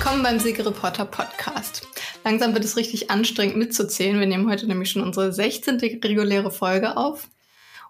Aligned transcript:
Willkommen 0.00 0.22
beim 0.22 0.38
Siegereporter 0.38 1.04
Podcast. 1.04 1.86
Langsam 2.24 2.54
wird 2.54 2.64
es 2.64 2.78
richtig 2.78 3.10
anstrengend 3.10 3.58
mitzuzählen. 3.58 4.18
Wir 4.18 4.26
nehmen 4.26 4.50
heute 4.50 4.66
nämlich 4.66 4.90
schon 4.90 5.02
unsere 5.02 5.30
16. 5.30 5.76
reguläre 5.78 6.50
Folge 6.50 6.96
auf. 6.96 7.28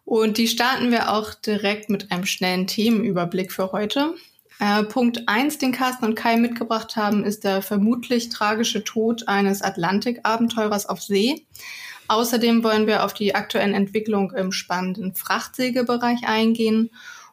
Und 0.05 0.37
die 0.37 0.49
starten 0.49 0.91
wir 0.91 1.13
auch 1.13 1.35
direkt 1.35 1.89
mit 1.89 2.11
einem 2.11 2.27
schnellen 2.27 2.67
Themenüberblick 2.67 3.53
für 3.53 3.71
heute. 3.71 4.17
Äh, 4.59 4.83
Punkt 4.83 5.29
eins, 5.29 5.59
den 5.59 5.71
Carsten 5.71 6.05
und 6.05 6.17
Kai 6.17 6.37
mitgebracht 6.37 6.97
haben, 6.97 7.23
ist 7.23 7.45
der 7.45 7.63
vermutlich 7.63 8.29
tragische 8.29 8.83
Tod 8.83 9.29
eines 9.29 9.63
Atlantik-Abenteurers 9.63 10.87
auf 10.87 11.01
See. 11.01 11.47
Außerdem 12.09 12.65
wollen 12.65 12.89
wir 12.89 13.05
auf 13.05 13.15
die 13.15 13.37
aktuellen 13.37 13.73
Entwicklungen 13.73 14.35
im 14.35 14.51
spannenden 14.51 15.15
Frachtsägebereich 15.15 16.27
eingehen. 16.27 16.91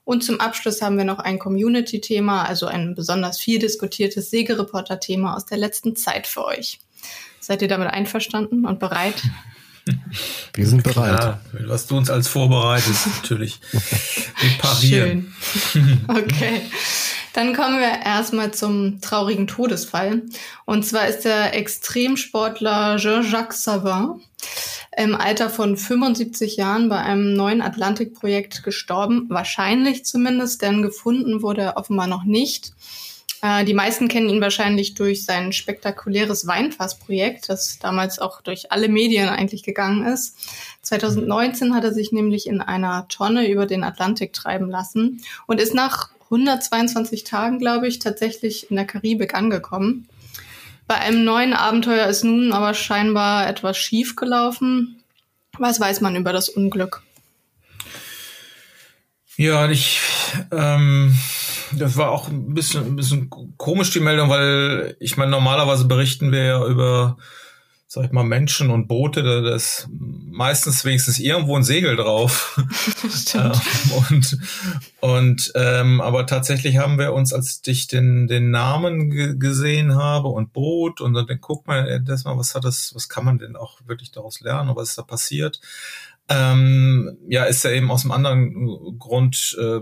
Und 0.07 0.23
zum 0.23 0.39
Abschluss 0.39 0.81
haben 0.81 0.97
wir 0.97 1.03
noch 1.03 1.20
ein 1.20 1.38
Community-Thema, 1.38 2.43
also 2.45 2.66
ein 2.66 2.95
besonders 2.95 3.41
viel 3.41 3.59
diskutiertes 3.59 4.30
Sägereporter-Thema 4.30 5.35
aus 5.35 5.45
der 5.45 5.57
letzten 5.57 5.97
Zeit 5.97 6.27
für 6.27 6.45
euch. 6.45 6.80
Seid 7.41 7.61
ihr 7.61 7.67
damit 7.67 7.89
einverstanden 7.89 8.66
und 8.66 8.80
bereit? 8.80 9.21
Wir 10.53 10.66
sind 10.66 10.83
bereit. 10.83 11.20
Klar, 11.20 11.41
was 11.66 11.88
du 11.88 11.97
uns 11.97 12.09
als 12.09 12.30
vorbereitest, 12.30 13.07
natürlich. 13.21 13.59
Wir 13.71 14.57
parieren. 14.59 15.35
Schön. 15.73 15.99
Okay. 16.08 16.61
Dann 17.33 17.53
kommen 17.53 17.77
wir 17.77 18.05
erstmal 18.05 18.53
zum 18.53 19.02
traurigen 19.02 19.45
Todesfall. 19.45 20.23
Und 20.63 20.85
zwar 20.85 21.08
ist 21.08 21.25
der 21.25 21.53
Extremsportler 21.53 22.95
Jean-Jacques 22.97 23.61
Savin 23.61 24.21
im 24.97 25.15
Alter 25.15 25.49
von 25.51 25.77
75 25.77 26.57
Jahren 26.57 26.89
bei 26.89 26.97
einem 26.97 27.35
neuen 27.35 27.61
Atlantikprojekt 27.61 28.63
gestorben. 28.63 29.27
Wahrscheinlich 29.29 30.05
zumindest, 30.05 30.63
denn 30.63 30.81
gefunden 30.81 31.44
wurde 31.44 31.61
er 31.61 31.77
offenbar 31.77 32.08
noch 32.08 32.23
nicht. 32.23 32.73
Äh, 33.44 33.63
die 33.63 33.75
meisten 33.75 34.07
kennen 34.07 34.27
ihn 34.27 34.41
wahrscheinlich 34.41 34.95
durch 34.95 35.23
sein 35.23 35.53
spektakuläres 35.53 36.47
Weinfassprojekt, 36.47 37.47
das 37.47 37.77
damals 37.77 38.17
auch 38.17 38.41
durch 38.41 38.72
alle 38.72 38.89
Medien 38.89 39.30
eigentlich 39.30 39.61
gegangen 39.61 40.03
ist. 40.07 40.35
2019 40.81 41.75
hat 41.75 41.83
er 41.83 41.94
sich 41.94 42.11
nämlich 42.11 42.47
in 42.47 42.59
einer 42.59 43.07
Tonne 43.07 43.47
über 43.47 43.67
den 43.67 43.83
Atlantik 43.83 44.33
treiben 44.33 44.67
lassen 44.67 45.22
und 45.45 45.61
ist 45.61 45.75
nach 45.75 46.09
122 46.31 47.23
Tagen, 47.23 47.59
glaube 47.59 47.88
ich, 47.88 48.00
tatsächlich 48.00 48.72
in 48.72 48.75
der 48.75 48.85
Karibik 48.85 49.35
angekommen. 49.35 50.09
Bei 50.88 50.95
einem 50.95 51.25
neuen 51.25 51.53
Abenteuer 51.53 52.07
ist 52.07 52.23
nun 52.23 52.53
aber 52.53 52.73
scheinbar 52.73 53.47
etwas 53.47 53.77
schief 53.77 54.16
gelaufen. 54.16 55.03
Was 55.59 55.79
weiß 55.79 56.02
man 56.02 56.16
über 56.16 56.31
das 56.31 56.47
Unglück? 56.49 57.03
Ja, 59.35 59.69
ich, 59.69 59.99
ähm, 60.52 61.16
das 61.73 61.97
war 61.97 62.11
auch 62.11 62.29
ein 62.29 62.53
bisschen, 62.53 62.85
ein 62.85 62.95
bisschen 62.95 63.29
komisch 63.57 63.91
die 63.91 63.99
Meldung, 63.99 64.29
weil 64.29 64.95
ich 64.99 65.17
meine, 65.17 65.31
normalerweise 65.31 65.85
berichten 65.85 66.31
wir 66.31 66.44
ja 66.44 66.66
über 66.66 67.17
sag 67.89 68.03
ich 68.03 68.11
mal, 68.11 68.23
Menschen 68.23 68.69
und 68.69 68.89
Boote, 68.89 69.23
da, 69.23 69.39
da 69.39 69.55
ist 69.55 69.88
meistens 69.89 70.83
wenigstens 70.83 71.19
irgendwo 71.19 71.55
ein 71.55 71.63
Segel 71.63 71.95
drauf. 71.95 72.59
Stimmt. 73.09 73.61
und 74.09 74.38
und 74.99 75.52
ähm, 75.55 76.02
aber 76.02 76.25
tatsächlich 76.25 76.77
haben 76.77 76.99
wir 76.99 77.13
uns, 77.13 77.31
als 77.31 77.61
ich 77.66 77.88
den 77.88 78.27
den 78.27 78.52
Namen 78.52 79.39
gesehen 79.39 79.95
habe 79.95 80.27
und 80.27 80.52
Boot 80.52 80.99
und 80.99 81.13
dann 81.13 81.27
guck 81.39 81.66
mal, 81.67 82.02
das 82.02 82.25
mal, 82.25 82.38
was 82.38 82.55
hat 82.55 82.66
das, 82.66 82.94
was 82.94 83.07
kann 83.07 83.23
man 83.23 83.39
denn 83.39 83.55
auch 83.55 83.79
wirklich 83.85 84.11
daraus 84.11 84.41
lernen, 84.41 84.75
was 84.75 84.89
ist 84.89 84.97
da 84.97 85.03
passiert? 85.03 85.61
Ähm, 86.30 87.17
ja, 87.30 87.45
ist 87.45 87.64
er 87.64 87.72
eben 87.72 87.89
aus 87.89 88.03
einem 88.03 88.11
anderen 88.11 88.97
Grund 89.00 89.58
äh, 89.59 89.80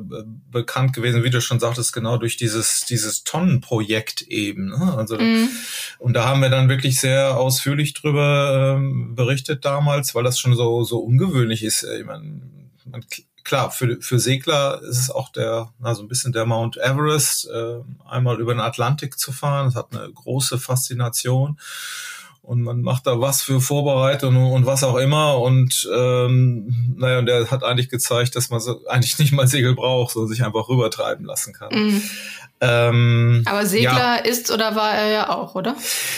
bekannt 0.52 0.94
gewesen, 0.94 1.24
wie 1.24 1.32
du 1.32 1.42
schon 1.42 1.60
sagtest, 1.60 1.92
genau 1.92 2.18
durch 2.18 2.38
dieses 2.38 2.86
dieses 2.88 3.24
Tonnenprojekt 3.24 4.22
eben. 4.24 4.68
Ne? 4.70 4.94
Also 4.96 5.18
mhm. 5.18 5.50
und 5.98 6.14
da 6.14 6.28
haben 6.28 6.42
wir 6.42 6.50
dann 6.50 6.70
wirklich 6.70 7.00
sehr 7.00 7.38
ausführlich 7.38 7.94
drüber 7.94 8.76
ähm, 8.78 9.16
berichtet 9.16 9.66
damals, 9.66 10.14
weil 10.14 10.24
das 10.24 10.40
schon 10.40 10.56
so 10.56 10.84
so 10.84 11.00
ungewöhnlich 11.00 11.64
ist. 11.64 11.84
Ich 11.84 12.06
meine, 12.06 12.42
man, 12.86 13.04
klar, 13.44 13.72
für, 13.72 14.02
für 14.02 14.20
Segler 14.20 14.82
ist 14.84 15.00
es 15.00 15.10
auch 15.10 15.30
der, 15.30 15.72
na, 15.80 15.96
so 15.96 16.04
ein 16.04 16.08
bisschen 16.08 16.34
der 16.34 16.46
Mount 16.46 16.78
Everest, 16.78 17.50
äh, 17.50 17.80
einmal 18.06 18.40
über 18.40 18.54
den 18.54 18.60
Atlantik 18.60 19.18
zu 19.18 19.32
fahren. 19.32 19.68
Das 19.68 19.76
hat 19.76 19.96
eine 19.96 20.12
große 20.12 20.60
Faszination 20.60 21.58
und 22.46 22.62
man 22.62 22.82
macht 22.82 23.08
da 23.08 23.20
was 23.20 23.42
für 23.42 23.60
Vorbereitung 23.60 24.52
und 24.52 24.66
was 24.66 24.84
auch 24.84 24.98
immer 24.98 25.40
und 25.40 25.90
ähm, 25.94 26.96
naja, 26.98 27.20
und 27.20 27.26
der 27.26 27.50
hat 27.50 27.64
eigentlich 27.64 27.90
gezeigt, 27.90 28.36
dass 28.36 28.50
man 28.50 28.60
so 28.60 28.86
eigentlich 28.88 29.18
nicht 29.20 29.32
mal 29.32 29.48
Segel 29.48 29.76
braucht, 29.76 30.14
sondern 30.14 30.32
sich 30.32 30.44
einfach 30.44 30.70
rübertreiben 30.70 31.26
lassen 31.26 31.54
kann. 31.54 31.74
Mhm. 31.74 32.02
Ähm, 32.62 33.44
Aber 33.46 33.66
Segler 33.66 33.92
ja. 33.94 34.16
ist 34.16 34.50
oder 34.52 34.76
war 34.76 34.94
er 34.94 35.12
ja 35.12 35.30
auch, 35.30 35.56
oder? 35.56 35.76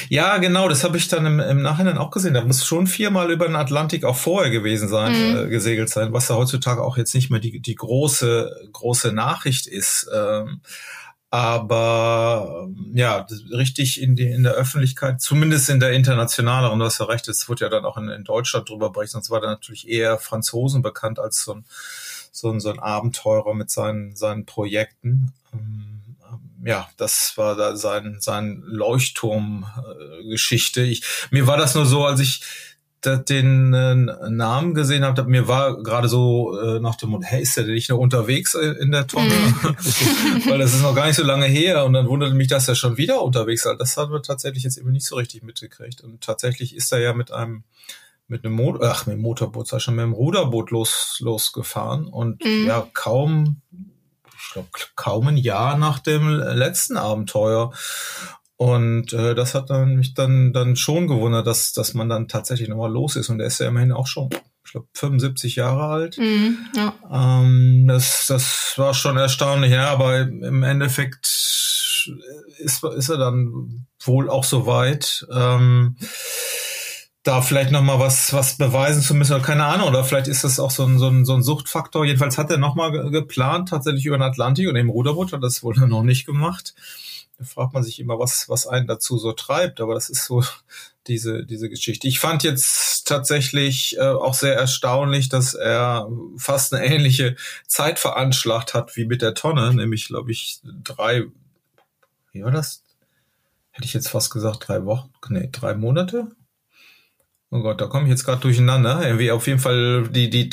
Ja, 0.09 0.37
genau, 0.37 0.69
das 0.69 0.83
habe 0.83 0.97
ich 0.97 1.07
dann 1.07 1.25
im, 1.25 1.39
im 1.39 1.61
Nachhinein 1.61 1.97
auch 1.97 2.11
gesehen. 2.11 2.35
Da 2.35 2.43
muss 2.43 2.65
schon 2.65 2.85
viermal 2.85 3.31
über 3.31 3.47
den 3.47 3.55
Atlantik 3.55 4.03
auch 4.03 4.15
vorher 4.15 4.51
gewesen 4.51 4.87
sein, 4.87 5.13
mhm. 5.13 5.37
äh, 5.37 5.47
gesegelt 5.47 5.89
sein, 5.89 6.13
was 6.13 6.27
ja 6.29 6.35
heutzutage 6.35 6.83
auch 6.83 6.97
jetzt 6.97 7.15
nicht 7.15 7.31
mehr 7.31 7.39
die, 7.39 7.59
die 7.59 7.75
große, 7.75 8.69
große 8.71 9.13
Nachricht 9.13 9.65
ist. 9.65 10.07
Ähm, 10.13 10.61
aber 11.37 12.67
ja, 12.93 13.27
richtig 13.51 14.01
in, 14.01 14.15
die, 14.15 14.25
in 14.25 14.41
der 14.41 14.53
Öffentlichkeit, 14.53 15.21
zumindest 15.21 15.69
in 15.69 15.79
der 15.79 15.91
internationaleren, 15.91 16.79
du 16.79 16.85
hast 16.85 16.97
ja 16.97 17.05
recht, 17.05 17.27
es 17.27 17.47
wurde 17.47 17.65
ja 17.65 17.69
dann 17.69 17.85
auch 17.85 17.97
in, 17.97 18.09
in 18.09 18.23
Deutschland 18.23 18.67
drüber 18.67 18.89
berichtet, 18.89 19.11
sonst 19.11 19.29
war 19.29 19.39
da 19.39 19.45
natürlich 19.45 19.87
eher 19.87 20.17
Franzosen 20.17 20.81
bekannt 20.81 21.19
als 21.19 21.43
so 21.43 21.53
ein, 21.53 21.65
so 22.31 22.49
ein, 22.49 22.59
so 22.59 22.71
ein 22.71 22.79
Abenteurer 22.79 23.53
mit 23.53 23.69
seinen, 23.69 24.15
seinen 24.15 24.47
Projekten. 24.47 25.31
Ähm, 25.53 26.01
ja, 26.65 26.89
das 26.97 27.33
war 27.35 27.55
da 27.55 27.75
sein, 27.75 28.17
sein 28.19 28.63
Leuchtturm-Geschichte. 28.65 30.81
Ich, 30.81 31.03
mir 31.29 31.45
war 31.45 31.57
das 31.57 31.75
nur 31.75 31.85
so, 31.85 32.03
als 32.03 32.19
ich 32.19 32.41
den 33.05 33.73
äh, 33.73 33.95
Namen 34.29 34.73
gesehen 34.73 35.03
habe, 35.03 35.23
mir 35.25 35.47
war 35.47 35.81
gerade 35.83 36.09
so 36.09 36.59
äh, 36.59 36.79
nach 36.79 36.95
dem 36.95 37.11
Mund, 37.11 37.25
hey, 37.25 37.41
ist 37.41 37.55
der 37.55 37.63
denn 37.63 37.73
nicht 37.73 37.89
noch 37.89 37.99
unterwegs 37.99 38.55
äh, 38.55 38.71
in 38.79 38.91
der 38.91 39.07
Tonne? 39.07 39.29
Weil 40.47 40.57
das 40.59 40.73
ist 40.73 40.81
noch 40.81 40.95
gar 40.95 41.05
nicht 41.07 41.15
so 41.15 41.23
lange 41.23 41.45
her 41.45 41.85
und 41.85 41.93
dann 41.93 42.07
wunderte 42.07 42.33
mich, 42.33 42.47
dass 42.47 42.67
er 42.67 42.75
schon 42.75 42.97
wieder 42.97 43.21
unterwegs 43.21 43.65
ist. 43.65 43.79
Das 43.79 43.97
haben 43.97 44.11
wir 44.11 44.21
tatsächlich 44.21 44.63
jetzt 44.63 44.77
eben 44.77 44.91
nicht 44.91 45.05
so 45.05 45.15
richtig 45.15 45.43
mitgekriegt. 45.43 46.01
Und 46.01 46.21
tatsächlich 46.21 46.75
ist 46.75 46.91
er 46.91 46.99
ja 46.99 47.13
mit 47.13 47.31
einem 47.31 47.63
mit 48.27 48.43
einem 48.43 48.55
Mo 48.55 48.77
ach, 48.81 49.05
mit 49.05 49.15
dem 49.15 49.21
Motorboot, 49.21 49.67
sei 49.67 49.79
schon 49.79 49.95
mit 49.95 50.03
dem 50.03 50.13
Ruderboot 50.13 50.71
los, 50.71 51.17
losgefahren 51.21 52.07
und 52.07 52.43
mhm. 52.43 52.67
ja, 52.67 52.85
kaum, 52.93 53.61
ich 53.71 54.51
glaube, 54.51 54.69
kaum 54.95 55.27
ein 55.27 55.37
Jahr 55.37 55.77
nach 55.77 55.99
dem 55.99 56.27
letzten 56.29 56.97
Abenteuer. 56.97 57.71
Und 58.57 59.13
äh, 59.13 59.35
das 59.35 59.53
hat 59.53 59.69
dann 59.69 59.95
mich 59.95 60.15
dann 60.15 60.51
dann 60.51 60.75
schon 60.75 61.07
gewundert, 61.07 61.45
dass 61.45 61.73
dass 61.73 61.93
man 61.93 62.09
dann 62.09 62.27
tatsächlich 62.27 62.67
nochmal 62.67 62.91
los 62.91 63.15
ist. 63.15 63.29
Und 63.29 63.39
er 63.39 63.47
ist 63.47 63.59
ja 63.59 63.67
immerhin 63.67 63.91
auch 63.91 64.07
schon, 64.07 64.29
ich 64.65 64.71
glaube, 64.71 64.87
75 64.93 65.55
Jahre 65.55 65.85
alt. 65.85 66.17
Mhm, 66.17 66.57
ja. 66.75 66.93
ähm, 67.11 67.85
das 67.87 68.25
das 68.27 68.73
war 68.77 68.95
schon 68.95 69.15
erstaunlich, 69.15 69.71
ja. 69.71 69.89
Aber 69.89 70.21
im 70.21 70.63
Endeffekt 70.63 71.27
ist 72.57 72.83
ist 72.83 73.09
er 73.09 73.17
dann 73.17 73.85
wohl 74.03 74.27
auch 74.27 74.43
so 74.43 74.65
weit. 74.65 75.27
Ähm, 75.31 75.95
da 77.21 77.41
vielleicht 77.41 77.71
noch 77.71 77.83
mal 77.83 77.99
was 77.99 78.33
was 78.33 78.57
beweisen 78.57 79.03
zu 79.03 79.13
müssen 79.13 79.33
oder 79.33 79.43
keine 79.43 79.65
Ahnung 79.65 79.89
oder 79.89 80.03
vielleicht 80.03 80.29
ist 80.29 80.45
das 80.45 80.59
auch 80.59 80.71
so 80.71 80.83
ein, 80.83 80.97
so 80.97 81.09
ein, 81.09 81.25
so 81.25 81.35
ein 81.35 81.43
Suchtfaktor. 81.43 82.05
Jedenfalls 82.05 82.39
hat 82.39 82.49
er 82.49 82.57
noch 82.57 82.73
mal 82.73 83.11
geplant 83.11 83.69
tatsächlich 83.69 84.05
über 84.05 84.17
den 84.17 84.23
Atlantik 84.23 84.67
und 84.67 84.77
im 84.77 84.89
Ruderboot 84.89 85.33
hat 85.33 85.43
das 85.43 85.61
wohl 85.61 85.75
noch 85.75 86.03
nicht 86.03 86.25
gemacht 86.25 86.73
da 87.37 87.45
fragt 87.45 87.73
man 87.73 87.83
sich 87.83 87.99
immer, 87.99 88.17
was, 88.19 88.49
was 88.49 88.65
einen 88.65 88.87
dazu 88.87 89.17
so 89.17 89.31
treibt, 89.31 89.79
aber 89.79 89.93
das 89.93 90.09
ist 90.09 90.25
so 90.25 90.43
diese, 91.07 91.45
diese 91.45 91.69
Geschichte. 91.69 92.07
Ich 92.07 92.19
fand 92.19 92.43
jetzt 92.43 93.07
tatsächlich 93.07 93.97
äh, 93.97 94.01
auch 94.01 94.33
sehr 94.33 94.55
erstaunlich, 94.55 95.29
dass 95.29 95.53
er 95.53 96.09
fast 96.37 96.73
eine 96.73 96.85
ähnliche 96.85 97.35
Zeit 97.67 97.99
veranschlagt 97.99 98.73
hat 98.73 98.95
wie 98.97 99.05
mit 99.05 99.21
der 99.21 99.33
Tonne, 99.33 99.73
nämlich, 99.73 100.07
glaube 100.07 100.31
ich, 100.31 100.59
drei, 100.83 101.25
wie 102.31 102.43
war 102.43 102.51
das? 102.51 102.83
Hätte 103.71 103.85
ich 103.85 103.93
jetzt 103.93 104.09
fast 104.09 104.31
gesagt, 104.31 104.67
drei 104.67 104.85
Wochen, 104.85 105.11
nee, 105.29 105.49
drei 105.51 105.75
Monate? 105.75 106.31
Oh 107.49 107.61
Gott, 107.61 107.79
da 107.79 107.87
komme 107.87 108.05
ich 108.05 108.09
jetzt 108.09 108.25
gerade 108.25 108.41
durcheinander. 108.41 109.01
Irgendwie 109.03 109.31
auf 109.31 109.47
jeden 109.47 109.59
Fall 109.59 110.09
die 110.09 110.29
die 110.29 110.49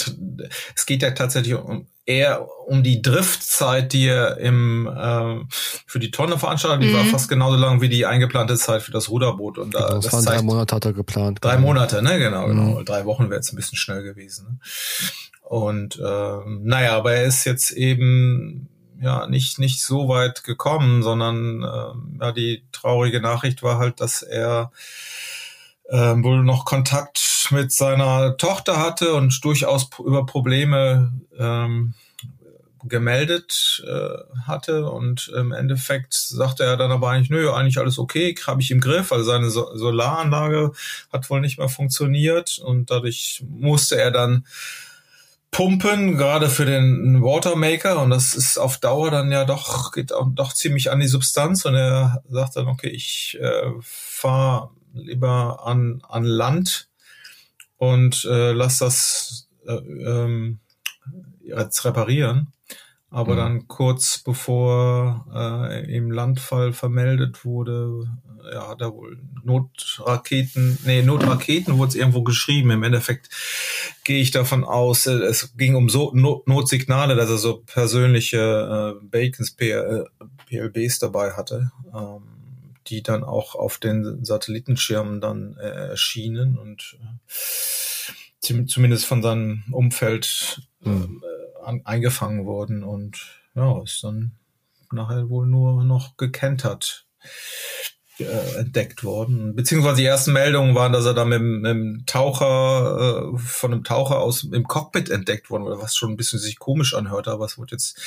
es 0.77 0.87
geht 0.87 1.03
ja 1.03 1.11
tatsächlich 1.11 1.55
um 1.55 1.87
eher 2.07 2.47
um 2.67 2.83
die 2.83 3.03
Driftzeit, 3.03 3.93
die 3.93 4.07
er 4.07 4.39
im 4.39 4.87
äh, 4.87 5.45
für 5.87 5.99
die 5.99 6.11
Tonne 6.11 6.39
veranstaltet. 6.39 6.85
Die 6.85 6.93
mhm. 6.93 6.99
war 6.99 7.05
fast 7.07 7.29
genauso 7.29 7.57
lang 7.57 7.81
wie 7.81 7.89
die 7.89 8.07
eingeplante 8.07 8.57
Zeit 8.57 8.83
für 8.83 8.93
das 8.93 9.09
Ruderboot. 9.09 9.59
Und 9.59 9.75
da, 9.75 9.81
genau, 9.81 9.95
das, 9.95 10.05
das 10.05 10.13
waren 10.13 10.25
drei 10.25 10.43
Monate 10.43 10.77
hat 10.77 10.85
er 10.85 10.93
geplant. 10.93 11.39
Drei 11.43 11.57
genau. 11.57 11.69
Monate, 11.69 12.03
ne? 12.03 12.19
Genau, 12.19 12.47
genau. 12.47 12.79
Mhm. 12.81 12.85
Drei 12.85 13.05
Wochen 13.07 13.25
wäre 13.25 13.37
jetzt 13.37 13.53
ein 13.53 13.57
bisschen 13.57 13.79
schnell 13.79 14.03
gewesen. 14.03 14.47
Ne? 14.49 14.59
Und 15.43 16.01
ähm, 16.05 16.63
naja, 16.65 16.97
aber 16.97 17.15
er 17.15 17.25
ist 17.25 17.45
jetzt 17.45 17.71
eben 17.71 18.69
ja 19.01 19.27
nicht 19.27 19.59
nicht 19.59 19.83
so 19.83 20.09
weit 20.09 20.45
gekommen, 20.45 21.03
sondern 21.03 21.63
äh, 21.63 22.25
ja 22.25 22.33
die 22.33 22.65
traurige 22.73 23.21
Nachricht 23.21 23.63
war 23.63 23.79
halt, 23.79 24.01
dass 24.01 24.23
er 24.23 24.73
äh, 25.89 26.15
wohl 26.23 26.43
noch 26.43 26.65
Kontakt 26.65 27.49
mit 27.51 27.73
seiner 27.73 28.37
Tochter 28.37 28.79
hatte 28.79 29.15
und 29.15 29.45
durchaus 29.45 29.89
über 30.05 30.25
Probleme 30.25 31.13
ähm, 31.39 31.95
gemeldet 32.85 33.83
äh, 33.87 34.43
hatte. 34.47 34.89
Und 34.89 35.29
im 35.35 35.53
Endeffekt 35.53 36.15
sagte 36.15 36.65
er 36.65 36.77
dann 36.77 36.91
aber 36.91 37.11
eigentlich, 37.11 37.31
nö, 37.31 37.51
eigentlich 37.51 37.79
alles 37.79 37.99
okay, 37.99 38.35
habe 38.47 38.63
ich 38.63 38.71
im 38.71 38.81
Griff, 38.81 39.13
also 39.13 39.25
seine 39.25 39.51
so 39.51 39.75
Solaranlage 39.77 40.73
hat 41.13 41.29
wohl 41.31 41.41
nicht 41.41 41.59
mehr 41.59 41.69
funktioniert. 41.69 42.59
Und 42.59 42.91
dadurch 42.91 43.45
musste 43.49 43.97
er 43.97 44.11
dann 44.11 44.47
pumpen, 45.51 46.17
gerade 46.17 46.51
für 46.51 46.65
den 46.65 47.23
Watermaker. 47.23 48.03
Und 48.03 48.11
das 48.11 48.35
ist 48.35 48.59
auf 48.59 48.79
Dauer 48.79 49.11
dann 49.11 49.31
ja 49.31 49.45
doch, 49.45 49.93
geht 49.93 50.13
auch 50.13 50.27
doch 50.31 50.53
ziemlich 50.53 50.91
an 50.91 51.01
die 51.01 51.09
Substanz. 51.09 51.65
Und 51.65 51.75
er 51.75 52.23
sagt 52.29 52.57
dann, 52.57 52.67
okay, 52.67 52.89
ich 52.89 53.39
äh, 53.41 53.71
fahre 53.81 54.71
lieber 54.95 55.67
an, 55.67 56.03
an 56.09 56.25
Land 56.25 56.89
und 57.77 58.25
äh, 58.25 58.53
lass 58.53 58.79
das 58.79 59.49
äh, 59.67 59.75
ähm, 59.75 60.61
jetzt 61.41 61.85
reparieren. 61.85 62.53
Aber 63.11 63.35
mhm. 63.35 63.39
dann 63.39 63.69
kurz 63.69 64.19
bevor 64.19 65.27
äh, 65.33 65.97
im 65.97 66.11
Landfall 66.11 66.73
vermeldet 66.73 67.45
wurde, 67.45 68.09
ja, 68.53 68.69
hat 68.69 68.81
er 68.81 68.93
wohl 68.93 69.19
Notraketen, 69.45 70.79
nee, 70.85 71.03
Notraketen 71.03 71.79
wurde 71.79 71.91
es 71.91 71.95
irgendwo 71.95 72.23
geschrieben. 72.23 72.71
Im 72.71 72.83
Endeffekt 72.83 73.29
gehe 74.03 74.21
ich 74.21 74.31
davon 74.33 74.65
aus, 74.65 75.07
äh, 75.07 75.13
es 75.13 75.57
ging 75.57 75.77
um 75.77 75.89
so 75.89 76.11
Not 76.13 76.49
Notsignale, 76.49 77.15
dass 77.15 77.31
er 77.31 77.39
so 77.39 77.63
persönliche 77.65 78.99
äh, 79.01 79.05
Bacons 79.07 79.53
PL, 79.53 80.09
PLBs 80.49 80.99
dabei 80.99 81.33
hatte, 81.33 81.71
ähm, 81.95 82.23
die 82.87 83.03
dann 83.03 83.25
auch 83.25 83.55
auf 83.55 83.79
den 83.79 84.25
Satellitenschirmen 84.25 85.21
dann 85.21 85.57
äh, 85.57 85.89
erschienen 85.89 86.59
und 86.59 86.99
äh, 87.01 88.65
zumindest 88.67 89.07
von 89.07 89.23
seinem 89.23 89.65
Umfeld 89.71 90.63
mhm. 90.81 91.23
äh, 91.23 91.65
an, 91.65 91.83
eingefangen 91.85 92.47
wurden 92.47 92.85
und 92.85 93.41
ja, 93.55 93.83
ist 93.83 94.05
dann 94.05 94.33
nachher 94.93 95.29
wohl 95.29 95.47
nur 95.47 95.85
noch 95.85 96.17
gekentert 96.17 97.07
äh, 98.19 98.59
entdeckt 98.59 99.03
worden. 99.03 99.57
Beziehungsweise 99.57 99.97
die 99.97 100.05
ersten 100.05 100.33
Meldungen 100.33 100.75
waren, 100.75 100.93
dass 100.93 101.05
er 101.05 101.15
da 101.15 101.25
mit, 101.25 101.41
dem 101.41 102.05
Taucher, 102.07 103.33
äh, 103.35 103.39
von 103.39 103.73
einem 103.73 103.85
Taucher 103.85 104.21
aus 104.21 104.45
im 104.45 104.69
Cockpit 104.69 105.11
entdeckt 105.11 105.51
worden, 105.51 105.65
oder 105.65 105.81
was 105.81 105.97
schon 105.97 106.13
ein 106.13 106.17
bisschen 106.17 106.39
sich 106.39 106.59
komisch 106.59 106.95
anhört, 106.95 107.29
aber 107.29 107.45
es 107.45 107.59
wurde 107.59 107.73
jetzt 107.73 107.99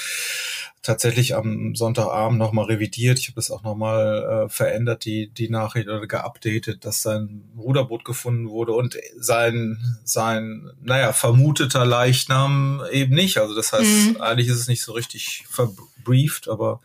tatsächlich 0.81 1.36
am 1.36 1.75
Sonntagabend 1.75 2.39
nochmal 2.39 2.65
revidiert. 2.65 3.19
Ich 3.19 3.27
habe 3.27 3.36
das 3.36 3.51
auch 3.51 3.63
nochmal 3.63 4.45
äh, 4.45 4.50
verändert, 4.50 5.04
die, 5.04 5.27
die 5.30 5.50
Nachricht 5.50 5.89
oder 5.89 6.07
geupdatet, 6.07 6.86
dass 6.86 7.01
sein 7.01 7.44
Ruderboot 7.57 8.06
gefunden 8.06 8.50
wurde 8.50 8.71
und 8.71 8.98
sein, 9.19 9.77
sein, 10.06 10.69
naja, 10.81 11.12
vermuteter 11.12 11.86
Leichnam 11.86 12.81
eben 12.92 13.13
nicht. 13.13 13.39
Also 13.39 13.56
das 13.56 13.74
heißt, 13.74 13.83
mhm. 13.83 14.21
eigentlich 14.21 14.48
ist 14.48 14.59
es 14.59 14.68
nicht 14.69 14.81
so 14.81 14.94
richtig 14.94 15.44
verbrieft, 15.50 16.48
aber 16.48 16.80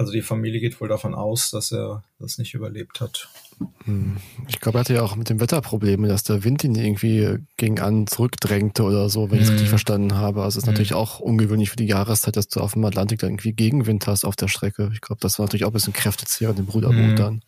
also 0.00 0.12
die 0.12 0.22
Familie 0.22 0.60
geht 0.60 0.80
wohl 0.80 0.88
davon 0.88 1.14
aus, 1.14 1.50
dass 1.50 1.72
er 1.72 2.02
das 2.18 2.38
nicht 2.38 2.54
überlebt 2.54 3.02
hat. 3.02 3.28
Hm. 3.84 4.16
Ich 4.48 4.58
glaube, 4.58 4.78
er 4.78 4.80
hatte 4.80 4.94
ja 4.94 5.02
auch 5.02 5.14
mit 5.14 5.28
dem 5.28 5.40
Wetter 5.40 5.60
Probleme, 5.60 6.08
dass 6.08 6.22
der 6.22 6.42
Wind 6.42 6.64
ihn 6.64 6.74
irgendwie 6.74 7.36
gegen 7.58 7.78
an 7.80 8.06
zurückdrängte 8.06 8.82
oder 8.82 9.10
so, 9.10 9.30
wenn 9.30 9.36
ich 9.36 9.44
es 9.44 9.50
richtig 9.50 9.66
hm. 9.66 9.72
verstanden 9.72 10.14
habe. 10.14 10.42
Also 10.42 10.56
es 10.56 10.62
ist 10.62 10.66
mhm. 10.66 10.72
natürlich 10.72 10.94
auch 10.94 11.20
ungewöhnlich 11.20 11.68
für 11.68 11.76
die 11.76 11.86
Jahreszeit, 11.86 12.34
dass 12.38 12.48
du 12.48 12.60
auf 12.60 12.72
dem 12.72 12.84
Atlantik 12.86 13.18
da 13.18 13.26
irgendwie 13.26 13.52
Gegenwind 13.52 14.06
hast 14.06 14.24
auf 14.24 14.36
der 14.36 14.48
Strecke. 14.48 14.88
Ich 14.94 15.02
glaube, 15.02 15.20
das 15.20 15.38
war 15.38 15.44
natürlich 15.44 15.66
auch 15.66 15.70
ein 15.70 15.74
bisschen 15.74 15.92
kräftezehrend 15.92 16.58
im 16.58 16.64
Bruderboot 16.64 16.96
mhm. 16.96 17.16
dann. 17.16 17.42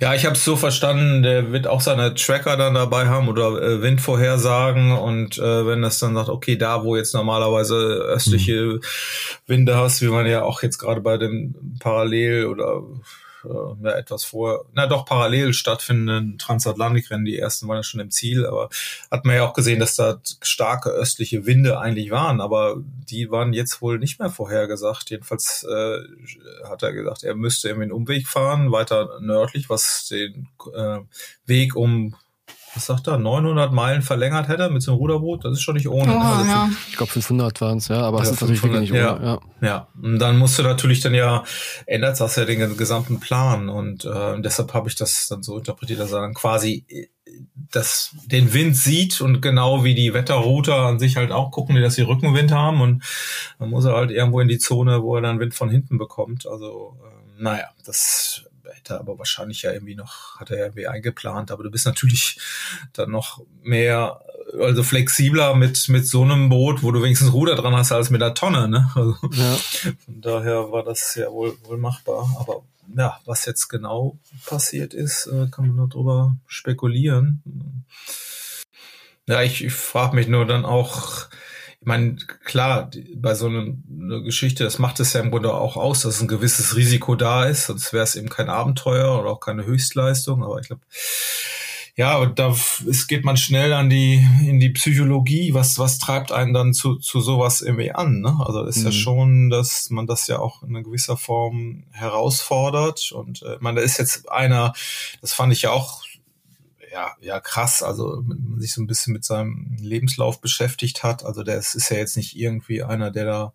Ja, 0.00 0.14
ich 0.14 0.24
habe 0.24 0.34
es 0.34 0.44
so 0.44 0.56
verstanden, 0.56 1.22
der 1.22 1.52
wird 1.52 1.66
auch 1.66 1.80
seine 1.80 2.14
Tracker 2.14 2.56
dann 2.56 2.74
dabei 2.74 3.06
haben 3.06 3.28
oder 3.28 3.62
äh, 3.62 3.82
Windvorhersagen 3.82 4.92
und 4.92 5.38
äh, 5.38 5.66
wenn 5.66 5.82
das 5.82 5.98
dann 5.98 6.14
sagt, 6.14 6.28
okay, 6.28 6.56
da 6.56 6.84
wo 6.84 6.96
jetzt 6.96 7.14
normalerweise 7.14 7.76
östliche 7.76 8.62
mhm. 8.62 8.80
Winde 9.46 9.76
hast, 9.76 10.02
wie 10.02 10.08
man 10.08 10.26
ja 10.26 10.42
auch 10.42 10.62
jetzt 10.62 10.78
gerade 10.78 11.00
bei 11.00 11.16
dem 11.16 11.54
Parallel 11.78 12.46
oder 12.46 12.82
äh, 13.44 13.88
etwas 13.88 14.24
vor, 14.24 14.66
na 14.74 14.86
doch 14.86 15.04
parallel 15.04 15.52
stattfindenden 15.52 16.38
Transatlantikrennen. 16.38 17.24
Die 17.24 17.38
ersten 17.38 17.68
waren 17.68 17.76
ja 17.76 17.82
schon 17.82 18.00
im 18.00 18.10
Ziel, 18.10 18.46
aber 18.46 18.68
hat 19.10 19.24
man 19.24 19.36
ja 19.36 19.44
auch 19.46 19.54
gesehen, 19.54 19.80
dass 19.80 19.96
da 19.96 20.20
starke 20.42 20.90
östliche 20.90 21.46
Winde 21.46 21.78
eigentlich 21.78 22.10
waren, 22.10 22.40
aber 22.40 22.76
die 22.78 23.30
waren 23.30 23.52
jetzt 23.52 23.80
wohl 23.82 23.98
nicht 23.98 24.18
mehr 24.18 24.30
vorhergesagt. 24.30 25.10
Jedenfalls 25.10 25.64
äh, 25.68 25.98
hat 26.68 26.82
er 26.82 26.92
gesagt, 26.92 27.24
er 27.24 27.34
müsste 27.34 27.68
irgendwie 27.68 27.84
einen 27.84 27.92
Umweg 27.92 28.26
fahren, 28.28 28.72
weiter 28.72 29.18
nördlich, 29.20 29.70
was 29.70 30.08
den 30.08 30.48
äh, 30.74 31.00
Weg 31.46 31.76
um 31.76 32.14
was 32.78 32.86
sagt 32.86 33.08
er, 33.08 33.18
900 33.18 33.72
Meilen 33.72 34.02
verlängert 34.02 34.46
hätte 34.46 34.70
mit 34.70 34.82
so 34.82 34.92
einem 34.92 34.98
Ruderboot, 34.98 35.44
das 35.44 35.54
ist 35.54 35.62
schon 35.62 35.74
nicht 35.74 35.88
ohne. 35.88 36.14
Oh, 36.14 36.18
also 36.18 36.48
ja. 36.48 36.70
Ich 36.88 36.96
glaube 36.96 37.10
500 37.10 37.60
waren 37.60 37.78
es, 37.78 37.88
ja, 37.88 38.02
aber 38.02 38.22
es 38.22 38.30
ist 38.30 38.40
natürlich 38.40 38.62
wirklich 38.62 38.82
nicht 38.82 38.94
ja, 38.94 39.16
ohne. 39.16 39.26
Ja. 39.26 39.40
ja, 39.60 39.88
und 40.00 40.20
dann 40.20 40.38
musst 40.38 40.58
du 40.58 40.62
natürlich 40.62 41.00
dann 41.00 41.12
ja, 41.12 41.42
ändert 41.86 42.20
das 42.20 42.36
ja 42.36 42.44
den 42.44 42.76
gesamten 42.76 43.18
Plan 43.18 43.68
und 43.68 44.04
äh, 44.04 44.40
deshalb 44.40 44.72
habe 44.74 44.88
ich 44.88 44.94
das 44.94 45.26
dann 45.26 45.42
so 45.42 45.58
interpretiert, 45.58 45.98
dass 45.98 46.12
er 46.12 46.20
dann 46.20 46.34
quasi 46.34 46.84
äh, 46.88 47.08
das, 47.72 48.14
den 48.26 48.54
Wind 48.54 48.76
sieht 48.76 49.20
und 49.20 49.42
genau 49.42 49.82
wie 49.82 49.94
die 49.94 50.14
Wetterrouter 50.14 50.76
an 50.76 51.00
sich 51.00 51.16
halt 51.16 51.32
auch 51.32 51.50
gucken, 51.50 51.74
die 51.74 51.82
dass 51.82 51.96
sie 51.96 52.02
Rückenwind 52.02 52.52
haben 52.52 52.80
und 52.80 53.02
dann 53.58 53.70
muss 53.70 53.84
er 53.84 53.94
halt 53.94 54.12
irgendwo 54.12 54.40
in 54.40 54.48
die 54.48 54.58
Zone, 54.58 55.02
wo 55.02 55.16
er 55.16 55.22
dann 55.22 55.40
Wind 55.40 55.54
von 55.54 55.68
hinten 55.68 55.98
bekommt. 55.98 56.46
Also 56.46 56.96
äh, 57.02 57.42
naja, 57.42 57.66
das 57.84 58.47
hätte 58.78 58.98
aber 58.98 59.18
wahrscheinlich 59.18 59.62
ja 59.62 59.72
irgendwie 59.72 59.94
noch, 59.94 60.40
hat 60.40 60.50
er 60.50 60.58
ja 60.58 60.64
irgendwie 60.64 60.86
eingeplant, 60.86 61.50
aber 61.50 61.62
du 61.62 61.70
bist 61.70 61.86
natürlich 61.86 62.40
dann 62.92 63.10
noch 63.10 63.42
mehr, 63.62 64.20
also 64.58 64.82
flexibler 64.82 65.54
mit, 65.54 65.88
mit 65.88 66.06
so 66.06 66.22
einem 66.22 66.48
Boot, 66.48 66.82
wo 66.82 66.90
du 66.90 67.02
wenigstens 67.02 67.32
Ruder 67.32 67.54
dran 67.54 67.76
hast, 67.76 67.92
als 67.92 68.10
mit 68.10 68.20
der 68.20 68.34
Tonne, 68.34 68.68
ne? 68.68 68.90
Also, 68.94 69.16
ja. 69.32 69.54
Von 70.04 70.20
daher 70.20 70.72
war 70.72 70.82
das 70.82 71.14
ja 71.14 71.30
wohl, 71.30 71.56
wohl 71.64 71.78
machbar, 71.78 72.28
aber 72.40 72.62
ja, 72.96 73.18
was 73.26 73.44
jetzt 73.44 73.68
genau 73.68 74.18
passiert 74.46 74.94
ist, 74.94 75.26
äh, 75.26 75.48
kann 75.50 75.66
man 75.66 75.76
nur 75.76 75.88
drüber 75.88 76.36
spekulieren. 76.46 77.42
Ja, 79.26 79.42
ich, 79.42 79.62
ich 79.62 79.74
frage 79.74 80.16
mich 80.16 80.26
nur 80.26 80.46
dann 80.46 80.64
auch, 80.64 81.28
ich 81.80 81.86
meine, 81.86 82.16
klar, 82.44 82.90
bei 83.14 83.34
so 83.34 83.46
einer 83.46 83.72
eine 83.88 84.22
Geschichte, 84.22 84.64
das 84.64 84.78
macht 84.78 84.98
es 85.00 85.12
ja 85.12 85.20
im 85.20 85.30
Grunde 85.30 85.54
auch 85.54 85.76
aus, 85.76 86.02
dass 86.02 86.20
ein 86.20 86.28
gewisses 86.28 86.76
Risiko 86.76 87.14
da 87.14 87.44
ist, 87.44 87.66
sonst 87.66 87.92
wäre 87.92 88.04
es 88.04 88.16
eben 88.16 88.28
kein 88.28 88.48
Abenteuer 88.48 89.18
oder 89.18 89.30
auch 89.30 89.40
keine 89.40 89.64
Höchstleistung. 89.64 90.42
Aber 90.42 90.58
ich 90.60 90.66
glaube, 90.66 90.82
ja, 91.98 92.16
und 92.16 92.38
da 92.38 92.54
es 92.88 93.08
geht 93.08 93.24
man 93.24 93.36
schnell 93.36 93.72
an 93.72 93.90
die 93.90 94.24
in 94.46 94.60
die 94.60 94.70
Psychologie. 94.70 95.52
Was 95.52 95.80
was 95.80 95.98
treibt 95.98 96.30
einen 96.30 96.54
dann 96.54 96.72
zu 96.72 96.96
zu 96.96 97.20
sowas 97.20 97.60
irgendwie 97.60 97.90
an? 97.90 98.20
Ne? 98.20 98.36
Also 98.38 98.64
ist 98.64 98.78
mhm. 98.78 98.84
ja 98.84 98.92
schon, 98.92 99.50
dass 99.50 99.90
man 99.90 100.06
das 100.06 100.28
ja 100.28 100.38
auch 100.38 100.62
in 100.62 100.70
einer 100.70 100.84
gewisser 100.84 101.16
Form 101.16 101.84
herausfordert. 101.90 103.10
Und 103.12 103.42
äh, 103.42 103.56
man 103.58 103.74
da 103.74 103.82
ist 103.82 103.98
jetzt 103.98 104.30
einer, 104.30 104.74
das 105.20 105.32
fand 105.32 105.52
ich 105.52 105.62
ja 105.62 105.70
auch 105.70 106.04
ja, 106.92 107.16
ja 107.20 107.40
krass. 107.40 107.82
Also 107.82 108.22
man 108.26 108.60
sich 108.60 108.72
so 108.72 108.82
ein 108.82 108.86
bisschen 108.86 109.12
mit 109.12 109.24
seinem 109.24 109.76
Lebenslauf 109.78 110.40
beschäftigt 110.40 111.02
hat. 111.02 111.24
Also 111.24 111.42
der 111.42 111.58
ist, 111.58 111.74
ist 111.74 111.90
ja 111.90 111.96
jetzt 111.96 112.16
nicht 112.16 112.36
irgendwie 112.36 112.82
einer, 112.82 113.10
der 113.10 113.24
da 113.24 113.52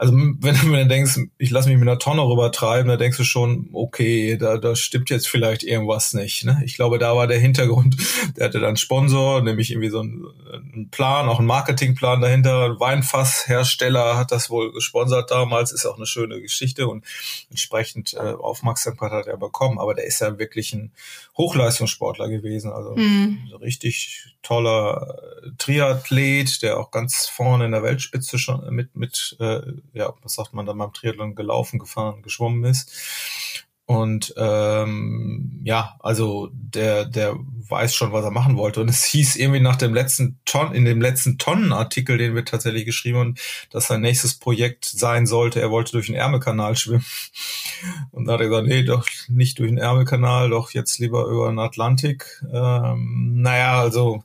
also 0.00 0.12
wenn 0.14 0.54
du 0.54 0.66
mir 0.66 0.86
denkst, 0.86 1.18
ich 1.38 1.50
lasse 1.50 1.68
mich 1.68 1.76
mit 1.76 1.88
einer 1.88 1.98
Tonne 1.98 2.22
rübertreiben, 2.22 2.86
da 2.86 2.96
denkst 2.96 3.16
du 3.16 3.24
schon, 3.24 3.68
okay, 3.72 4.36
da, 4.36 4.56
da 4.56 4.76
stimmt 4.76 5.10
jetzt 5.10 5.26
vielleicht 5.26 5.64
irgendwas 5.64 6.14
nicht. 6.14 6.44
Ne? 6.44 6.62
Ich 6.64 6.76
glaube, 6.76 7.00
da 7.00 7.16
war 7.16 7.26
der 7.26 7.40
Hintergrund, 7.40 7.96
der 8.36 8.46
hatte 8.46 8.60
dann 8.60 8.76
Sponsor, 8.76 9.42
nämlich 9.42 9.72
irgendwie 9.72 9.88
so 9.88 9.98
einen, 9.98 10.24
einen 10.52 10.90
Plan, 10.90 11.28
auch 11.28 11.40
einen 11.40 11.48
Marketingplan 11.48 12.20
dahinter. 12.20 12.78
Weinfasshersteller 12.78 14.16
hat 14.16 14.30
das 14.30 14.50
wohl 14.50 14.72
gesponsert 14.72 15.32
damals, 15.32 15.72
ist 15.72 15.84
auch 15.84 15.96
eine 15.96 16.06
schöne 16.06 16.40
Geschichte 16.40 16.86
und 16.86 17.04
entsprechend 17.50 18.14
äh, 18.14 18.18
Aufmerksamkeit 18.18 19.10
hat 19.10 19.26
er 19.26 19.36
bekommen. 19.36 19.80
Aber 19.80 19.94
der 19.94 20.06
ist 20.06 20.20
ja 20.20 20.38
wirklich 20.38 20.72
ein 20.74 20.92
Hochleistungssportler 21.36 22.28
gewesen, 22.28 22.70
also 22.70 22.94
mhm. 22.94 23.52
richtig 23.60 24.26
toller 24.42 25.18
Triathlet, 25.58 26.62
der 26.62 26.78
auch 26.78 26.92
ganz 26.92 27.26
vorne 27.26 27.66
in 27.66 27.72
der 27.72 27.82
Weltspitze 27.82 28.38
schon 28.38 28.72
mit 28.72 28.94
mit 28.94 29.36
äh, 29.40 29.60
ja, 29.98 30.14
was 30.22 30.34
sagt 30.34 30.54
man 30.54 30.66
dann 30.66 30.78
beim 30.78 30.92
Triathlon, 30.92 31.34
gelaufen, 31.34 31.78
gefahren, 31.78 32.22
geschwommen 32.22 32.64
ist. 32.64 32.90
Und 33.88 34.34
ähm, 34.36 35.62
ja, 35.64 35.96
also 36.00 36.50
der, 36.52 37.06
der 37.06 37.36
weiß 37.70 37.94
schon, 37.94 38.12
was 38.12 38.22
er 38.22 38.30
machen 38.30 38.58
wollte. 38.58 38.82
Und 38.82 38.90
es 38.90 39.02
hieß 39.04 39.36
irgendwie 39.36 39.60
nach 39.60 39.76
dem 39.76 39.94
letzten 39.94 40.38
Ton, 40.44 40.74
in 40.74 40.84
dem 40.84 41.00
letzten 41.00 41.38
Tonnenartikel, 41.38 42.18
den 42.18 42.34
wir 42.34 42.44
tatsächlich 42.44 42.84
geschrieben 42.84 43.18
haben, 43.18 43.34
dass 43.70 43.86
sein 43.86 44.02
nächstes 44.02 44.34
Projekt 44.34 44.84
sein 44.84 45.26
sollte, 45.26 45.62
er 45.62 45.70
wollte 45.70 45.92
durch 45.92 46.08
den 46.08 46.16
Ärmelkanal 46.16 46.76
schwimmen. 46.76 47.06
Und 48.10 48.26
da 48.26 48.34
hat 48.34 48.40
er 48.40 48.48
gesagt, 48.48 48.68
nee, 48.68 48.82
doch 48.82 49.06
nicht 49.28 49.58
durch 49.58 49.70
den 49.70 49.78
Ärmelkanal, 49.78 50.50
doch 50.50 50.72
jetzt 50.72 50.98
lieber 50.98 51.24
über 51.24 51.48
den 51.48 51.58
Atlantik. 51.58 52.42
Ähm, 52.52 53.40
naja, 53.40 53.80
also 53.80 54.22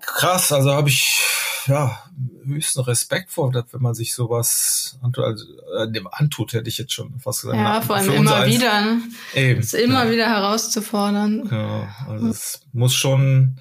krass, 0.00 0.50
also 0.50 0.72
habe 0.72 0.88
ich 0.88 1.22
ja, 1.68 2.02
höchsten 2.44 2.80
Respekt 2.80 3.30
vor, 3.30 3.52
dass 3.52 3.66
wenn 3.72 3.82
man 3.82 3.94
sich 3.94 4.14
sowas 4.14 4.98
antut, 5.02 5.24
also, 5.24 5.44
äh, 5.78 5.90
dem 5.90 6.08
antut, 6.10 6.52
hätte 6.52 6.68
ich 6.68 6.78
jetzt 6.78 6.92
schon 6.92 7.18
fast 7.20 7.42
gesagt. 7.42 7.58
Ja, 7.58 7.80
vor 7.80 7.96
allem 7.96 8.12
immer 8.12 8.46
wieder. 8.46 8.80
Ne? 8.80 9.02
Eben. 9.34 9.60
Es 9.60 9.74
immer 9.74 10.06
ja. 10.06 10.10
wieder 10.10 10.28
herauszufordern. 10.28 11.48
Ja, 11.50 11.94
also 12.08 12.28
es 12.28 12.62
muss 12.72 12.94
schon, 12.94 13.60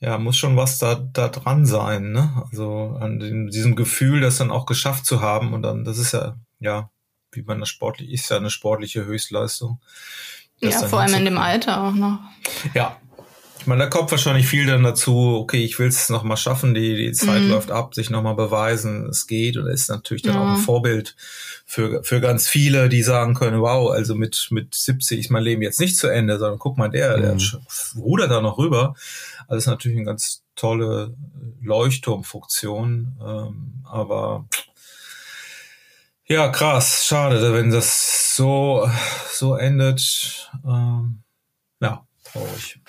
ja, 0.00 0.18
muss 0.18 0.36
schon 0.36 0.56
was 0.56 0.78
da, 0.78 0.96
da 0.96 1.28
dran 1.28 1.64
sein, 1.64 2.12
ne? 2.12 2.44
Also 2.50 2.96
an 3.00 3.20
dem, 3.20 3.48
diesem 3.48 3.76
Gefühl, 3.76 4.20
das 4.20 4.38
dann 4.38 4.50
auch 4.50 4.66
geschafft 4.66 5.06
zu 5.06 5.20
haben 5.20 5.54
und 5.54 5.62
dann, 5.62 5.84
das 5.84 5.98
ist 5.98 6.12
ja, 6.12 6.36
ja, 6.60 6.90
wie 7.30 7.42
man 7.42 7.60
das 7.60 7.68
sportlich, 7.68 8.10
ist 8.10 8.30
ja 8.30 8.36
eine 8.36 8.50
sportliche 8.50 9.04
Höchstleistung. 9.04 9.80
Ja, 10.60 10.70
vor 10.86 11.00
allem 11.00 11.14
in 11.14 11.24
dem 11.24 11.38
Alter 11.38 11.82
auch 11.82 11.92
noch. 11.92 12.20
Ja, 12.74 12.96
ich 13.62 13.68
meine, 13.68 13.84
da 13.84 13.88
kommt 13.88 14.10
wahrscheinlich 14.10 14.48
viel 14.48 14.66
dann 14.66 14.82
dazu, 14.82 15.38
okay, 15.40 15.64
ich 15.64 15.78
will 15.78 15.86
es 15.86 16.08
nochmal 16.08 16.36
schaffen, 16.36 16.74
die, 16.74 16.96
die 16.96 17.12
Zeit 17.12 17.42
mhm. 17.42 17.50
läuft 17.50 17.70
ab, 17.70 17.94
sich 17.94 18.10
nochmal 18.10 18.34
beweisen, 18.34 19.08
es 19.08 19.28
geht 19.28 19.56
und 19.56 19.68
ist 19.68 19.88
natürlich 19.88 20.22
dann 20.22 20.34
ja. 20.34 20.40
auch 20.40 20.56
ein 20.56 20.64
Vorbild 20.64 21.14
für, 21.64 22.02
für 22.02 22.20
ganz 22.20 22.48
viele, 22.48 22.88
die 22.88 23.04
sagen 23.04 23.34
können, 23.34 23.60
wow, 23.60 23.92
also 23.92 24.16
mit, 24.16 24.48
mit 24.50 24.74
70 24.74 25.20
ist 25.20 25.30
mein 25.30 25.44
Leben 25.44 25.62
jetzt 25.62 25.78
nicht 25.78 25.96
zu 25.96 26.08
Ende, 26.08 26.40
sondern 26.40 26.58
guck 26.58 26.76
mal, 26.76 26.88
der, 26.88 27.16
mhm. 27.16 27.22
der 27.22 27.38
rudert 28.02 28.32
da 28.32 28.40
noch 28.40 28.58
rüber. 28.58 28.96
Also 29.46 29.58
ist 29.58 29.66
natürlich 29.68 29.96
eine 29.96 30.06
ganz 30.06 30.42
tolle 30.56 31.14
Leuchtturmfunktion, 31.62 33.16
ähm, 33.24 33.84
aber 33.84 34.44
ja, 36.24 36.48
krass, 36.48 37.06
schade, 37.06 37.54
wenn 37.54 37.70
das 37.70 38.34
so, 38.34 38.90
so 39.30 39.54
endet. 39.54 40.50
Ähm, 40.66 41.22
ja, 41.80 42.04
traurig. 42.24 42.80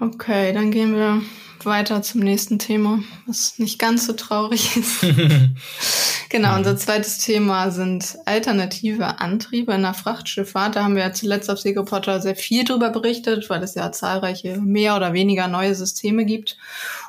Okay, 0.00 0.52
dann 0.52 0.70
gehen 0.70 0.94
wir 0.94 1.22
weiter 1.64 2.02
zum 2.02 2.20
nächsten 2.20 2.58
Thema, 2.58 3.02
was 3.26 3.58
nicht 3.58 3.78
ganz 3.78 4.06
so 4.06 4.12
traurig 4.12 4.76
ist. 4.76 5.00
genau, 6.28 6.56
unser 6.56 6.76
zweites 6.76 7.18
Thema 7.18 7.70
sind 7.70 8.16
alternative 8.26 9.20
Antriebe 9.20 9.72
in 9.72 9.82
der 9.82 9.94
Frachtschifffahrt. 9.94 10.76
Da 10.76 10.84
haben 10.84 10.96
wir 10.96 11.02
ja 11.02 11.12
zuletzt 11.12 11.50
auf 11.50 11.60
Segelportal 11.60 12.20
sehr 12.20 12.36
viel 12.36 12.64
drüber 12.64 12.90
berichtet, 12.90 13.48
weil 13.48 13.62
es 13.62 13.74
ja 13.74 13.92
zahlreiche 13.92 14.58
mehr 14.58 14.96
oder 14.96 15.12
weniger 15.12 15.48
neue 15.48 15.74
Systeme 15.74 16.24
gibt. 16.24 16.58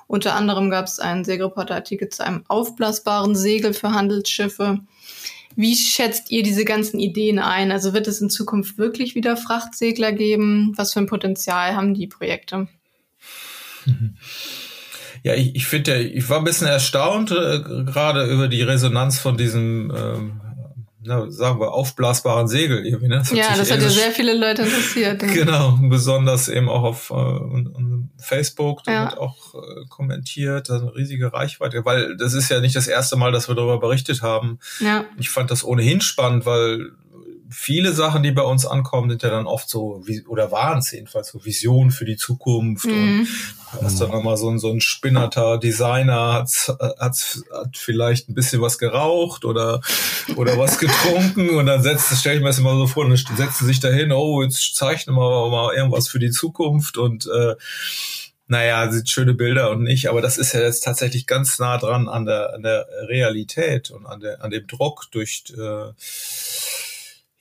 Unter 0.07 0.35
anderem 0.35 0.69
gab 0.69 0.85
es 0.85 0.99
einen 0.99 1.25
Segelportal-Artikel 1.25 2.09
zu 2.09 2.23
einem 2.23 2.43
aufblasbaren 2.47 3.35
Segel 3.35 3.73
für 3.73 3.91
Handelsschiffe. 3.91 4.79
Wie 5.55 5.75
schätzt 5.75 6.31
ihr 6.31 6.43
diese 6.43 6.65
ganzen 6.65 6.99
Ideen 6.99 7.39
ein? 7.39 7.71
Also 7.71 7.93
wird 7.93 8.07
es 8.07 8.21
in 8.21 8.29
Zukunft 8.29 8.77
wirklich 8.77 9.15
wieder 9.15 9.37
Frachtsegler 9.37 10.11
geben? 10.11 10.73
Was 10.75 10.93
für 10.93 10.99
ein 10.99 11.07
Potenzial 11.07 11.75
haben 11.75 11.93
die 11.93 12.07
Projekte? 12.07 12.67
Ja, 15.23 15.33
ich, 15.33 15.55
ich 15.55 15.65
finde 15.65 15.91
ja, 15.91 15.99
ich 15.99 16.29
war 16.29 16.37
ein 16.37 16.43
bisschen 16.43 16.67
erstaunt, 16.67 17.31
äh, 17.31 17.59
gerade 17.61 18.25
über 18.25 18.47
die 18.47 18.61
Resonanz 18.61 19.17
von 19.17 19.37
diesem 19.37 19.91
ähm, 19.95 20.41
na, 21.05 21.29
sagen 21.29 21.59
wir, 21.59 21.71
aufblasbaren 21.71 22.47
Segel 22.47 22.85
irgendwie. 22.85 23.07
Ne? 23.07 23.17
Das 23.17 23.31
ja, 23.31 23.55
das 23.55 23.71
hat 23.71 23.81
ja 23.81 23.89
sehr 23.89 24.11
viele 24.11 24.37
Leute 24.37 24.63
interessiert. 24.63 25.19
Genau, 25.19 25.77
besonders 25.81 26.47
eben 26.47 26.67
auch 26.67 26.83
auf 26.83 27.11
äh, 27.11 27.39
Facebook, 28.17 28.83
da 28.83 28.91
ja. 28.91 29.03
wird 29.05 29.17
auch 29.19 29.53
äh, 29.53 29.85
kommentiert, 29.89 30.69
das 30.69 30.81
eine 30.81 30.95
riesige 30.95 31.31
Reichweite, 31.31 31.85
weil 31.85 32.17
das 32.17 32.33
ist 32.33 32.49
ja 32.49 32.59
nicht 32.59 32.75
das 32.75 32.87
erste 32.87 33.15
Mal, 33.17 33.31
dass 33.31 33.47
wir 33.47 33.55
darüber 33.55 33.79
berichtet 33.79 34.21
haben. 34.21 34.59
Ja. 34.79 35.05
Ich 35.17 35.29
fand 35.29 35.51
das 35.51 35.63
ohnehin 35.63 36.01
spannend, 36.01 36.45
weil 36.45 36.91
viele 37.49 37.93
Sachen, 37.93 38.23
die 38.23 38.31
bei 38.31 38.41
uns 38.41 38.65
ankommen, 38.65 39.09
sind 39.09 39.23
ja 39.23 39.29
dann 39.29 39.47
oft 39.47 39.69
so, 39.69 40.01
wie, 40.05 40.25
oder 40.25 40.51
waren 40.51 40.79
es 40.79 40.91
jedenfalls 40.91 41.29
so 41.29 41.43
Visionen 41.45 41.91
für 41.91 42.05
die 42.05 42.17
Zukunft. 42.17 42.85
Mhm. 42.85 43.27
Und 43.73 43.83
hast 43.83 43.99
dann 43.99 44.11
nochmal 44.11 44.37
so, 44.37 44.49
ein 44.49 44.59
so 44.59 44.71
ein 44.71 44.81
spinnerter 44.81 45.57
Designer, 45.57 46.33
hat's, 46.33 46.71
hat's, 46.99 47.43
hat 47.51 47.77
vielleicht 47.77 48.29
ein 48.29 48.33
bisschen 48.33 48.61
was 48.61 48.77
geraucht 48.77 49.45
oder, 49.45 49.81
oder 50.35 50.57
was 50.57 50.77
getrunken 50.79 51.49
und 51.49 51.65
dann 51.65 51.83
setzt, 51.83 52.15
stell 52.17 52.35
ich 52.35 52.41
mir 52.41 52.47
das 52.47 52.59
immer 52.59 52.75
so 52.75 52.87
vor, 52.87 53.07
dann 53.07 53.15
setzen 53.15 53.65
sich 53.65 53.79
dahin, 53.79 54.11
oh, 54.11 54.41
jetzt 54.41 54.75
zeichnen 54.75 55.15
wir 55.15 55.49
mal 55.49 55.73
irgendwas 55.75 56.07
für 56.07 56.19
die 56.19 56.31
Zukunft 56.31 56.97
und 56.97 57.27
äh, 57.27 57.55
naja, 58.47 58.91
sieht 58.91 59.09
schöne 59.09 59.33
Bilder 59.33 59.71
und 59.71 59.81
nicht, 59.81 60.07
aber 60.07 60.21
das 60.21 60.37
ist 60.37 60.53
ja 60.53 60.61
jetzt 60.61 60.83
tatsächlich 60.83 61.25
ganz 61.25 61.57
nah 61.57 61.77
dran 61.77 62.07
an 62.07 62.25
der, 62.25 62.53
an 62.53 62.61
der 62.61 62.87
Realität 63.07 63.89
und 63.89 64.05
an, 64.05 64.19
der, 64.19 64.43
an 64.43 64.51
dem 64.51 64.67
Druck 64.67 65.07
durch 65.11 65.45
äh, 65.57 65.91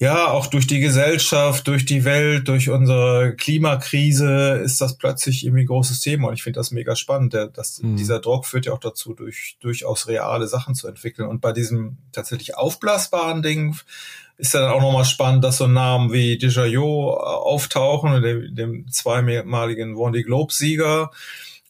ja, 0.01 0.27
auch 0.29 0.49
durch 0.49 0.67
die 0.67 0.81
Gesellschaft, 0.81 1.69
durch 1.69 1.85
die 1.85 2.05
Welt, 2.05 2.49
durch 2.49 2.69
unsere 2.69 3.37
Klimakrise 3.37 4.61
ist 4.65 4.81
das 4.81 4.99
plötzlich 4.99 5.45
irgendwie 5.45 5.63
ein 5.63 5.69
großes 5.69 6.01
Thema 6.01 6.29
und 6.29 6.35
ich 6.35 6.43
finde 6.43 6.59
das 6.59 6.73
mega 6.73 6.97
spannend. 6.97 7.33
Der, 7.33 7.47
das, 7.47 7.81
mhm. 7.81 7.97
Dieser 7.97 8.19
Druck 8.19 8.45
führt 8.45 8.67
ja 8.67 8.73
auch 8.73 8.81
dazu, 8.81 9.15
durch 9.15 9.57
durchaus 9.61 10.09
reale 10.09 10.49
Sachen 10.49 10.75
zu 10.75 10.89
entwickeln. 10.89 11.29
Und 11.29 11.41
bei 11.41 11.53
diesem 11.53 11.99
tatsächlich 12.11 12.57
aufblasbaren 12.57 13.43
Ding 13.43 13.77
ist 14.37 14.53
dann 14.53 14.69
auch 14.69 14.81
nochmal 14.81 15.05
spannend, 15.05 15.45
dass 15.45 15.59
so 15.59 15.69
Namen 15.69 16.13
wie 16.13 16.39
Desjardins 16.39 16.83
auftauchen, 16.83 18.21
dem, 18.21 18.55
dem 18.55 18.89
zweimaligen 18.89 19.97
Wandy 19.97 20.25
Globe-Sieger. 20.25 21.13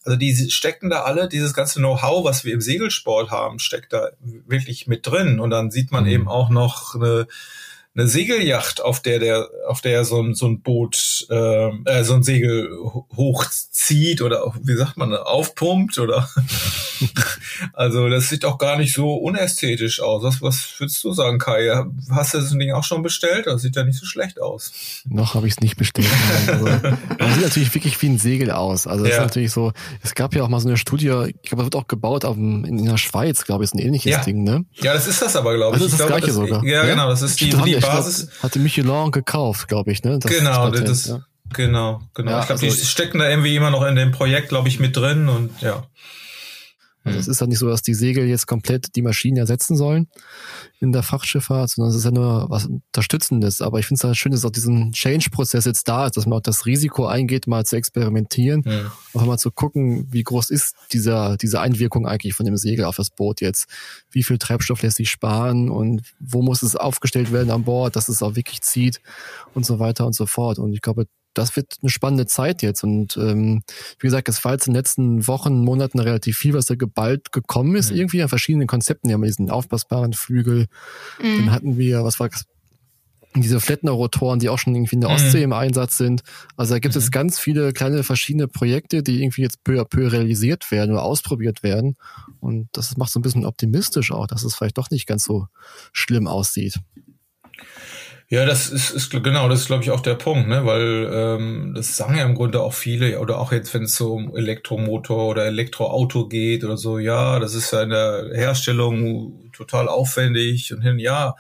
Also 0.03 0.17
die 0.17 0.51
stecken 0.51 0.89
da 0.89 1.03
alle, 1.03 1.29
dieses 1.29 1.53
ganze 1.53 1.79
Know-how, 1.79 2.25
was 2.25 2.45
wir 2.47 2.55
im 2.55 2.63
Segelsport 2.63 3.31
haben, 3.31 3.59
steckt 3.59 3.93
da 3.93 4.11
wirklich 4.21 4.87
mit 4.87 5.07
drin. 5.07 5.41
Und 5.41 5.51
dann 5.51 5.71
sieht 5.71 5.93
man 5.93 6.05
mhm. 6.05 6.11
eben 6.11 6.29
auch 6.29 6.49
noch 6.49 6.95
eine 6.95 7.27
eine 7.97 8.09
Segelyacht, 8.09 8.83
auf 8.83 9.01
der 9.01 9.21
der, 9.21 9.49
auf 9.69 9.81
der 9.81 10.05
so 10.05 10.21
ein, 10.21 10.35
so 10.35 10.47
ein 10.47 10.63
Boot, 10.63 11.27
äh, 11.31 11.69
äh, 11.85 12.03
so 12.03 12.15
ein 12.15 12.25
Segel 12.25 12.71
hochzieht 13.17 14.21
oder 14.21 14.53
wie 14.63 14.75
sagt 14.75 14.97
man, 14.97 15.15
aufpumpt 15.15 15.99
oder 15.99 16.29
also 17.73 18.09
das 18.09 18.29
sieht 18.29 18.45
auch 18.45 18.59
gar 18.59 18.79
nicht 18.79 18.95
so 18.95 19.15
unästhetisch 19.15 20.01
aus. 20.01 20.25
Was, 20.25 20.43
was 20.43 20.75
würdest 20.79 21.05
du 21.05 21.13
sagen, 21.13 21.39
Kai? 21.39 21.85
Hast 22.11 22.35
du 22.35 22.39
das 22.39 22.51
Ding 22.51 22.73
auch 22.73 22.83
schon 22.83 23.03
bestellt? 23.03 23.47
Das 23.47 23.63
sieht 23.63 23.77
ja 23.77 23.85
nicht 23.85 23.99
so 23.99 24.07
schlecht 24.07 24.41
aus. 24.41 24.73
Noch 25.05 25.35
habe 25.35 25.47
ich 25.47 25.55
es 25.55 25.61
nicht 25.61 25.77
bestellt. 25.77 26.09
also, 26.49 26.67
das 26.67 27.35
sieht 27.35 27.43
natürlich 27.43 27.75
wirklich 27.75 28.01
wie 28.03 28.09
ein 28.09 28.19
Segel 28.19 28.51
aus. 28.51 28.89
Also 28.89 29.05
das 29.05 29.13
ja. 29.13 29.19
ist 29.19 29.25
natürlich 29.25 29.53
so, 29.53 29.73
es 30.03 30.17
gab 30.17 30.35
ja 30.35 30.43
auch 30.43 30.49
mal 30.49 30.59
so 30.59 30.69
eine 30.69 30.77
Studie, 30.77 31.07
ich 31.43 31.51
glaube, 31.51 31.63
das 31.63 31.65
wird 31.67 31.77
auch 31.77 31.87
gebaut 31.87 32.25
auf, 32.25 32.37
in, 32.37 32.65
in 32.65 32.85
der 32.85 32.97
Schweiz, 32.97 33.45
glaube 33.45 33.63
ich, 33.63 33.71
ist 33.71 33.75
ein 33.75 33.79
ähnliches 33.79 34.11
ja. 34.11 34.25
Ding, 34.25 34.43
ne? 34.43 34.65
Ja, 34.81 34.95
das 34.95 35.07
ist 35.07 35.23
das 35.23 35.37
aber, 35.37 35.55
glaube 35.55 35.77
ich. 35.77 35.83
Das 35.83 35.93
ist 35.93 36.01
das 36.01 36.07
glaube, 36.07 36.21
gleiche 36.21 36.39
das, 36.39 36.49
sogar. 36.49 36.65
Ja, 36.65 36.85
ja, 36.85 36.91
genau, 36.91 37.09
das 37.09 37.23
ist 37.23 37.41
die, 37.41 37.51
die 37.51 37.84
Basis. 37.87 38.27
Glaub, 38.29 38.43
hatte 38.43 38.59
Michelin 38.59 39.11
gekauft, 39.11 39.69
glaube 39.69 39.93
ich, 39.93 40.03
ne? 40.03 40.19
Das 40.19 40.31
genau, 40.31 40.71
das, 40.71 40.85
das 40.85 41.07
ja. 41.07 41.25
genau, 41.53 42.03
genau. 42.15 42.31
Ja, 42.31 42.41
ich 42.41 42.47
glaube, 42.47 42.63
also, 42.63 42.77
die 42.77 42.87
stecken 42.87 43.19
da 43.19 43.29
irgendwie 43.29 43.57
immer 43.57 43.71
noch 43.71 43.85
in 43.85 43.97
dem 43.97 44.13
Projekt, 44.13 44.49
glaube 44.49 44.69
ich, 44.69 44.81
mit 44.81 44.97
drin 44.97 45.29
und 45.29 45.61
ja. 45.61 45.85
Also 47.05 47.19
es 47.19 47.29
ist 47.29 47.41
ja 47.41 47.47
nicht 47.47 47.59
so, 47.59 47.69
dass 47.69 47.83
die 47.83 47.95
Segel 47.95 48.27
jetzt 48.27 48.47
komplett 48.47 48.97
die 48.97 49.03
Maschinen 49.03 49.37
ersetzen 49.37 49.77
sollen 49.77 50.09
in 50.81 50.93
der 50.93 51.03
Fachschifffahrt, 51.03 51.69
sondern 51.69 51.91
es 51.91 51.99
ist 51.99 52.05
ja 52.05 52.11
nur 52.11 52.49
was 52.49 52.67
Unterstützendes. 52.67 53.61
Aber 53.61 53.79
ich 53.79 53.87
finde 53.87 53.99
es 53.99 54.05
halt 54.05 54.17
schön, 54.17 54.33
dass 54.33 54.45
auch 54.45 54.51
diesen 54.51 54.93
Change-Prozess 54.93 55.67
jetzt 55.67 55.87
da 55.87 56.07
ist, 56.07 56.17
dass 56.17 56.25
man 56.25 56.39
auch 56.39 56.43
das 56.43 56.65
Risiko 56.65 57.07
eingeht, 57.07 57.47
mal 57.47 57.67
zu 57.67 57.77
experimentieren, 57.77 58.63
ja. 58.65 58.91
auch 59.13 59.27
mal 59.27 59.39
zu 59.39 59.51
gucken, 59.51 60.07
wie 60.11 60.23
groß 60.23 60.49
ist 60.49 60.75
dieser, 60.93 61.37
diese 61.37 61.61
Einwirkung 61.61 62.07
eigentlich 62.07 62.35
von 62.35 62.47
dem 62.47 62.57
Segel 62.57 62.87
auf 62.87 62.97
das 62.97 63.11
Boot 63.11 63.43
jetzt. 63.43 63.69
Wie 64.11 64.23
viel 64.23 64.39
Treibstoff 64.39 64.81
lässt 64.81 64.97
sich 64.97 65.11
sparen 65.11 65.69
und 65.69 66.03
wo 66.19 66.41
muss 66.41 66.63
es 66.63 66.75
aufgestellt 66.75 67.33
werden 67.33 67.51
an 67.51 67.65
Bord, 67.65 67.97
dass 67.97 68.09
es 68.09 68.23
auch 68.23 68.35
wirklich 68.35 68.63
zieht 68.63 69.03
und 69.53 69.67
so 69.67 69.79
weiter 69.79 70.07
und 70.07 70.15
so 70.15 70.25
fort. 70.25 70.59
Und 70.59 70.73
ich 70.73 70.81
glaube, 70.81 71.07
das 71.35 71.57
wird 71.57 71.77
eine 71.83 71.91
spannende 71.91 72.27
Zeit 72.27 72.63
jetzt. 72.63 72.83
Und 72.83 73.17
ähm, 73.17 73.63
wie 73.99 74.07
gesagt, 74.07 74.29
es 74.29 74.45
war 74.45 74.53
jetzt 74.53 74.67
in 74.67 74.73
den 74.73 74.79
letzten 74.79 75.27
Wochen, 75.27 75.65
Monaten 75.65 75.99
relativ 75.99 76.39
viel, 76.39 76.55
was 76.55 76.67
da 76.67 76.75
geballt 76.75 77.33
gekommen 77.33 77.77
ist, 77.77 77.91
mhm. 77.91 77.99
irgendwie 77.99 78.23
an 78.23 78.29
verschiedenen 78.29 78.67
Konzepten. 78.67 79.09
Wir 79.09 79.15
haben 79.15 79.23
diesen 79.23 79.51
aufblasbaren 79.51 80.13
Flügel, 80.13 80.67
mhm. 81.23 81.39
dann 81.39 81.53
hatten 81.53 81.79
wir, 81.79 82.05
was 82.05 82.21
war 82.21 82.29
das? 82.29 82.45
Diese 83.37 83.59
Flettner-Rotoren, 83.59 84.39
die 84.39 84.49
auch 84.49 84.59
schon 84.59 84.77
irgendwie 84.77 84.95
in 84.95 85.01
der 85.01 85.11
mhm. 85.11 85.17
Ostsee 85.17 85.39
mhm. 85.39 85.45
im 85.45 85.53
Einsatz 85.55 85.97
sind. 85.97 86.23
Also 86.57 86.75
da 86.75 86.79
gibt 86.79 86.95
es 86.95 87.07
mhm. 87.07 87.11
ganz 87.11 87.41
viele 87.41 87.73
kleine 87.73 88.05
verschiedene 88.05 88.47
Projekte, 88.47 89.03
die 89.03 89.23
irgendwie 89.25 89.43
jetzt 89.43 89.65
peu 89.65 89.81
à 89.81 89.85
peu 89.85 90.07
realisiert 90.07 90.71
werden 90.71 90.93
oder 90.93 91.03
ausprobiert 91.03 91.65
werden. 91.65 91.97
Und 92.39 92.69
das 92.73 92.97
macht 92.97 93.11
so 93.11 93.19
ein 93.19 93.23
bisschen 93.23 93.45
optimistisch 93.45 94.13
auch, 94.13 94.29
dass 94.29 94.45
es 94.45 94.55
vielleicht 94.55 94.79
doch 94.79 94.91
nicht 94.91 95.09
ganz 95.09 95.25
so 95.25 95.49
schlimm 95.93 96.29
aussieht. 96.29 96.79
Ja, 98.29 98.47
das 98.47 98.71
ist, 98.71 98.91
ist 98.91 99.11
genau, 99.11 99.49
das 99.49 99.61
ist 99.61 99.67
glaube 99.67 99.83
ich 99.83 99.91
auch 99.91 100.01
der 100.01 100.15
Punkt, 100.15 100.49
ne? 100.49 100.65
Weil 100.65 101.11
ähm, 101.13 101.73
das 101.75 101.97
sagen 101.97 102.17
ja 102.17 102.25
im 102.25 102.35
Grunde 102.35 102.63
auch 102.63 102.73
viele, 102.73 103.21
oder 103.21 103.39
auch 103.39 103.53
jetzt, 103.53 103.75
wenn 103.75 103.85
es 103.85 103.97
so 103.97 104.15
um 104.15 104.35
Elektromotor 104.35 105.29
oder 105.29 105.45
Elektroauto 105.45 106.27
geht 106.29 106.65
oder 106.65 106.77
so, 106.77 106.99
ja, 106.99 107.39
das 107.39 107.55
ist 107.55 107.71
ja 107.73 107.83
in 107.83 107.91
der 107.91 108.31
Herstellung 108.33 109.51
total 109.53 109.89
aufwendig 109.89 110.73
und 110.73 110.81
hin, 110.81 110.99
ja, 110.99 111.37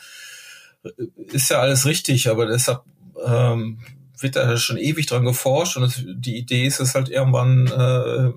ist 1.33 1.51
ja 1.51 1.61
alles 1.61 1.87
richtig, 1.87 2.29
aber 2.29 2.47
deshalb 2.47 2.83
ähm, 3.25 3.81
wird 4.21 4.37
da 4.37 4.57
schon 4.57 4.77
ewig 4.77 5.07
dran 5.07 5.25
geforscht 5.25 5.77
und 5.77 5.83
das, 5.85 6.03
die 6.05 6.37
Idee 6.37 6.67
ist 6.67 6.81
es 6.81 6.95
halt 6.95 7.09
irgendwann 7.09 7.67
äh, 7.67 8.31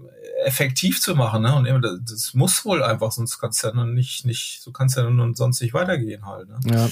effektiv 0.46 1.02
zu 1.02 1.16
machen, 1.16 1.44
ne? 1.44 1.56
Und 1.56 1.82
das, 1.82 2.00
das 2.10 2.34
muss 2.34 2.64
wohl 2.64 2.84
einfach, 2.84 3.12
sonst 3.12 3.40
kannst 3.40 3.64
du 3.64 3.68
ja 3.68 3.86
nicht, 3.86 4.26
nicht, 4.26 4.62
so 4.62 4.72
kannst 4.72 4.96
ja 4.96 5.10
nun 5.10 5.36
sonst 5.36 5.62
nicht 5.62 5.74
weitergehen 5.74 6.26
halt. 6.26 6.48
Ne? 6.48 6.58
Ja. 6.74 6.90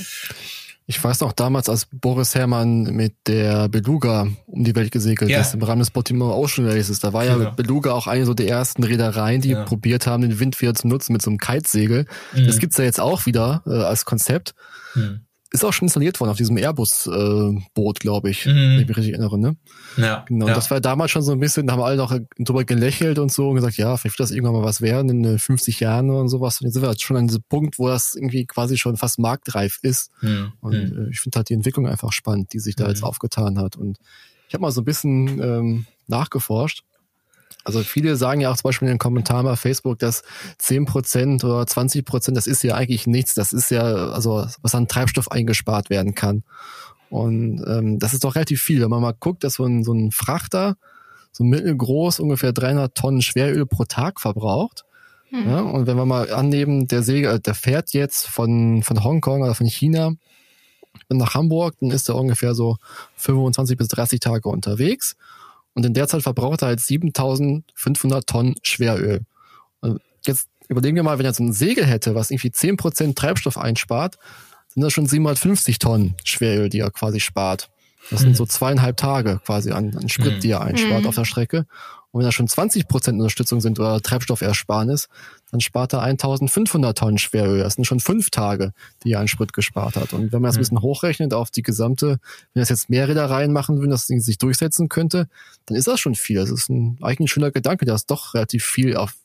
Ich 0.87 1.03
weiß 1.03 1.21
noch 1.21 1.33
damals, 1.33 1.67
als 1.67 1.87
Boris 1.91 2.35
Herrmann 2.35 2.83
mit 2.83 3.15
der 3.25 3.69
Beluga 3.69 4.27
um 4.45 4.63
die 4.63 4.75
Welt 4.75 4.91
gesegelt 4.91 5.31
ja. 5.31 5.41
ist, 5.41 5.55
im 5.55 5.63
Rahmen 5.63 5.79
des 5.79 5.89
Baltimore 5.89 6.35
Ocean 6.35 6.67
Races. 6.67 6.99
Da 6.99 7.11
war 7.11 7.25
ja, 7.25 7.37
ja 7.37 7.49
Beluga 7.49 7.93
auch 7.93 8.05
eine 8.05 8.25
so 8.25 8.35
der 8.35 8.47
ersten 8.47 8.83
Reedereien, 8.83 9.41
die 9.41 9.49
ja. 9.49 9.63
probiert 9.63 10.05
haben, 10.05 10.21
den 10.21 10.39
Wind 10.39 10.61
wieder 10.61 10.75
zu 10.75 10.87
nutzen 10.87 11.13
mit 11.13 11.23
so 11.23 11.31
einem 11.31 11.39
Kitesegel. 11.39 12.05
Mhm. 12.33 12.45
Das 12.45 12.59
gibt's 12.59 12.77
ja 12.77 12.83
jetzt 12.83 12.99
auch 12.99 13.25
wieder 13.25 13.63
äh, 13.65 13.71
als 13.71 14.05
Konzept. 14.05 14.53
Mhm. 14.93 15.21
Ist 15.51 15.63
auch 15.63 15.73
schon 15.73 15.85
installiert 15.85 16.19
worden 16.19 16.31
auf 16.31 16.37
diesem 16.37 16.57
Airbus-Boot, 16.57 17.97
äh, 17.97 17.99
glaube 17.99 18.29
ich, 18.29 18.45
mhm. 18.45 18.49
wenn 18.49 18.79
ich 18.81 18.87
mich 18.87 18.97
richtig 18.97 19.13
erinnere. 19.13 19.37
Ne? 19.37 19.55
Ja. 19.97 20.25
Genau. 20.27 20.45
Und 20.45 20.49
ja. 20.49 20.55
das 20.55 20.71
war 20.71 20.81
damals 20.81 21.11
schon 21.11 21.21
so 21.21 21.31
ein 21.31 21.39
bisschen, 21.39 21.67
da 21.67 21.73
haben 21.73 21.81
alle 21.81 21.97
noch 21.97 22.17
drüber 22.37 22.63
gelächelt 22.65 23.19
und 23.19 23.31
so 23.31 23.49
und 23.49 23.55
gesagt, 23.55 23.77
ja, 23.77 23.95
vielleicht 23.95 24.19
wird 24.19 24.27
das 24.27 24.31
irgendwann 24.31 24.53
mal 24.53 24.63
was 24.63 24.81
werden 24.81 25.23
in 25.23 25.39
50 25.39 25.81
äh, 25.81 25.85
Jahren 25.85 26.09
und 26.09 26.29
sowas. 26.29 26.59
Und 26.59 26.65
jetzt 26.65 26.73
sind 26.73 26.83
wir 26.83 26.87
halt 26.87 27.01
schon 27.01 27.17
an 27.17 27.27
diesem 27.27 27.43
Punkt, 27.47 27.79
wo 27.79 27.87
das 27.87 28.15
irgendwie 28.15 28.45
quasi 28.45 28.77
schon 28.77 28.97
fast 28.97 29.19
marktreif 29.19 29.79
ist. 29.81 30.11
Mhm. 30.21 30.53
Und 30.61 30.73
mhm. 30.73 31.07
äh, 31.07 31.09
ich 31.11 31.19
finde 31.19 31.37
halt 31.37 31.49
die 31.49 31.53
Entwicklung 31.53 31.87
einfach 31.87 32.11
spannend, 32.11 32.53
die 32.53 32.59
sich 32.59 32.75
da 32.75 32.87
jetzt 32.87 33.01
mhm. 33.01 33.07
aufgetan 33.07 33.57
hat. 33.59 33.75
Und 33.77 33.99
ich 34.47 34.53
habe 34.53 34.61
mal 34.61 34.71
so 34.71 34.81
ein 34.81 34.85
bisschen 34.85 35.39
ähm, 35.41 35.85
nachgeforscht. 36.07 36.83
Also 37.65 37.81
viele 37.81 38.15
sagen 38.15 38.41
ja 38.41 38.51
auch 38.51 38.55
zum 38.55 38.69
Beispiel 38.69 38.87
in 38.87 38.93
den 38.93 38.99
Kommentaren 38.99 39.45
bei 39.45 39.55
Facebook, 39.55 39.97
dass 39.99 40.23
10% 40.61 41.43
oder 41.43 41.63
20%, 41.63 42.33
das 42.35 42.45
ist 42.45 42.63
ja 42.63 42.75
eigentlich 42.75 43.07
nichts. 43.07 43.33
Das 43.33 43.51
ist 43.51 43.71
ja, 43.71 43.81
also 43.81 44.47
was 44.61 44.75
an 44.75 44.87
Treibstoff 44.87 45.31
eingespart 45.31 45.89
werden 45.89 46.13
kann. 46.13 46.43
Und 47.09 47.63
ähm, 47.67 47.97
das 47.97 48.13
ist 48.13 48.23
doch 48.23 48.35
relativ 48.35 48.61
viel. 48.61 48.81
Wenn 48.81 48.89
man 48.89 49.01
mal 49.01 49.15
guckt, 49.19 49.43
dass 49.43 49.55
so 49.55 49.65
ein, 49.65 49.83
so 49.83 49.93
ein 49.93 50.11
Frachter 50.11 50.77
so 51.31 51.43
mittelgroß 51.43 52.19
ungefähr 52.19 52.53
300 52.53 52.95
Tonnen 52.95 53.21
Schweröl 53.21 53.65
pro 53.65 53.83
Tag 53.85 54.21
verbraucht. 54.21 54.85
Hm. 55.29 55.49
Ja, 55.49 55.59
und 55.61 55.87
wenn 55.87 55.97
wir 55.97 56.05
mal 56.05 56.31
annehmen, 56.31 56.87
der 56.87 57.01
Segel, 57.01 57.39
der 57.39 57.55
fährt 57.55 57.93
jetzt 57.93 58.27
von, 58.27 58.83
von 58.83 59.03
Hongkong 59.03 59.41
oder 59.41 59.55
von 59.55 59.65
China 59.65 60.13
nach 61.09 61.33
Hamburg, 61.33 61.75
dann 61.81 61.91
ist 61.91 62.09
er 62.09 62.15
ungefähr 62.15 62.53
so 62.53 62.77
25 63.15 63.75
bis 63.75 63.87
30 63.89 64.19
Tage 64.19 64.49
unterwegs. 64.49 65.15
Und 65.75 65.85
in 65.85 65.93
der 65.93 66.07
Zeit 66.07 66.23
verbraucht 66.23 66.63
er 66.63 66.69
halt 66.69 66.79
7500 66.79 68.25
Tonnen 68.25 68.55
Schweröl. 68.63 69.21
Und 69.81 70.01
jetzt 70.25 70.47
überlegen 70.67 70.95
wir 70.95 71.03
mal, 71.03 71.19
wenn 71.19 71.25
er 71.25 71.33
so 71.33 71.43
ein 71.43 71.53
Segel 71.53 71.85
hätte, 71.85 72.15
was 72.15 72.31
irgendwie 72.31 72.49
10% 72.49 73.15
Treibstoff 73.15 73.57
einspart, 73.57 74.17
sind 74.73 74.81
das 74.81 74.93
schon 74.93 75.05
750 75.05 75.77
Tonnen 75.77 76.15
Schweröl, 76.23 76.69
die 76.69 76.79
er 76.79 76.91
quasi 76.91 77.19
spart. 77.19 77.69
Das 78.09 78.21
sind 78.21 78.29
mhm. 78.29 78.35
so 78.35 78.45
zweieinhalb 78.45 78.97
Tage 78.97 79.41
quasi 79.45 79.71
an, 79.71 79.95
an 79.97 80.09
Sprit, 80.09 80.35
mhm. 80.35 80.39
die 80.39 80.51
er 80.51 80.61
einspart 80.61 81.03
mhm. 81.03 81.07
auf 81.07 81.15
der 81.15 81.25
Strecke. 81.25 81.65
Und 82.15 82.19
wenn 82.19 82.27
da 82.27 82.31
schon 82.31 82.47
20 82.47 82.87
Prozent 82.87 83.19
Unterstützung 83.19 83.59
sind 83.59 83.77
oder 83.77 83.99
Treibstoffersparnis, 83.99 85.09
dann 85.51 85.59
spart 85.59 85.91
er 85.91 86.01
1500 86.01 86.97
Tonnen 86.97 87.17
Schweröl. 87.17 87.59
Das 87.59 87.73
sind 87.73 87.83
schon 87.83 87.99
fünf 87.99 88.29
Tage, 88.29 88.71
die 89.03 89.11
er 89.11 89.19
an 89.19 89.27
Sprit 89.27 89.51
gespart 89.51 89.97
hat. 89.97 90.13
Und 90.13 90.31
wenn 90.31 90.41
man 90.41 90.47
das 90.47 90.55
ein 90.55 90.59
bisschen 90.59 90.81
hochrechnet 90.81 91.33
auf 91.33 91.51
die 91.51 91.61
gesamte, 91.61 92.21
wenn 92.53 92.61
das 92.61 92.69
jetzt 92.69 92.89
mehr 92.89 93.09
Reedereien 93.09 93.51
machen 93.51 93.79
würden, 93.79 93.89
dass 93.89 94.07
das 94.07 94.23
sich 94.23 94.37
durchsetzen 94.37 94.87
könnte, 94.87 95.27
dann 95.65 95.75
ist 95.75 95.89
das 95.89 95.99
schon 95.99 96.15
viel. 96.15 96.37
Das 96.37 96.51
ist 96.51 96.69
ein, 96.69 96.97
eigentlich 97.01 97.19
ein 97.19 97.27
schöner 97.27 97.51
Gedanke, 97.51 97.83
dass 97.83 98.05
doch 98.05 98.33
relativ 98.33 98.63
viel 98.63 98.95
auf, 98.95 99.15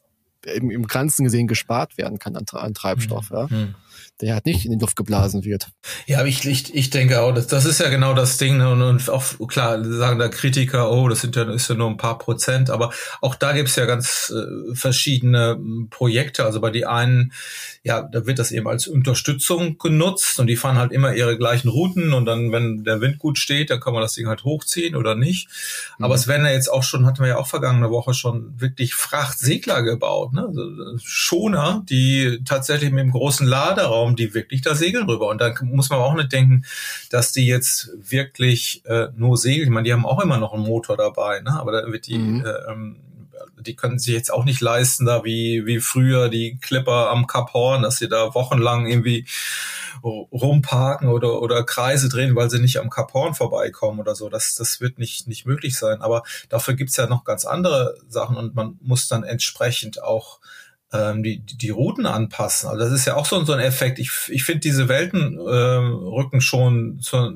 im, 0.44 0.70
im 0.70 0.86
Ganzen 0.86 1.24
gesehen 1.24 1.46
gespart 1.46 1.98
werden 1.98 2.18
kann 2.18 2.36
an, 2.36 2.44
an 2.52 2.74
Treibstoff. 2.74 3.30
Ja. 3.30 3.46
Mhm 3.48 3.74
der 4.20 4.34
halt 4.34 4.46
nicht 4.46 4.64
in 4.64 4.72
die 4.72 4.78
Luft 4.78 4.96
geblasen 4.96 5.44
wird. 5.44 5.68
Ja, 6.06 6.18
aber 6.18 6.28
ich, 6.28 6.44
ich, 6.44 6.74
ich 6.74 6.90
denke 6.90 7.20
auch, 7.20 7.32
das, 7.32 7.46
das 7.46 7.64
ist 7.64 7.80
ja 7.80 7.88
genau 7.88 8.14
das 8.14 8.36
Ding. 8.36 8.58
Ne? 8.58 8.70
Und, 8.70 8.82
und 8.82 9.10
auch 9.10 9.24
klar, 9.48 9.82
sagen 9.82 10.18
da 10.18 10.28
Kritiker, 10.28 10.90
oh, 10.90 11.08
das 11.08 11.20
sind 11.20 11.36
ja, 11.36 11.50
ist 11.50 11.68
ja 11.68 11.74
nur 11.74 11.88
ein 11.88 11.96
paar 11.96 12.18
Prozent, 12.18 12.70
aber 12.70 12.90
auch 13.20 13.34
da 13.34 13.52
gibt's 13.52 13.76
ja 13.76 13.86
ganz 13.86 14.32
äh, 14.34 14.74
verschiedene 14.74 15.54
hm, 15.54 15.88
Projekte. 15.90 16.44
Also 16.44 16.60
bei 16.60 16.70
die 16.70 16.86
einen, 16.86 17.32
ja, 17.82 18.02
da 18.02 18.26
wird 18.26 18.38
das 18.38 18.52
eben 18.52 18.68
als 18.68 18.86
Unterstützung 18.86 19.78
genutzt 19.78 20.38
und 20.38 20.46
die 20.46 20.56
fahren 20.56 20.78
halt 20.78 20.92
immer 20.92 21.14
ihre 21.14 21.38
gleichen 21.38 21.68
Routen 21.68 22.12
und 22.12 22.26
dann, 22.26 22.52
wenn 22.52 22.84
der 22.84 23.00
Wind 23.00 23.18
gut 23.18 23.38
steht, 23.38 23.70
dann 23.70 23.80
kann 23.80 23.94
man 23.94 24.02
das 24.02 24.12
Ding 24.12 24.28
halt 24.28 24.44
hochziehen 24.44 24.96
oder 24.96 25.14
nicht. 25.14 25.48
Mhm. 25.98 26.04
Aber 26.04 26.14
es 26.14 26.26
werden 26.26 26.44
ja 26.44 26.52
jetzt 26.52 26.70
auch 26.70 26.82
schon, 26.82 27.06
hatten 27.06 27.20
wir 27.20 27.28
ja 27.28 27.38
auch 27.38 27.46
vergangene 27.46 27.90
Woche 27.90 28.14
schon 28.14 28.60
wirklich 28.60 28.94
Frachtsegler 28.94 29.82
gebaut, 29.82 30.29
ne? 30.32 30.46
Also 30.46 30.98
Schoner, 31.02 31.84
die 31.88 32.40
tatsächlich 32.44 32.90
mit 32.90 33.04
dem 33.04 33.12
großen 33.12 33.46
Laderaum 33.46 34.16
die 34.16 34.34
wirklich 34.34 34.62
da 34.62 34.74
segeln 34.74 35.08
rüber. 35.08 35.28
Und 35.28 35.40
dann 35.40 35.54
muss 35.62 35.90
man 35.90 35.98
auch 35.98 36.14
nicht 36.14 36.32
denken, 36.32 36.64
dass 37.10 37.32
die 37.32 37.46
jetzt 37.46 37.90
wirklich 37.98 38.82
äh, 38.86 39.08
nur 39.16 39.36
segeln. 39.36 39.68
Ich 39.68 39.74
meine, 39.74 39.84
die 39.84 39.92
haben 39.92 40.06
auch 40.06 40.20
immer 40.20 40.38
noch 40.38 40.52
einen 40.52 40.64
Motor 40.64 40.96
dabei, 40.96 41.40
ne? 41.40 41.52
aber 41.52 41.72
da 41.72 41.92
wird 41.92 42.06
die, 42.06 42.18
mhm. 42.18 42.44
äh, 42.44 42.72
ähm, 42.72 42.96
die 43.60 43.76
können 43.76 43.98
sich 43.98 44.14
jetzt 44.14 44.32
auch 44.32 44.44
nicht 44.44 44.60
leisten, 44.60 45.06
da 45.06 45.24
wie, 45.24 45.66
wie 45.66 45.80
früher 45.80 46.28
die 46.28 46.58
Clipper 46.60 47.10
am 47.10 47.26
Kap 47.26 47.52
Horn, 47.54 47.82
dass 47.82 47.98
sie 47.98 48.08
da 48.08 48.34
wochenlang 48.34 48.86
irgendwie 48.86 49.26
rumparken 50.02 51.08
oder, 51.08 51.42
oder 51.42 51.64
Kreise 51.64 52.08
drehen, 52.08 52.34
weil 52.34 52.50
sie 52.50 52.60
nicht 52.60 52.78
am 52.78 52.90
Kap 52.90 53.12
Horn 53.12 53.34
vorbeikommen 53.34 54.00
oder 54.00 54.14
so. 54.14 54.28
Das, 54.28 54.54
das 54.54 54.80
wird 54.80 54.98
nicht, 54.98 55.26
nicht 55.28 55.46
möglich 55.46 55.76
sein. 55.76 56.00
Aber 56.00 56.22
dafür 56.48 56.74
gibt's 56.74 56.96
ja 56.96 57.06
noch 57.06 57.24
ganz 57.24 57.44
andere 57.44 57.96
Sachen 58.08 58.36
und 58.36 58.54
man 58.54 58.78
muss 58.80 59.08
dann 59.08 59.24
entsprechend 59.24 60.02
auch 60.02 60.40
ähm, 60.92 61.22
die, 61.22 61.40
die 61.40 61.70
Routen 61.70 62.06
anpassen. 62.06 62.68
Also 62.68 62.84
das 62.84 62.92
ist 62.92 63.06
ja 63.06 63.16
auch 63.16 63.26
so, 63.26 63.44
so 63.44 63.52
ein 63.52 63.60
Effekt. 63.60 63.98
Ich, 63.98 64.10
ich 64.28 64.44
finde, 64.44 64.60
diese 64.60 64.88
Welten 64.88 65.38
äh, 65.38 65.40
rücken 65.40 66.40
schon 66.40 67.00
zu, 67.00 67.32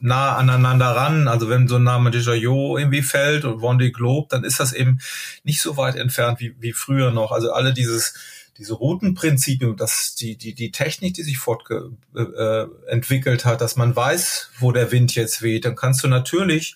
nah 0.00 0.36
aneinander 0.36 0.86
ran. 0.86 1.28
Also 1.28 1.48
wenn 1.48 1.68
so 1.68 1.76
ein 1.76 1.84
Name 1.84 2.10
Jo 2.10 2.76
irgendwie 2.76 3.02
fällt 3.02 3.44
und 3.44 3.60
Vendée 3.60 3.92
Globe, 3.92 4.28
dann 4.30 4.44
ist 4.44 4.60
das 4.60 4.72
eben 4.72 4.98
nicht 5.44 5.60
so 5.60 5.76
weit 5.76 5.96
entfernt 5.96 6.40
wie, 6.40 6.54
wie 6.60 6.72
früher 6.72 7.10
noch. 7.10 7.32
Also 7.32 7.52
alle 7.52 7.72
dieses 7.72 8.14
diese 8.58 8.74
Routenprinzipien, 8.74 9.76
dass 9.76 10.16
die, 10.16 10.36
die, 10.36 10.52
die 10.52 10.72
Technik, 10.72 11.14
die 11.14 11.22
sich 11.22 11.38
fortentwickelt 11.38 13.44
äh, 13.44 13.46
hat, 13.48 13.60
dass 13.60 13.76
man 13.76 13.94
weiß, 13.94 14.50
wo 14.58 14.72
der 14.72 14.90
Wind 14.90 15.14
jetzt 15.14 15.42
weht, 15.42 15.64
dann 15.64 15.76
kannst 15.76 16.02
du 16.02 16.08
natürlich 16.08 16.74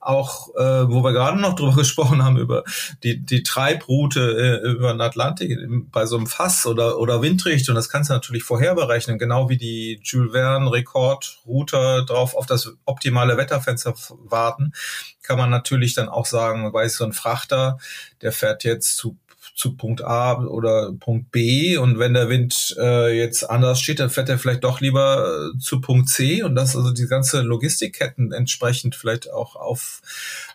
auch, 0.00 0.54
äh, 0.56 0.88
wo 0.88 1.04
wir 1.04 1.12
gerade 1.12 1.38
noch 1.38 1.54
drüber 1.54 1.76
gesprochen 1.76 2.24
haben, 2.24 2.38
über 2.38 2.64
die, 3.02 3.24
die 3.24 3.42
Treibroute 3.42 4.62
äh, 4.64 4.68
über 4.68 4.92
den 4.92 5.00
Atlantik 5.00 5.58
bei 5.92 6.06
so 6.06 6.16
einem 6.16 6.26
Fass 6.26 6.66
oder, 6.66 6.98
oder 6.98 7.22
Windrichtung, 7.22 7.74
das 7.74 7.88
kannst 7.88 8.10
du 8.10 8.14
natürlich 8.14 8.42
vorher 8.42 8.74
berechnen, 8.74 9.18
genau 9.18 9.48
wie 9.48 9.58
die 9.58 10.00
Jules 10.02 10.32
Verne 10.32 10.72
Rekordrouter 10.72 12.04
drauf 12.04 12.34
auf 12.34 12.46
das 12.46 12.72
optimale 12.84 13.36
Wetterfenster 13.36 13.94
warten, 14.24 14.72
kann 15.22 15.38
man 15.38 15.50
natürlich 15.50 15.94
dann 15.94 16.08
auch 16.08 16.26
sagen, 16.26 16.72
weiß 16.72 16.96
so 16.96 17.04
ein 17.04 17.12
Frachter, 17.12 17.78
der 18.22 18.32
fährt 18.32 18.64
jetzt 18.64 18.96
zu 18.96 19.18
zu 19.60 19.76
Punkt 19.76 20.02
A 20.02 20.42
oder 20.42 20.90
Punkt 20.98 21.30
B 21.30 21.76
und 21.76 21.98
wenn 21.98 22.14
der 22.14 22.30
Wind 22.30 22.74
äh, 22.78 23.14
jetzt 23.14 23.44
anders 23.44 23.78
steht, 23.78 24.00
dann 24.00 24.08
fährt 24.08 24.30
er 24.30 24.38
vielleicht 24.38 24.64
doch 24.64 24.80
lieber 24.80 25.52
äh, 25.54 25.58
zu 25.58 25.82
Punkt 25.82 26.08
C 26.08 26.42
und 26.42 26.54
dass 26.54 26.74
also 26.74 26.92
die 26.92 27.06
ganze 27.06 27.42
Logistikketten 27.42 28.32
entsprechend 28.32 28.94
vielleicht 28.94 29.30
auch 29.30 29.56
auf, 29.56 30.00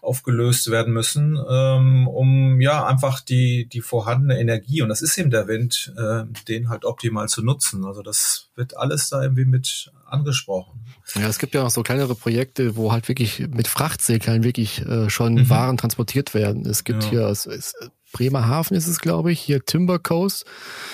aufgelöst 0.02 0.72
werden 0.72 0.92
müssen, 0.92 1.38
ähm, 1.48 2.08
um 2.08 2.60
ja 2.60 2.84
einfach 2.88 3.22
die, 3.22 3.68
die 3.68 3.82
vorhandene 3.82 4.40
Energie, 4.40 4.82
und 4.82 4.90
das 4.90 5.04
ist 5.04 5.16
eben 5.20 5.30
der 5.30 5.48
Wind, 5.48 5.94
äh, 5.98 6.24
den 6.48 6.70
halt 6.70 6.84
optimal 6.84 7.30
zu 7.30 7.44
nutzen. 7.44 7.86
Also 7.86 8.02
das 8.02 8.50
wird 8.56 8.76
alles 8.76 9.10
da 9.10 9.22
irgendwie 9.22 9.46
mit 9.46 9.92
angesprochen. 10.08 10.84
Ja, 11.14 11.28
es 11.28 11.38
gibt 11.38 11.54
ja 11.54 11.62
noch 11.62 11.70
so 11.70 11.84
kleinere 11.84 12.16
Projekte, 12.16 12.76
wo 12.76 12.92
halt 12.92 13.08
wirklich 13.08 13.40
mit 13.40 13.68
Frachtsegeln 13.68 14.44
wirklich 14.44 14.84
äh, 14.84 15.12
schon 15.12 15.36
mhm. 15.36 15.50
Waren 15.50 15.78
transportiert 15.78 16.34
werden. 16.34 16.66
Es 16.66 16.84
gibt 16.84 17.04
ja. 17.04 17.10
hier, 17.10 17.22
es, 17.28 17.46
es, 17.46 17.76
Bremerhaven 18.16 18.78
ist 18.78 18.88
es, 18.88 19.00
glaube 19.00 19.34
ich, 19.34 19.42
hier 19.42 19.66
Timber 19.66 20.00
Coast. 20.00 20.46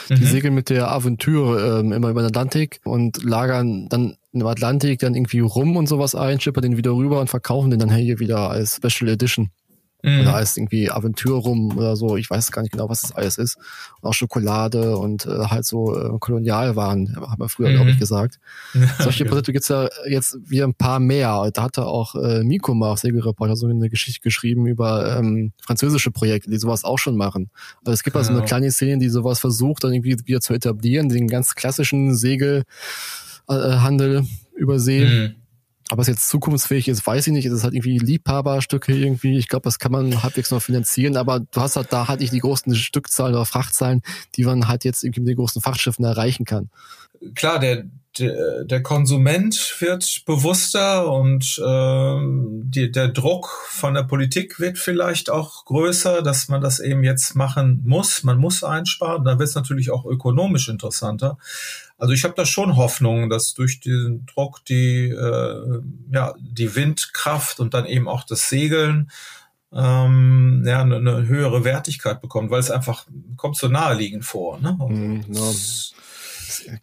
Die 0.09 0.15
mhm. 0.15 0.25
segeln 0.25 0.55
mit 0.55 0.71
der 0.71 0.91
Aventur 0.91 1.79
ähm, 1.79 1.91
immer 1.91 2.09
über 2.09 2.21
den 2.21 2.29
Atlantik 2.29 2.79
und 2.83 3.23
lagern 3.23 3.87
dann 3.89 4.15
im 4.31 4.47
Atlantik 4.47 4.99
dann 5.01 5.13
irgendwie 5.13 5.41
rum 5.41 5.77
und 5.77 5.85
sowas 5.87 6.15
ein, 6.15 6.39
schippern 6.39 6.63
den 6.63 6.77
wieder 6.77 6.95
rüber 6.95 7.19
und 7.19 7.29
verkaufen 7.29 7.69
den 7.69 7.79
dann 7.79 7.93
hier 7.93 8.19
wieder 8.19 8.49
als 8.49 8.77
Special 8.77 9.11
Edition. 9.11 9.51
Mhm. 10.03 10.21
Oder 10.21 10.33
heißt 10.33 10.57
irgendwie 10.57 10.89
Aventur 10.89 11.41
rum 11.41 11.77
oder 11.77 11.95
so. 11.95 12.17
Ich 12.17 12.29
weiß 12.29 12.51
gar 12.51 12.61
nicht 12.61 12.71
genau, 12.71 12.89
was 12.89 13.01
das 13.01 13.11
alles 13.11 13.37
ist. 13.37 13.57
Und 14.01 14.09
auch 14.09 14.13
Schokolade 14.13 14.97
und 14.97 15.25
äh, 15.25 15.45
halt 15.45 15.65
so 15.65 15.97
äh, 15.97 16.17
Kolonialwaren, 16.19 17.15
haben 17.15 17.39
wir 17.39 17.49
früher, 17.49 17.69
mhm. 17.69 17.75
glaube 17.75 17.91
ich, 17.91 17.99
gesagt. 17.99 18.39
Solche. 18.99 19.25
Produkte 19.25 19.53
gibt's 19.53 19.69
ja 19.69 19.87
jetzt 20.07 20.37
wieder 20.49 20.65
ein 20.65 20.73
paar 20.73 20.99
mehr. 20.99 21.49
Da 21.53 21.63
hatte 21.63 21.85
auch 21.85 22.15
äh, 22.15 22.43
Miko 22.43 22.73
mal 22.73 22.91
auf 22.91 22.99
Segelreporter 22.99 23.55
so 23.55 23.67
eine 23.67 23.89
Geschichte 23.89 24.21
geschrieben 24.21 24.67
über 24.67 25.17
ähm, 25.17 25.53
französische 25.61 26.11
Projekte, 26.11 26.49
die 26.49 26.57
sowas 26.57 26.83
auch 26.83 26.97
schon 26.97 27.15
machen. 27.15 27.49
Also 27.85 27.93
es 27.93 28.03
gibt 28.03 28.15
genau. 28.15 28.27
also 28.27 28.33
eine 28.33 28.43
kleine 28.45 28.71
Szene, 28.71 28.97
die 28.97 29.09
sowas 29.09 29.39
versucht, 29.39 29.83
dann 29.83 29.93
irgendwie 29.93 30.17
wieder 30.25 30.41
zu 30.41 30.53
etablieren, 30.53 31.09
den 31.09 31.27
ganz 31.27 31.55
klassischen 31.55 32.15
Segelhandel 32.15 32.65
äh, 34.17 34.23
übersehen. 34.55 35.35
Mhm 35.35 35.40
ob 35.91 35.99
es 35.99 36.07
jetzt 36.07 36.29
zukunftsfähig 36.29 36.87
ist, 36.87 37.05
weiß 37.05 37.27
ich 37.27 37.33
nicht. 37.33 37.45
Es 37.45 37.53
ist 37.53 37.63
halt 37.63 37.73
irgendwie 37.73 37.97
Liebhaberstücke 37.97 38.93
irgendwie. 38.93 39.37
Ich 39.37 39.49
glaube, 39.49 39.63
das 39.63 39.77
kann 39.77 39.91
man 39.91 40.23
halbwegs 40.23 40.49
noch 40.49 40.61
finanzieren, 40.61 41.17
aber 41.17 41.41
du 41.41 41.61
hast 41.61 41.75
halt 41.75 41.91
da 41.91 42.07
halt 42.07 42.21
nicht 42.21 42.31
die 42.31 42.39
großen 42.39 42.73
Stückzahlen 42.75 43.35
oder 43.35 43.45
Frachtzahlen, 43.45 44.01
die 44.35 44.45
man 44.45 44.69
halt 44.69 44.85
jetzt 44.85 45.03
irgendwie 45.03 45.21
mit 45.21 45.29
den 45.29 45.35
großen 45.35 45.61
Fachschiffen 45.61 46.05
erreichen 46.05 46.45
kann. 46.45 46.69
Klar, 47.35 47.59
der, 47.59 47.83
der, 48.17 48.63
der 48.63 48.81
Konsument 48.81 49.75
wird 49.79 50.23
bewusster 50.25 51.11
und 51.11 51.61
ähm, 51.65 52.63
die, 52.65 52.89
der 52.89 53.09
Druck 53.09 53.47
von 53.69 53.93
der 53.93 54.03
Politik 54.03 54.59
wird 54.59 54.77
vielleicht 54.77 55.29
auch 55.29 55.65
größer, 55.65 56.21
dass 56.21 56.47
man 56.47 56.61
das 56.61 56.79
eben 56.79 57.03
jetzt 57.03 57.35
machen 57.35 57.81
muss. 57.85 58.23
Man 58.23 58.37
muss 58.37 58.63
einsparen. 58.63 59.23
Dann 59.23 59.39
wird 59.39 59.49
es 59.49 59.55
natürlich 59.55 59.91
auch 59.91 60.05
ökonomisch 60.05 60.69
interessanter. 60.69 61.37
Also 62.01 62.15
ich 62.15 62.23
habe 62.23 62.33
da 62.35 62.47
schon 62.47 62.77
Hoffnung, 62.77 63.29
dass 63.29 63.53
durch 63.53 63.79
den 63.79 64.25
Druck 64.25 64.65
die, 64.65 65.09
äh, 65.09 65.81
ja, 66.11 66.33
die 66.39 66.75
Windkraft 66.75 67.59
und 67.59 67.75
dann 67.75 67.85
eben 67.85 68.07
auch 68.07 68.23
das 68.23 68.49
Segeln 68.49 69.11
ähm, 69.71 70.63
ja, 70.65 70.81
eine, 70.81 70.95
eine 70.95 71.27
höhere 71.27 71.63
Wertigkeit 71.63 72.19
bekommt, 72.19 72.49
weil 72.49 72.59
es 72.59 72.71
einfach 72.71 73.05
kommt 73.37 73.55
so 73.55 73.67
naheliegend 73.67 74.25
vor. 74.25 74.59
Ne? 74.59 74.73
Mm, 74.73 75.25
no. 75.27 75.53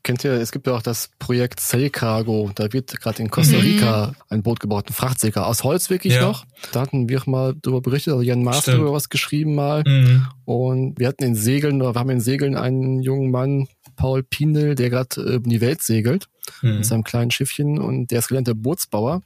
Kennt 0.05 0.23
ihr, 0.25 0.33
es 0.33 0.53
gibt 0.53 0.69
ja 0.69 0.75
auch 0.75 0.83
das 0.83 1.11
Projekt 1.19 1.61
Sail 1.61 1.91
Cargo. 1.91 2.51
Da 2.55 2.73
wird 2.73 2.99
gerade 3.01 3.21
in 3.21 3.29
Costa 3.29 3.59
Rica 3.59 4.07
mhm. 4.07 4.15
ein 4.29 4.43
Boot 4.45 4.61
gebaut, 4.61 4.89
ein 4.89 4.93
Frachtsäger 4.93 5.47
aus 5.47 5.65
Holz 5.65 5.91
wirklich 5.91 6.15
ja. 6.15 6.23
noch. 6.23 6.47
Da 6.73 6.81
hatten 6.81 7.09
wir 7.09 7.23
mal 7.27 7.55
darüber 7.61 7.81
berichtet, 7.81 8.13
also 8.13 8.23
Jan 8.23 8.45
Maas 8.45 8.65
darüber 8.65 8.93
was 8.93 9.09
geschrieben 9.09 9.57
mal. 9.57 9.83
Mhm. 9.85 10.29
Und 10.45 10.99
wir 10.99 11.09
hatten 11.09 11.25
in 11.25 11.35
Segeln, 11.35 11.83
oder 11.83 11.95
wir 11.95 12.01
haben 12.01 12.11
in 12.11 12.21
Segeln 12.21 12.57
einen 12.57 13.03
jungen 13.03 13.31
Mann, 13.31 13.69
Paul 13.99 14.23
Pindel, 14.23 14.75
der 14.75 14.89
gerade 14.89 15.21
äh, 15.21 15.37
um 15.37 15.43
die 15.43 15.61
Welt 15.61 15.83
segelt 15.83 16.29
mhm. 16.63 16.77
mit 16.77 16.87
seinem 16.87 17.05
kleinen 17.05 17.31
Schiffchen 17.31 17.79
und 17.79 18.11
der 18.11 18.21
ist 18.21 18.29
gelernter 18.29 18.55
Bootsbauer. 18.55 19.23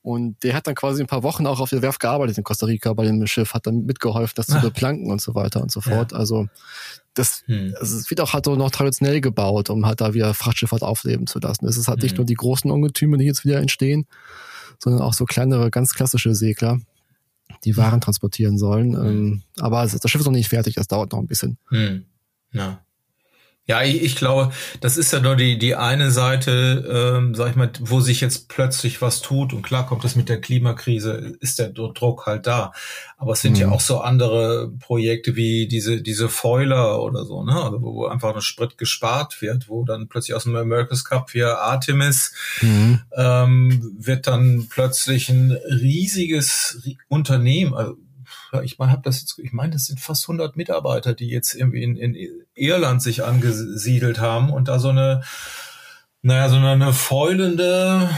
Und 0.00 0.40
der 0.44 0.54
hat 0.54 0.68
dann 0.68 0.76
quasi 0.76 1.02
ein 1.02 1.08
paar 1.08 1.24
Wochen 1.24 1.48
auch 1.48 1.58
auf 1.58 1.70
der 1.70 1.82
Werft 1.82 1.98
gearbeitet 1.98 2.38
in 2.38 2.44
Costa 2.44 2.66
Rica 2.66 2.92
bei 2.92 3.04
dem 3.04 3.26
Schiff, 3.26 3.54
hat 3.54 3.66
dann 3.66 3.86
mitgeholfen, 3.86 4.34
das 4.36 4.46
zu 4.46 4.60
beplanken 4.60 5.10
und 5.10 5.20
so 5.20 5.34
weiter 5.34 5.60
und 5.60 5.72
so 5.72 5.80
fort. 5.80 6.12
Ja. 6.12 6.18
Also 6.18 6.46
das, 7.14 7.42
hm. 7.46 7.74
also 7.80 7.98
es 7.98 8.08
wird 8.08 8.20
auch 8.20 8.32
halt 8.32 8.46
noch 8.46 8.70
traditionell 8.70 9.20
gebaut, 9.20 9.68
um 9.68 9.84
halt 9.84 10.00
da 10.00 10.14
wieder 10.14 10.32
Frachtschifffahrt 10.32 10.84
aufleben 10.84 11.26
zu 11.26 11.40
lassen. 11.40 11.66
Es 11.66 11.76
ist 11.76 11.88
halt 11.88 11.98
hm. 11.98 12.04
nicht 12.04 12.16
nur 12.18 12.24
die 12.24 12.34
großen 12.34 12.70
Ungetüme, 12.70 13.18
die 13.18 13.24
jetzt 13.24 13.44
wieder 13.44 13.58
entstehen, 13.58 14.06
sondern 14.78 15.02
auch 15.02 15.12
so 15.12 15.24
kleinere, 15.24 15.72
ganz 15.72 15.92
klassische 15.92 16.36
Segler, 16.36 16.78
die 17.64 17.76
Waren 17.76 18.00
transportieren 18.00 18.58
sollen. 18.58 18.94
Hm. 18.94 19.42
aber 19.58 19.82
das 19.82 20.08
Schiff 20.08 20.20
ist 20.20 20.26
noch 20.26 20.32
nicht 20.32 20.50
fertig, 20.50 20.76
das 20.76 20.86
dauert 20.86 21.10
noch 21.10 21.18
ein 21.18 21.26
bisschen. 21.26 21.58
Hm. 21.70 22.04
Ja. 22.52 22.85
Ja, 23.68 23.82
ich, 23.82 24.00
ich 24.00 24.14
glaube, 24.14 24.52
das 24.80 24.96
ist 24.96 25.12
ja 25.12 25.18
nur 25.18 25.34
die, 25.34 25.58
die 25.58 25.74
eine 25.74 26.12
Seite, 26.12 27.16
ähm, 27.18 27.34
sag 27.34 27.50
ich 27.50 27.56
mal, 27.56 27.70
wo 27.80 28.00
sich 28.00 28.20
jetzt 28.20 28.48
plötzlich 28.48 29.02
was 29.02 29.22
tut. 29.22 29.52
Und 29.52 29.62
klar 29.62 29.86
kommt 29.86 30.04
es 30.04 30.14
mit 30.14 30.28
der 30.28 30.40
Klimakrise, 30.40 31.36
ist 31.40 31.58
der 31.58 31.70
Druck 31.70 32.26
halt 32.26 32.46
da. 32.46 32.72
Aber 33.16 33.32
es 33.32 33.40
sind 33.40 33.54
mhm. 33.54 33.60
ja 33.60 33.70
auch 33.70 33.80
so 33.80 33.98
andere 33.98 34.70
Projekte 34.78 35.34
wie 35.34 35.66
diese, 35.66 36.00
diese 36.00 36.28
Foiler 36.28 37.02
oder 37.02 37.24
so, 37.24 37.42
ne? 37.42 37.60
Also 37.60 37.82
wo 37.82 38.06
einfach 38.06 38.36
ein 38.36 38.40
Sprit 38.40 38.78
gespart 38.78 39.42
wird, 39.42 39.68
wo 39.68 39.84
dann 39.84 40.06
plötzlich 40.06 40.36
aus 40.36 40.44
dem 40.44 40.54
America's 40.54 41.04
Cup 41.04 41.32
hier 41.32 41.58
Artemis 41.58 42.34
mhm. 42.60 43.00
ähm, 43.16 43.96
wird 43.98 44.28
dann 44.28 44.68
plötzlich 44.70 45.28
ein 45.28 45.50
riesiges 45.50 46.82
Unternehmen, 47.08 47.74
also 47.74 47.96
ich 48.62 48.78
meine, 48.78 48.92
habe 48.92 49.02
das 49.02 49.20
jetzt, 49.20 49.38
ich 49.38 49.52
meine, 49.52 49.72
das 49.72 49.86
sind 49.86 50.00
fast 50.00 50.24
100 50.24 50.56
Mitarbeiter, 50.56 51.14
die 51.14 51.28
jetzt 51.28 51.54
irgendwie 51.54 51.82
in, 51.82 51.96
in 51.96 52.16
Irland 52.54 53.02
sich 53.02 53.24
angesiedelt 53.24 54.20
haben 54.20 54.50
und 54.50 54.68
da 54.68 54.78
so 54.78 54.90
eine, 54.90 55.22
naja, 56.22 56.48
so 56.48 56.56
eine 56.56 56.92
feulende, 56.92 58.10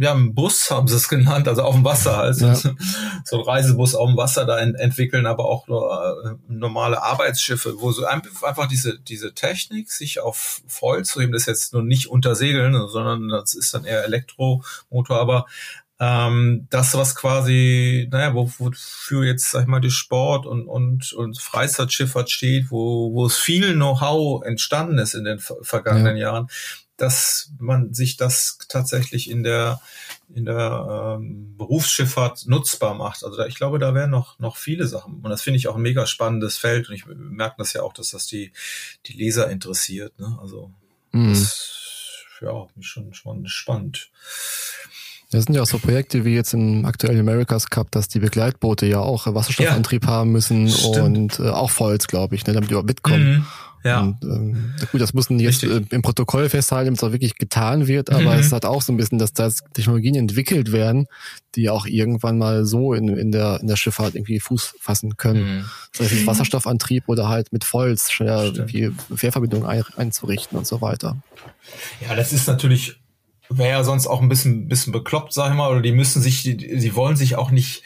ja, 0.00 0.14
ein 0.14 0.34
Bus 0.34 0.70
haben 0.70 0.88
sie 0.88 0.96
es 0.96 1.10
genannt, 1.10 1.46
also 1.46 1.62
auf 1.62 1.74
dem 1.74 1.84
Wasser 1.84 2.16
halt, 2.16 2.40
ja. 2.40 2.54
so 3.24 3.38
ein 3.38 3.42
Reisebus 3.42 3.94
auf 3.94 4.08
dem 4.08 4.16
Wasser 4.16 4.46
da 4.46 4.58
ent 4.58 4.78
entwickeln, 4.80 5.26
aber 5.26 5.44
auch 5.44 5.68
nur, 5.68 6.16
äh, 6.24 6.52
normale 6.52 7.02
Arbeitsschiffe, 7.02 7.74
wo 7.80 7.92
so 7.92 8.06
einfach 8.06 8.66
diese, 8.68 8.98
diese 8.98 9.34
Technik, 9.34 9.92
sich 9.92 10.20
auf 10.20 10.62
Foil 10.66 11.04
zu 11.04 11.20
heben, 11.20 11.32
das 11.32 11.42
ist 11.42 11.48
jetzt 11.48 11.72
nur 11.74 11.82
nicht 11.82 12.06
unter 12.06 12.34
Segeln, 12.34 12.88
sondern 12.88 13.28
das 13.28 13.52
ist 13.52 13.74
dann 13.74 13.84
eher 13.84 14.04
Elektromotor, 14.04 15.20
aber 15.20 15.44
ähm, 16.04 16.66
das, 16.70 16.94
was 16.94 17.14
quasi, 17.14 18.08
naja, 18.10 18.34
wo, 18.34 18.50
wofür 18.58 19.24
jetzt, 19.24 19.50
sag 19.50 19.62
ich 19.62 19.68
mal, 19.68 19.80
die 19.80 19.90
Sport 19.90 20.44
und, 20.44 20.66
und, 20.68 21.12
und 21.12 21.38
Freizeitschifffahrt 21.38 22.30
steht, 22.30 22.70
wo, 22.70 23.14
wo 23.14 23.26
es 23.26 23.38
viel 23.38 23.72
Know-how 23.72 24.44
entstanden 24.44 24.98
ist 24.98 25.14
in 25.14 25.24
den 25.24 25.38
vergangenen 25.38 26.16
ja. 26.16 26.24
Jahren, 26.24 26.48
dass 26.96 27.52
man 27.58 27.94
sich 27.94 28.16
das 28.16 28.58
tatsächlich 28.68 29.30
in 29.30 29.42
der 29.42 29.80
in 30.32 30.44
der 30.44 31.16
ähm, 31.18 31.56
Berufsschifffahrt 31.56 32.46
nutzbar 32.46 32.94
macht. 32.94 33.24
Also 33.24 33.36
da, 33.36 33.46
ich 33.46 33.56
glaube, 33.56 33.78
da 33.78 33.94
wären 33.94 34.10
noch 34.10 34.38
noch 34.38 34.56
viele 34.56 34.86
Sachen 34.86 35.20
und 35.20 35.30
das 35.30 35.42
finde 35.42 35.58
ich 35.58 35.68
auch 35.68 35.76
ein 35.76 35.82
mega 35.82 36.06
spannendes 36.06 36.56
Feld 36.56 36.88
und 36.88 36.94
ich 36.94 37.06
merke 37.06 37.56
das 37.58 37.72
ja 37.72 37.82
auch, 37.82 37.92
dass 37.92 38.10
das 38.10 38.26
die 38.26 38.52
die 39.06 39.14
Leser 39.14 39.50
interessiert. 39.50 40.18
Ne? 40.18 40.38
Also 40.40 40.72
mhm. 41.12 41.30
das 41.30 41.84
ja 42.40 42.66
schon 42.80 43.14
schon 43.14 43.46
spannend. 43.46 44.10
Das 45.34 45.44
sind 45.44 45.54
ja 45.54 45.62
auch 45.62 45.66
so 45.66 45.78
Projekte 45.78 46.24
wie 46.24 46.34
jetzt 46.34 46.54
im 46.54 46.84
aktuellen 46.84 47.18
America's 47.18 47.68
Cup, 47.68 47.90
dass 47.90 48.06
die 48.06 48.20
Begleitboote 48.20 48.86
ja 48.86 49.00
auch 49.00 49.26
Wasserstoffantrieb 49.26 50.04
ja. 50.04 50.10
haben 50.10 50.30
müssen 50.30 50.68
Stimmt. 50.68 50.98
und 50.98 51.40
äh, 51.40 51.48
auch 51.48 51.70
Volz, 51.70 52.06
glaube 52.06 52.36
ich, 52.36 52.46
ne, 52.46 52.52
damit 52.52 52.70
die 52.70 52.72
überhaupt 52.72 52.88
mitkommen. 52.88 53.38
Mhm. 53.38 53.46
Ja. 53.82 54.00
Und, 54.00 54.22
ähm, 54.22 54.74
gut, 54.92 55.00
das 55.00 55.12
müssen 55.12 55.38
jetzt 55.40 55.62
äh, 55.64 55.82
im 55.90 56.02
Protokoll 56.02 56.48
festhalten, 56.48 56.86
damit 56.86 56.98
es 57.00 57.04
auch 57.04 57.12
wirklich 57.12 57.36
getan 57.36 57.86
wird, 57.86 58.10
aber 58.10 58.32
mhm. 58.32 58.38
es 58.38 58.52
hat 58.52 58.64
auch 58.64 58.80
so 58.80 58.92
ein 58.92 58.96
bisschen, 58.96 59.18
dass 59.18 59.32
da 59.32 59.50
Technologien 59.74 60.14
entwickelt 60.14 60.72
werden, 60.72 61.06
die 61.54 61.68
auch 61.68 61.84
irgendwann 61.84 62.38
mal 62.38 62.64
so 62.64 62.94
in, 62.94 63.08
in, 63.08 63.30
der, 63.30 63.58
in 63.60 63.66
der 63.66 63.76
Schifffahrt 63.76 64.14
irgendwie 64.14 64.40
Fuß 64.40 64.76
fassen 64.80 65.16
können. 65.16 65.58
Mhm. 65.58 65.64
Das 65.98 66.12
heißt, 66.12 66.26
Wasserstoffantrieb 66.26 67.08
oder 67.08 67.28
halt 67.28 67.52
mit 67.52 67.66
ja, 68.20 68.44
irgendwie 68.44 68.90
Fährverbindungen 69.14 69.68
ein, 69.68 69.82
einzurichten 69.96 70.56
und 70.56 70.66
so 70.66 70.80
weiter. 70.80 71.16
Ja, 72.00 72.14
das 72.14 72.32
ist 72.32 72.46
natürlich 72.46 73.00
wäre 73.48 73.70
ja 73.70 73.84
sonst 73.84 74.06
auch 74.06 74.20
ein 74.20 74.28
bisschen, 74.28 74.68
bisschen 74.68 74.92
bekloppt, 74.92 75.32
sag 75.32 75.50
ich 75.50 75.56
mal, 75.56 75.70
oder 75.70 75.82
die 75.82 75.92
müssen 75.92 76.22
sich, 76.22 76.42
die, 76.42 76.56
die 76.56 76.94
wollen 76.94 77.16
sich 77.16 77.36
auch 77.36 77.50
nicht 77.50 77.82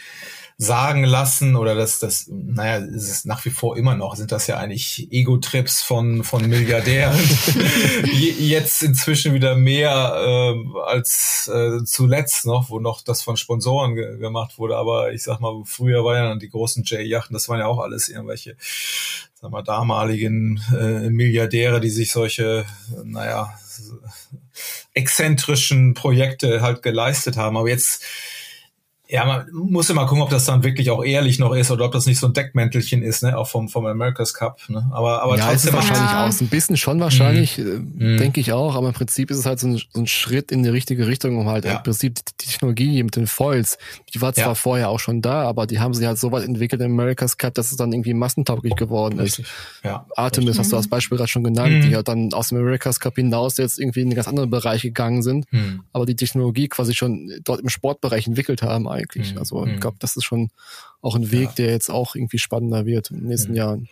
sagen 0.61 1.05
lassen 1.05 1.55
oder 1.55 1.77
das, 1.77 2.01
das, 2.01 2.27
naja, 2.29 2.79
ist 2.85 3.09
es 3.09 3.25
nach 3.25 3.45
wie 3.45 3.51
vor 3.51 3.77
immer 3.77 3.95
noch, 3.95 4.17
sind 4.17 4.33
das 4.33 4.49
ja 4.49 4.57
eigentlich 4.57 5.07
Ego-Trips 5.13 5.83
von, 5.83 6.25
von 6.25 6.49
Milliardären. 6.49 7.17
Jetzt 8.41 8.83
inzwischen 8.83 9.35
wieder 9.35 9.55
mehr 9.55 10.17
äh, 10.17 10.81
als 10.85 11.49
äh, 11.55 11.85
zuletzt 11.85 12.45
noch, 12.45 12.71
wo 12.71 12.81
noch 12.81 13.03
das 13.03 13.23
von 13.23 13.37
Sponsoren 13.37 13.95
ge 13.95 14.19
gemacht 14.19 14.59
wurde. 14.59 14.77
Aber 14.77 15.13
ich 15.13 15.23
sag 15.23 15.39
mal, 15.39 15.63
früher 15.65 16.05
waren 16.05 16.17
ja 16.17 16.29
dann 16.29 16.41
die 16.41 16.51
großen 16.51 16.83
J-Yachten, 16.83 17.35
das 17.35 17.49
waren 17.49 17.61
ja 17.61 17.67
auch 17.67 17.79
alles 17.79 18.09
irgendwelche, 18.09 18.57
sag 19.41 19.53
mal, 19.53 19.63
damaligen 19.63 20.61
äh, 20.77 21.09
Milliardäre, 21.09 21.79
die 21.79 21.91
sich 21.91 22.11
solche, 22.11 22.65
naja, 23.05 23.55
exzentrischen 24.93 25.95
Projekte 25.95 26.63
halt 26.63 26.83
geleistet 26.83 27.37
haben. 27.37 27.57
Aber 27.57 27.69
jetzt 27.69 28.03
ja, 29.11 29.25
man 29.25 29.47
muss 29.53 29.89
immer 29.89 30.05
gucken, 30.05 30.23
ob 30.23 30.29
das 30.29 30.45
dann 30.45 30.63
wirklich 30.63 30.91
auch 30.91 31.03
ehrlich 31.03 31.39
noch 31.39 31.55
ist 31.55 31.71
oder 31.71 31.87
ob 31.87 31.93
das 31.93 32.05
nicht 32.05 32.19
so 32.19 32.27
ein 32.27 32.35
Deckmäntelchen 32.35 33.03
ist, 33.03 33.23
ne, 33.23 33.39
auch 33.39 33.49
vom, 33.49 33.71
vom 33.71 33.87
America's 33.87 34.35
Cup, 34.35 34.61
ne. 34.69 34.87
Aber, 34.93 35.23
aber 35.23 35.39
ja, 35.39 35.47
trotzdem. 35.49 35.73
wahrscheinlich 35.73 36.11
ja. 36.11 36.27
auch. 36.27 36.41
Ein 36.41 36.49
bisschen 36.49 36.77
schon 36.77 37.01
wahrscheinlich, 37.01 37.57
mhm. 37.57 37.95
Äh, 37.99 38.05
mhm. 38.05 38.19
denke 38.19 38.41
ich 38.41 38.53
auch, 38.53 38.75
aber 38.75 38.89
im 38.89 38.93
Prinzip 38.93 39.31
ist 39.31 39.39
es 39.39 39.47
halt 39.47 39.61
so 39.61 39.69
ein, 39.69 39.79
so 39.79 40.01
ein 40.01 40.07
Schritt 40.07 40.53
in 40.53 40.63
die 40.63 40.69
richtige 40.69 41.07
Richtung, 41.07 41.39
um 41.39 41.49
halt 41.49 41.65
ja. 41.65 41.77
im 41.77 41.83
Prinzip 41.83 42.17
die 42.17 42.23
Technologie 42.37 43.03
mit 43.03 43.17
den 43.17 43.27
Foils, 43.27 43.79
die 44.13 44.21
war 44.21 44.35
zwar 44.35 44.49
ja. 44.49 44.55
vorher 44.55 44.91
auch 44.91 45.01
schon 45.01 45.23
da, 45.23 45.43
aber 45.45 45.67
die 45.67 45.81
haben 45.81 45.95
sie 45.95 46.07
halt 46.07 46.19
so 46.19 46.31
weit 46.31 46.45
entwickelt 46.45 46.83
im 46.83 46.93
America's 46.93 47.39
Cup, 47.39 47.55
dass 47.55 47.71
es 47.71 47.79
dann 47.79 47.95
irgendwie 47.95 48.13
massentauglich 48.13 48.77
geworden 48.77 49.21
ist. 49.21 49.43
Ja. 49.83 50.05
Artemis 50.17 50.51
richtig. 50.51 50.59
hast 50.61 50.73
du 50.73 50.77
als 50.77 50.89
Beispiel 50.89 51.17
gerade 51.17 51.29
schon 51.29 51.45
genannt, 51.45 51.73
mhm. 51.73 51.81
die 51.81 51.97
halt 51.97 52.09
dann 52.09 52.35
aus 52.35 52.51
dem 52.51 52.59
America's 52.59 53.01
Cup 53.01 53.15
hinaus 53.15 53.57
jetzt 53.57 53.79
irgendwie 53.79 54.03
in 54.03 54.15
ganz 54.15 54.29
andere 54.29 54.47
Bereiche 54.47 54.89
gegangen 54.89 55.23
sind, 55.23 55.51
mhm. 55.51 55.85
aber 55.95 56.05
die 56.05 56.15
Technologie 56.17 56.69
quasi 56.69 56.95
schon 56.95 57.33
dort 57.45 57.61
im 57.61 57.71
Sportbereich 57.71 58.27
entwickelt 58.27 58.61
haben 58.61 58.87
eigentlich. 58.99 59.33
Mhm. 59.33 59.39
Also 59.39 59.65
ich 59.65 59.73
mhm. 59.73 59.81
glaube, 59.81 59.97
das 60.01 60.17
ist 60.17 60.25
schon 60.25 60.51
auch 61.01 61.15
ein 61.15 61.31
Weg, 61.31 61.49
ja. 61.49 61.55
der 61.59 61.71
jetzt 61.71 61.91
auch 61.91 62.15
irgendwie 62.15 62.39
spannender 62.39 62.87
wird 62.87 63.11
in 63.11 63.19
den 63.19 63.29
nächsten 63.29 63.53
mhm. 63.53 63.57
Jahren. 63.57 63.89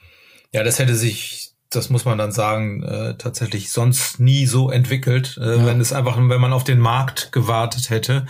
Ja, 0.53 0.63
das 0.63 0.79
hätte 0.79 0.95
sich, 0.95 1.53
das 1.71 1.91
muss 1.91 2.05
man 2.05 2.19
dann 2.19 2.33
sagen, 2.33 2.83
äh, 2.83 3.17
tatsächlich 3.17 3.71
sonst 3.71 4.21
nie 4.21 4.47
so 4.47 4.71
entwickelt, 4.71 5.39
äh, 5.41 5.57
ja. 5.57 5.67
wenn 5.67 5.81
es 5.81 5.93
einfach, 5.93 6.17
wenn 6.17 6.41
man 6.41 6.53
auf 6.53 6.65
den 6.65 6.79
Markt 6.79 7.33
gewartet 7.33 7.91
hätte, 7.91 8.27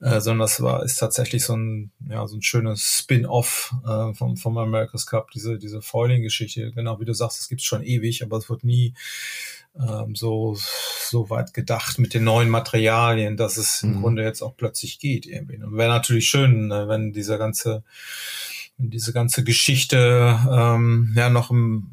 äh, 0.00 0.20
sondern 0.20 0.40
das 0.40 0.60
war 0.60 0.84
ist 0.84 0.96
tatsächlich 0.96 1.44
so 1.44 1.56
ein 1.56 1.90
ja 2.08 2.26
so 2.26 2.36
ein 2.36 2.42
schönes 2.42 2.98
Spin-off 3.00 3.74
äh, 3.86 4.12
vom 4.14 4.36
vom 4.36 4.58
America's 4.58 5.06
Cup, 5.06 5.30
diese 5.30 5.58
diese 5.58 5.80
Foiling-Geschichte. 5.80 6.72
Genau, 6.72 7.00
wie 7.00 7.06
du 7.06 7.14
sagst, 7.14 7.40
es 7.40 7.48
gibt's 7.48 7.64
schon 7.64 7.82
ewig, 7.82 8.22
aber 8.22 8.36
es 8.36 8.50
wird 8.50 8.62
nie 8.62 8.94
ähm, 9.80 10.14
so, 10.14 10.56
so 10.56 11.30
weit 11.30 11.54
gedacht 11.54 11.98
mit 11.98 12.14
den 12.14 12.24
neuen 12.24 12.48
Materialien, 12.48 13.36
dass 13.36 13.56
es 13.56 13.82
im 13.82 13.96
mhm. 13.96 14.00
Grunde 14.00 14.22
jetzt 14.22 14.42
auch 14.42 14.56
plötzlich 14.56 14.98
geht 14.98 15.26
irgendwie. 15.26 15.62
Und 15.62 15.76
wäre 15.76 15.90
natürlich 15.90 16.28
schön, 16.28 16.68
ne, 16.68 16.88
wenn 16.88 17.12
dieser 17.12 17.38
ganze, 17.38 17.82
wenn 18.78 18.90
diese 18.90 19.12
ganze 19.12 19.44
Geschichte 19.44 20.38
ähm, 20.50 21.12
ja 21.16 21.30
noch 21.30 21.50
ein, 21.50 21.90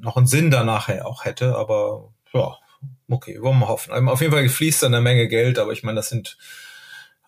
noch 0.00 0.16
einen 0.16 0.26
Sinn 0.26 0.50
danach 0.50 0.88
auch 1.02 1.24
hätte, 1.24 1.56
aber 1.56 2.12
ja, 2.32 2.56
okay, 3.08 3.40
wollen 3.40 3.58
wir 3.58 3.68
hoffen. 3.68 4.08
Auf 4.08 4.20
jeden 4.20 4.32
Fall 4.32 4.48
fließt 4.48 4.82
da 4.82 4.86
eine 4.86 5.00
Menge 5.00 5.28
Geld, 5.28 5.58
aber 5.58 5.72
ich 5.72 5.82
meine, 5.82 5.96
das 5.96 6.08
sind 6.08 6.38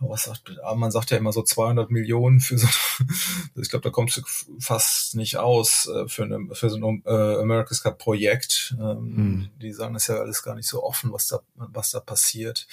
was 0.09 0.25
sagt, 0.25 0.51
man 0.77 0.91
sagt 0.91 1.11
ja 1.11 1.17
immer 1.17 1.33
so 1.33 1.43
200 1.43 1.91
Millionen 1.91 2.41
für 2.41 2.59
so, 2.59 2.67
ich 3.61 3.69
glaube, 3.69 3.85
da 3.85 3.91
kommst 3.91 4.17
du 4.17 4.23
fast 4.59 5.15
nicht 5.15 5.37
aus 5.37 5.89
äh, 5.89 6.09
für, 6.09 6.25
eine, 6.25 6.49
für 6.53 6.71
so 6.71 6.77
ein 6.77 7.03
äh, 7.07 7.41
America's 7.41 7.83
Cup 7.83 7.99
Projekt. 7.99 8.75
Ähm, 8.79 9.17
hm. 9.17 9.49
Die 9.61 9.73
sagen, 9.73 9.95
das 9.95 10.05
ist 10.05 10.09
ja 10.09 10.17
alles 10.17 10.43
gar 10.43 10.55
nicht 10.55 10.69
so 10.69 10.83
offen, 10.83 11.13
was 11.13 11.29
da, 11.29 11.41
was 11.55 11.91
da 11.91 12.01
passiert. 12.01 12.67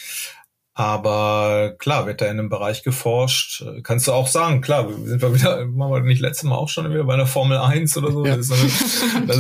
Aber 0.80 1.76
klar, 1.78 2.06
wird 2.06 2.22
da 2.22 2.26
in 2.28 2.40
einem 2.40 2.48
Bereich 2.48 2.84
geforscht. 2.84 3.66
Kannst 3.84 4.08
du 4.08 4.14
auch 4.14 4.28
sagen, 4.28 4.62
klar, 4.62 4.88
sind 5.04 5.22
wir 5.22 5.34
wieder, 5.34 5.66
machen 5.66 5.92
wir 5.92 6.00
nicht 6.02 6.22
letztes 6.22 6.46
Mal 6.46 6.56
auch 6.56 6.70
schon 6.70 6.90
wieder 6.90 7.04
bei 7.04 7.16
einer 7.16 7.28
Formel 7.28 7.58
1 7.58 7.98
oder 7.98 8.14
so. 8.14 8.26
Ja. 8.26 8.38
Das, 8.38 8.50
ist 8.50 9.04
dann, 9.14 9.28
das 9.28 9.40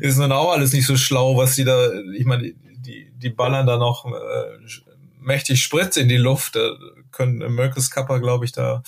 ist 0.00 0.18
dann 0.18 0.32
auch 0.32 0.52
alles 0.52 0.72
nicht 0.72 0.86
so 0.86 0.96
schlau, 0.96 1.36
was 1.36 1.54
die 1.54 1.64
da, 1.64 1.92
ich 2.16 2.24
meine, 2.24 2.54
die, 2.78 3.12
die 3.14 3.28
ballern 3.28 3.66
da 3.66 3.76
noch 3.76 4.06
äh, 4.06 4.93
mächtig 5.24 5.62
Sprit 5.62 5.96
in 5.96 6.08
die 6.08 6.16
Luft. 6.16 6.56
Da 6.56 6.76
können 7.10 7.38
Merkels 7.54 7.90
Kappa, 7.90 8.18
glaube 8.18 8.44
ich, 8.44 8.52
da 8.52 8.82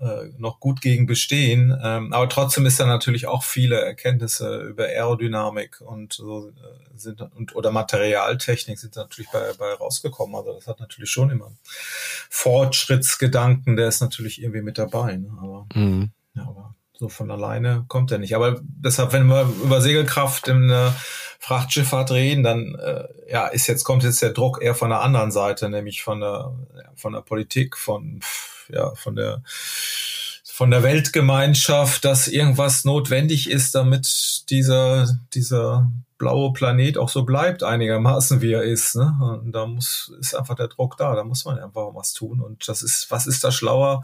äh, 0.00 0.30
noch 0.38 0.60
gut 0.60 0.80
gegen 0.80 1.06
bestehen. 1.06 1.76
Ähm, 1.82 2.12
aber 2.12 2.28
trotzdem 2.28 2.66
ist 2.66 2.80
da 2.80 2.86
natürlich 2.86 3.26
auch 3.26 3.44
viele 3.44 3.80
Erkenntnisse 3.80 4.62
über 4.62 4.84
Aerodynamik 4.84 5.80
und 5.80 6.12
so 6.14 6.48
äh, 6.48 6.52
sind 6.96 7.20
und 7.20 7.54
oder 7.54 7.70
Materialtechnik 7.70 8.78
sind 8.78 8.96
natürlich 8.96 9.30
bei, 9.30 9.52
bei 9.58 9.72
rausgekommen. 9.74 10.34
Also 10.34 10.54
das 10.54 10.66
hat 10.66 10.80
natürlich 10.80 11.10
schon 11.10 11.30
immer 11.30 11.52
Fortschrittsgedanken, 12.30 13.76
der 13.76 13.88
ist 13.88 14.00
natürlich 14.00 14.42
irgendwie 14.42 14.62
mit 14.62 14.78
dabei. 14.78 15.16
Ne? 15.16 15.30
Aber, 15.40 15.66
mhm. 15.74 16.10
ja, 16.34 16.42
aber 16.42 16.74
so 16.96 17.08
von 17.08 17.30
alleine 17.30 17.84
kommt 17.88 18.12
er 18.12 18.18
nicht. 18.18 18.34
Aber 18.34 18.60
deshalb, 18.62 19.12
wenn 19.12 19.26
wir 19.26 19.48
über 19.62 19.80
Segelkraft 19.80 20.48
in 20.48 20.68
der 20.68 20.94
Frachtschifffahrt 21.44 22.10
reden, 22.10 22.42
dann 22.42 22.74
äh, 22.76 23.04
ja, 23.30 23.48
ist 23.48 23.66
jetzt 23.66 23.84
kommt 23.84 24.02
jetzt 24.02 24.22
der 24.22 24.32
Druck 24.32 24.62
eher 24.62 24.74
von 24.74 24.88
der 24.88 25.02
anderen 25.02 25.30
Seite, 25.30 25.68
nämlich 25.68 26.02
von 26.02 26.20
der 26.20 26.54
von 26.96 27.12
der 27.12 27.20
Politik, 27.20 27.76
von 27.76 28.20
ja, 28.70 28.94
von 28.94 29.14
der 29.14 29.42
von 30.42 30.70
der 30.70 30.82
Weltgemeinschaft, 30.82 32.02
dass 32.06 32.28
irgendwas 32.28 32.86
notwendig 32.86 33.50
ist, 33.50 33.74
damit 33.74 34.44
dieser 34.48 35.18
dieser 35.34 35.92
blaue 36.16 36.54
Planet 36.54 36.96
auch 36.96 37.10
so 37.10 37.24
bleibt 37.24 37.62
einigermaßen 37.62 38.40
wie 38.40 38.52
er 38.52 38.62
ist. 38.62 38.96
Ne? 38.96 39.14
Und 39.20 39.52
da 39.52 39.66
muss 39.66 40.14
ist 40.18 40.34
einfach 40.34 40.54
der 40.54 40.68
Druck 40.68 40.96
da. 40.96 41.14
Da 41.14 41.24
muss 41.24 41.44
man 41.44 41.58
einfach 41.58 41.94
was 41.94 42.14
tun. 42.14 42.40
Und 42.40 42.66
das 42.68 42.80
ist 42.80 43.10
was 43.10 43.26
ist 43.26 43.44
da 43.44 43.52
schlauer? 43.52 44.02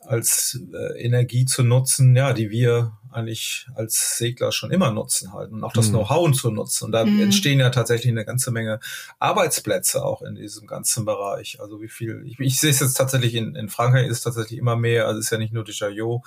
Als 0.00 0.58
äh, 0.72 1.00
Energie 1.00 1.44
zu 1.44 1.62
nutzen, 1.62 2.16
ja, 2.16 2.32
die 2.32 2.50
wir 2.50 2.92
eigentlich 3.12 3.66
als 3.74 4.18
Segler 4.18 4.52
schon 4.52 4.70
immer 4.70 4.90
nutzen 4.90 5.32
halt 5.32 5.50
und 5.50 5.64
auch 5.64 5.72
das 5.72 5.88
mhm. 5.88 5.94
Know-how 5.94 6.32
zu 6.32 6.50
nutzen. 6.50 6.86
Und 6.86 6.92
da 6.92 7.04
mhm. 7.04 7.20
entstehen 7.20 7.58
ja 7.58 7.70
tatsächlich 7.70 8.10
eine 8.10 8.24
ganze 8.24 8.50
Menge 8.50 8.80
Arbeitsplätze 9.18 10.04
auch 10.04 10.22
in 10.22 10.36
diesem 10.36 10.66
ganzen 10.66 11.04
Bereich. 11.04 11.58
Also 11.60 11.80
wie 11.82 11.88
viel, 11.88 12.22
ich, 12.24 12.38
ich 12.38 12.60
sehe 12.60 12.70
es 12.70 12.80
jetzt 12.80 12.94
tatsächlich 12.94 13.34
in, 13.34 13.54
in 13.56 13.68
Frankreich 13.68 14.06
ist 14.06 14.18
es 14.18 14.22
tatsächlich 14.22 14.58
immer 14.58 14.76
mehr, 14.76 15.06
also 15.06 15.18
es 15.18 15.26
ist 15.26 15.30
ja 15.32 15.38
nicht 15.38 15.52
nur 15.52 15.64
die 15.64 15.72
Jayot, 15.72 16.22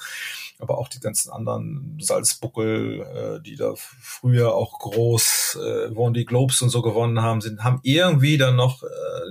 aber 0.60 0.78
auch 0.78 0.90
die 0.90 1.00
ganzen 1.00 1.32
anderen 1.32 1.98
Salzbuckel, 2.02 3.02
äh, 3.02 3.42
die 3.42 3.56
da 3.56 3.74
früher 3.76 4.54
auch 4.54 4.80
groß, 4.80 5.60
äh, 5.62 5.96
wo 5.96 6.10
die 6.10 6.26
Globes 6.26 6.62
und 6.62 6.70
so 6.70 6.82
gewonnen 6.82 7.22
haben, 7.22 7.42
sind, 7.42 7.64
haben 7.64 7.80
irgendwie 7.84 8.38
dann 8.38 8.56
noch 8.56 8.84
äh, 8.84 8.88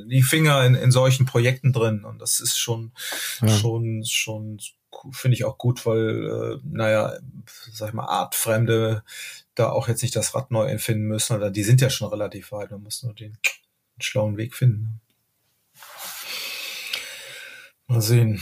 die 0.06 0.22
Finger 0.22 0.64
in, 0.64 0.74
in 0.74 0.90
solchen 0.90 1.26
Projekten 1.26 1.72
drin. 1.72 2.04
Und 2.04 2.20
das 2.20 2.40
ist 2.40 2.58
schon, 2.58 2.92
ja. 3.40 3.48
schon, 3.48 4.04
schon 4.04 4.31
finde 5.10 5.34
ich 5.34 5.44
auch 5.44 5.58
gut, 5.58 5.84
weil, 5.86 6.58
äh, 6.58 6.60
naja, 6.64 7.14
sag 7.72 7.88
ich 7.88 7.94
mal, 7.94 8.06
Artfremde 8.06 9.02
da 9.54 9.70
auch 9.70 9.88
jetzt 9.88 10.02
nicht 10.02 10.16
das 10.16 10.34
Rad 10.34 10.50
neu 10.50 10.66
empfinden 10.66 11.06
müssen, 11.06 11.36
oder 11.36 11.50
die 11.50 11.62
sind 11.62 11.80
ja 11.80 11.90
schon 11.90 12.08
relativ 12.08 12.52
weit, 12.52 12.70
man 12.70 12.82
muss 12.82 13.02
nur 13.02 13.14
den, 13.14 13.32
den 13.32 14.02
schlauen 14.02 14.36
Weg 14.36 14.54
finden. 14.54 15.00
Mal 17.86 18.00
sehen. 18.00 18.40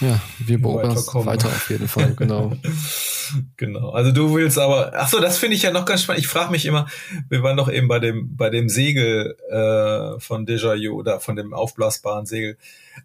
Ja, 0.00 0.20
wir 0.38 0.60
beobachten 0.60 1.26
weiter 1.26 1.48
auf 1.48 1.70
jeden 1.70 1.88
Fall, 1.88 2.14
genau. 2.14 2.52
genau. 3.56 3.90
Also 3.90 4.12
du 4.12 4.34
willst 4.34 4.58
aber, 4.58 4.92
ach 4.94 5.08
so, 5.08 5.20
das 5.20 5.38
finde 5.38 5.56
ich 5.56 5.62
ja 5.62 5.70
noch 5.70 5.84
ganz 5.84 6.02
spannend. 6.02 6.22
Ich 6.24 6.28
frage 6.28 6.50
mich 6.50 6.66
immer, 6.66 6.88
wir 7.28 7.42
waren 7.42 7.56
doch 7.56 7.70
eben 7.70 7.88
bei 7.88 7.98
dem 7.98 8.36
bei 8.36 8.50
dem 8.50 8.68
Segel 8.68 9.36
äh, 9.48 10.20
von 10.20 10.46
Deja 10.46 10.74
Vu 10.74 10.98
oder 10.98 11.20
von 11.20 11.36
dem 11.36 11.54
aufblasbaren 11.54 12.26
Segel. 12.26 12.58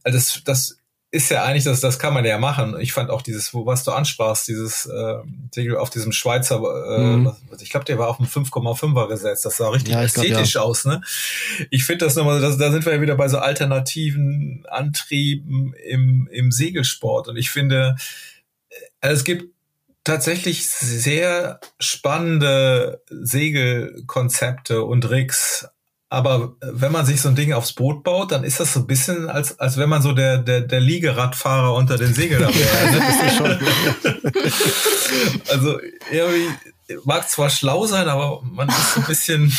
Also 0.03 0.17
das, 0.17 0.41
das 0.43 0.77
ist 1.09 1.29
ja 1.29 1.43
eigentlich, 1.43 1.63
das, 1.63 1.79
das 1.79 1.99
kann 1.99 2.13
man 2.13 2.25
ja 2.25 2.37
machen. 2.37 2.77
Ich 2.79 2.91
fand 2.91 3.09
auch 3.09 3.21
dieses, 3.21 3.53
wo 3.53 3.65
was 3.65 3.85
du 3.85 3.91
ansprachst, 3.91 4.47
dieses 4.47 4.85
äh, 4.87 5.15
Segel 5.53 5.77
auf 5.77 5.89
diesem 5.89 6.11
Schweizer, 6.11 6.57
äh, 6.57 6.99
mhm. 6.99 7.33
ich 7.61 7.69
glaube, 7.69 7.85
der 7.85 7.97
war 7.97 8.09
auf 8.09 8.17
dem 8.17 8.25
5,5er 8.25 9.07
gesetzt. 9.07 9.45
Das 9.45 9.57
sah 9.57 9.69
richtig 9.69 9.93
ja, 9.93 10.03
ästhetisch 10.03 10.51
glaub, 10.51 10.63
ja. 10.65 10.69
aus, 10.69 10.85
ne? 10.85 11.01
Ich 11.69 11.85
finde 11.85 12.05
das 12.05 12.15
nochmal, 12.15 12.41
das, 12.41 12.57
da 12.57 12.71
sind 12.71 12.85
wir 12.85 12.93
ja 12.93 13.01
wieder 13.01 13.15
bei 13.15 13.29
so 13.29 13.37
alternativen 13.37 14.65
Antrieben 14.69 15.73
im, 15.85 16.27
im 16.31 16.51
Segelsport. 16.51 17.29
Und 17.29 17.37
ich 17.37 17.51
finde, 17.51 17.95
äh, 18.69 19.09
es 19.09 19.23
gibt 19.23 19.53
tatsächlich 20.03 20.67
sehr 20.67 21.61
spannende 21.79 23.01
Segelkonzepte 23.09 24.83
und 24.83 25.09
Rigs 25.09 25.67
aber 26.09 26.55
wenn 26.61 26.91
man 26.91 27.05
sich 27.05 27.21
so 27.21 27.29
ein 27.29 27.35
Ding 27.35 27.51
aufs 27.51 27.73
Boot 27.73 28.03
baut, 28.03 28.31
dann 28.31 28.43
ist 28.43 28.59
das 28.59 28.73
so 28.73 28.79
ein 28.79 28.87
bisschen, 28.87 29.29
als, 29.29 29.59
als 29.59 29.77
wenn 29.77 29.89
man 29.89 30.01
so 30.01 30.13
der, 30.13 30.37
der, 30.37 30.61
der 30.61 30.79
Liegeradfahrer 30.79 31.73
unter 31.73 31.97
den 31.97 32.13
Segeln 32.13 32.41
wäre. 32.47 33.59
also 35.51 35.79
irgendwie 36.11 36.47
mag 37.03 37.29
zwar 37.29 37.49
schlau 37.49 37.85
sein, 37.85 38.07
aber 38.07 38.41
man 38.43 38.69
ist 38.69 38.93
so 38.93 39.01
ein 39.01 39.07
bisschen, 39.07 39.51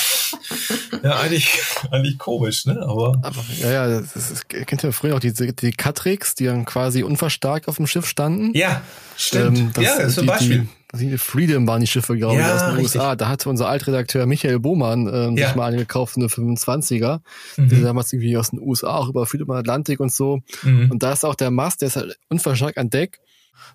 ja, 1.03 1.19
eigentlich, 1.19 1.61
eigentlich 1.91 2.19
komisch, 2.19 2.65
ne? 2.65 2.81
Aber, 2.81 3.19
aber 3.23 3.45
ja, 3.59 3.71
ja, 3.71 4.01
das 4.01 4.17
ist, 4.17 4.49
kennt 4.49 4.83
ihr 4.83 4.93
früher 4.93 5.17
auch 5.17 5.21
die, 5.21 5.33
die 5.33 5.73
Cutrix, 5.73 6.35
die 6.35 6.47
dann 6.47 6.65
quasi 6.65 7.03
unverstärkt 7.03 7.69
auf 7.69 7.77
dem 7.77 7.87
Schiff 7.87 8.07
standen? 8.07 8.57
Ja, 8.57 8.81
stimmt. 9.17 9.59
Ähm, 9.59 9.71
das, 9.75 9.85
ja, 9.85 9.99
das 9.99 10.17
ist 10.17 10.27
Beispiel. 10.27 10.61
Die, 10.61 10.65
die 10.65 10.78
Freedom 11.19 11.67
waren 11.67 11.83
die 11.83 11.87
Schiffe, 11.87 12.17
glaube 12.17 12.37
ich, 12.37 12.41
ja, 12.41 12.55
aus 12.55 12.61
den 12.61 12.77
richtig. 12.77 13.01
USA. 13.01 13.17
Da 13.17 13.29
hatte 13.29 13.51
unser 13.51 13.69
Altredakteur 13.69 14.25
Michael 14.27 14.59
Bohmann 14.59 15.07
ähm, 15.13 15.37
ja. 15.37 15.49
sich 15.49 15.57
mal 15.57 15.67
eine 15.67 15.77
gekauft, 15.77 16.17
eine 16.17 16.27
25er. 16.27 17.21
Mhm. 17.57 17.69
Der 17.69 17.81
damals 17.81 18.13
irgendwie 18.13 18.37
aus 18.39 18.51
den 18.51 18.61
USA 18.61 18.97
auch 18.97 19.09
über 19.09 19.27
Freedom 19.27 19.51
Atlantik 19.51 20.01
und 20.01 20.13
so. 20.13 20.41
Mhm. 20.63 20.91
Und 20.91 21.03
da 21.03 21.13
ist 21.13 21.25
auch 21.25 21.35
der 21.35 21.51
Mast, 21.51 21.83
der 21.83 21.89
ist 21.89 21.97
halt 21.97 22.19
unverstärkt 22.31 22.79
an 22.79 22.89
Deck. 22.89 23.21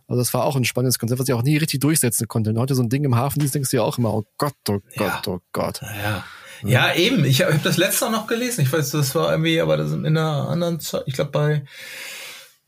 Also 0.07 0.21
das 0.21 0.33
war 0.33 0.43
auch 0.43 0.55
ein 0.55 0.65
spannendes 0.65 0.97
Konzept, 0.97 1.19
was 1.19 1.27
ich 1.27 1.33
auch 1.33 1.43
nie 1.43 1.57
richtig 1.57 1.81
durchsetzen 1.81 2.27
konnte. 2.27 2.49
Und 2.49 2.57
heute 2.57 2.73
so 2.73 2.81
ein 2.81 2.89
Ding 2.89 3.03
im 3.03 3.15
Hafen, 3.15 3.39
denkst 3.39 3.69
du 3.69 3.77
ja 3.77 3.83
auch 3.83 3.97
immer, 3.97 4.13
oh 4.13 4.25
Gott, 4.37 4.53
oh 4.69 4.79
Gott, 4.97 5.25
ja. 5.25 5.33
oh 5.33 5.39
Gott. 5.51 5.81
Ja. 5.81 6.23
Ja, 6.65 6.93
eben. 6.93 7.25
Ich 7.25 7.41
habe 7.41 7.53
hab 7.53 7.63
das 7.63 7.77
letzte 7.77 8.09
noch 8.09 8.25
gelesen. 8.25 8.61
Ich 8.61 8.71
weiß, 8.71 8.91
das 8.91 9.15
war 9.15 9.31
irgendwie, 9.31 9.59
aber 9.59 9.75
das 9.75 9.91
in 9.91 10.05
einer 10.05 10.47
anderen 10.47 10.79
Zeit, 10.79 11.03
ich 11.07 11.13
glaube 11.13 11.31
bei 11.31 11.63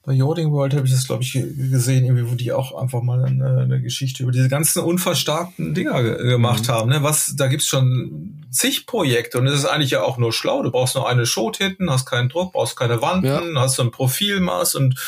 bei 0.05 0.13
Yoding 0.13 0.51
World 0.51 0.75
habe 0.75 0.85
ich 0.85 0.93
das, 0.93 1.07
glaube 1.07 1.23
ich, 1.23 1.33
gesehen, 1.33 2.05
irgendwie, 2.05 2.29
wo 2.29 2.35
die 2.35 2.51
auch 2.51 2.79
einfach 2.79 3.01
mal 3.01 3.23
eine, 3.23 3.61
eine 3.61 3.81
Geschichte 3.81 4.21
über 4.21 4.31
diese 4.31 4.49
ganzen 4.49 4.83
unverstarkten 4.83 5.73
Dinger 5.73 6.03
ge 6.03 6.17
gemacht 6.29 6.67
mhm. 6.67 6.71
haben. 6.71 6.89
Ne? 6.91 7.01
Was, 7.01 7.33
da 7.35 7.47
gibt's 7.47 7.67
schon 7.67 8.45
zig 8.51 8.85
Projekte 8.85 9.39
und 9.39 9.47
es 9.47 9.55
ist 9.55 9.65
eigentlich 9.65 9.91
ja 9.91 10.03
auch 10.03 10.17
nur 10.17 10.31
schlau. 10.31 10.61
Du 10.61 10.71
brauchst 10.71 10.93
nur 10.93 11.09
eine 11.09 11.25
Schot 11.25 11.57
hinten, 11.57 11.89
hast 11.89 12.05
keinen 12.05 12.29
Druck, 12.29 12.53
brauchst 12.53 12.77
keine 12.77 13.01
Wanden, 13.01 13.25
ja. 13.25 13.61
hast 13.61 13.75
so 13.75 13.83
ein 13.83 13.89
Profilmaß 13.89 14.75
und 14.75 14.99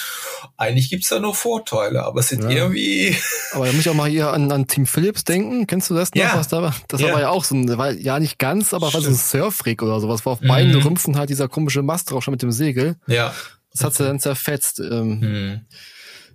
eigentlich 0.58 0.90
gibt's 0.90 1.10
da 1.10 1.20
nur 1.20 1.36
Vorteile, 1.36 2.04
aber 2.04 2.22
es 2.22 2.30
sind 2.30 2.44
ja. 2.44 2.50
irgendwie. 2.50 3.16
Aber 3.54 3.66
da 3.66 3.72
muss 3.72 3.82
ich 3.82 3.90
auch 3.90 3.96
mal 3.96 4.10
hier 4.10 4.34
an, 4.34 4.52
an 4.52 4.68
Team 4.68 4.86
Phillips 4.86 5.24
denken. 5.24 5.68
Kennst 5.68 5.90
du 5.90 5.94
das 5.96 6.14
noch? 6.14 6.22
Ja. 6.22 6.36
Was 6.36 6.48
da? 6.48 6.74
Das 6.88 7.02
ja. 7.02 7.14
war 7.14 7.22
ja 7.22 7.30
auch 7.30 7.44
so 7.44 7.56
ein, 7.56 7.78
war 7.78 7.92
ja 7.92 8.20
nicht 8.20 8.40
ganz, 8.40 8.74
aber 8.74 8.94
war 8.94 9.02
so 9.02 9.10
ein 9.10 9.16
Surfrig 9.16 9.82
oder 9.82 10.00
sowas, 10.00 10.26
wo 10.26 10.32
auf 10.32 10.42
mhm. 10.42 10.48
beiden 10.48 10.76
Rümpfen 10.76 11.18
halt 11.18 11.30
dieser 11.30 11.48
komische 11.48 11.82
Mast 11.82 12.12
drauf 12.12 12.24
schon 12.24 12.34
mit 12.34 12.42
dem 12.42 12.52
Segel. 12.52 12.98
Ja. 13.08 13.34
Das 13.78 13.86
hat 13.86 13.94
sie 13.96 14.04
dann 14.04 14.20
zerfetzt. 14.20 14.80
Ähm, 14.80 15.22
hm. 15.22 15.62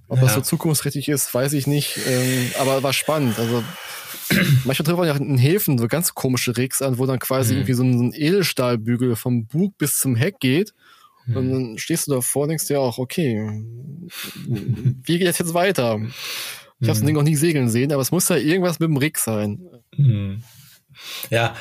Ob 0.09 0.19
ja. 0.19 0.25
das 0.25 0.35
so 0.35 0.41
zukunftsträchtig 0.41 1.09
ist, 1.09 1.33
weiß 1.33 1.53
ich 1.55 1.67
nicht. 1.67 1.99
Ähm, 2.07 2.51
aber 2.59 2.83
war 2.83 2.93
spannend. 2.93 3.39
Also 3.39 3.65
manchmal 4.65 4.85
trifft 4.85 4.99
man 4.99 5.07
ja 5.07 5.17
in 5.17 5.39
Häfen 5.39 5.79
so 5.79 5.89
ganz 5.89 6.15
komische 6.15 6.57
Rigs 6.57 6.83
an, 6.83 6.99
wo 6.99 7.07
dann 7.07 7.19
quasi 7.19 7.51
hm. 7.51 7.59
irgendwie 7.59 7.73
so 7.75 7.83
ein, 7.83 7.99
so 7.99 8.05
ein, 8.05 8.13
Edelstahlbügel 8.15 9.17
vom 9.17 9.47
Bug 9.47 9.77
bis 9.79 9.99
zum 9.99 10.15
Heck 10.15 10.39
geht. 10.41 10.75
Hm. 11.25 11.37
Und 11.37 11.51
dann 11.51 11.79
stehst 11.79 12.07
du 12.07 12.13
davor 12.13 12.43
und 12.43 12.51
denkst 12.51 12.67
dir 12.67 12.81
auch, 12.81 12.99
okay, 12.99 13.65
wie 14.47 15.19
geht 15.19 15.27
das 15.27 15.39
jetzt 15.39 15.55
weiter? 15.55 16.01
Ich 16.81 16.89
habe 16.89 16.99
das 16.99 16.99
hm. 16.99 17.07
Ding 17.07 17.15
noch 17.17 17.23
nie 17.23 17.37
segeln 17.37 17.69
sehen, 17.69 17.93
aber 17.93 18.03
es 18.03 18.11
muss 18.11 18.29
ja 18.29 18.37
irgendwas 18.37 18.81
mit 18.81 18.89
dem 18.89 18.97
Rig 18.97 19.19
sein. 19.19 19.61
Ja, 21.31 21.55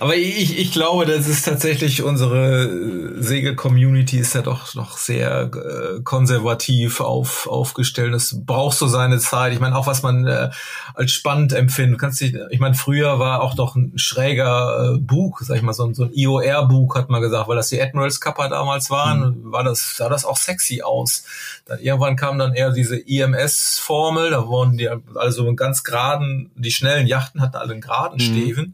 aber 0.00 0.16
ich, 0.16 0.58
ich 0.58 0.72
glaube, 0.72 1.06
das 1.06 1.26
ist 1.26 1.44
tatsächlich 1.44 2.02
unsere 2.02 2.64
äh, 2.64 3.22
Segel-Community 3.22 4.18
ist 4.18 4.34
ja 4.34 4.42
doch 4.42 4.74
noch 4.74 4.98
sehr 4.98 5.50
äh, 5.54 6.00
konservativ 6.02 7.00
auf, 7.00 7.46
aufgestellt. 7.46 8.14
Es 8.14 8.44
braucht 8.44 8.76
so 8.76 8.86
seine 8.86 9.18
Zeit. 9.18 9.52
Ich 9.52 9.60
meine, 9.60 9.76
auch 9.76 9.86
was 9.86 10.02
man 10.02 10.26
äh, 10.26 10.50
als 10.94 11.12
spannend 11.12 11.52
empfindet. 11.52 11.98
kannst 11.98 12.20
dich, 12.20 12.34
ich 12.50 12.60
meine, 12.60 12.74
früher 12.74 13.18
war 13.18 13.42
auch 13.42 13.54
doch 13.54 13.74
ein 13.76 13.92
schräger 13.96 14.94
äh, 14.94 14.98
Bug, 14.98 15.40
sag 15.40 15.56
ich 15.56 15.62
mal, 15.62 15.72
so, 15.72 15.92
so 15.92 16.04
ein 16.04 16.12
IOR-Bug, 16.12 16.96
hat 16.96 17.08
man 17.08 17.22
gesagt, 17.22 17.48
weil 17.48 17.56
das 17.56 17.68
die 17.68 17.80
Admirals 17.80 18.20
Kappa 18.20 18.48
damals 18.48 18.90
waren, 18.90 19.20
mhm. 19.20 19.52
war 19.52 19.64
das, 19.64 19.96
sah 19.96 20.08
das 20.08 20.24
auch 20.24 20.36
sexy 20.36 20.82
aus. 20.82 21.24
Dann 21.66 21.80
irgendwann 21.80 22.16
kam 22.16 22.38
dann 22.38 22.54
eher 22.54 22.70
diese 22.70 22.96
IMS-Formel, 22.96 24.30
da 24.30 24.46
wurden 24.46 24.76
die 24.76 24.88
also 25.14 25.54
ganz 25.54 25.84
geraden, 25.84 26.50
die 26.54 26.70
schnellen 26.70 27.06
Yachten 27.06 27.40
hatten 27.40 27.56
alle 27.56 27.72
einen 27.72 27.80
geraden 27.80 28.18
mhm. 28.18 28.20
Steven. 28.20 28.73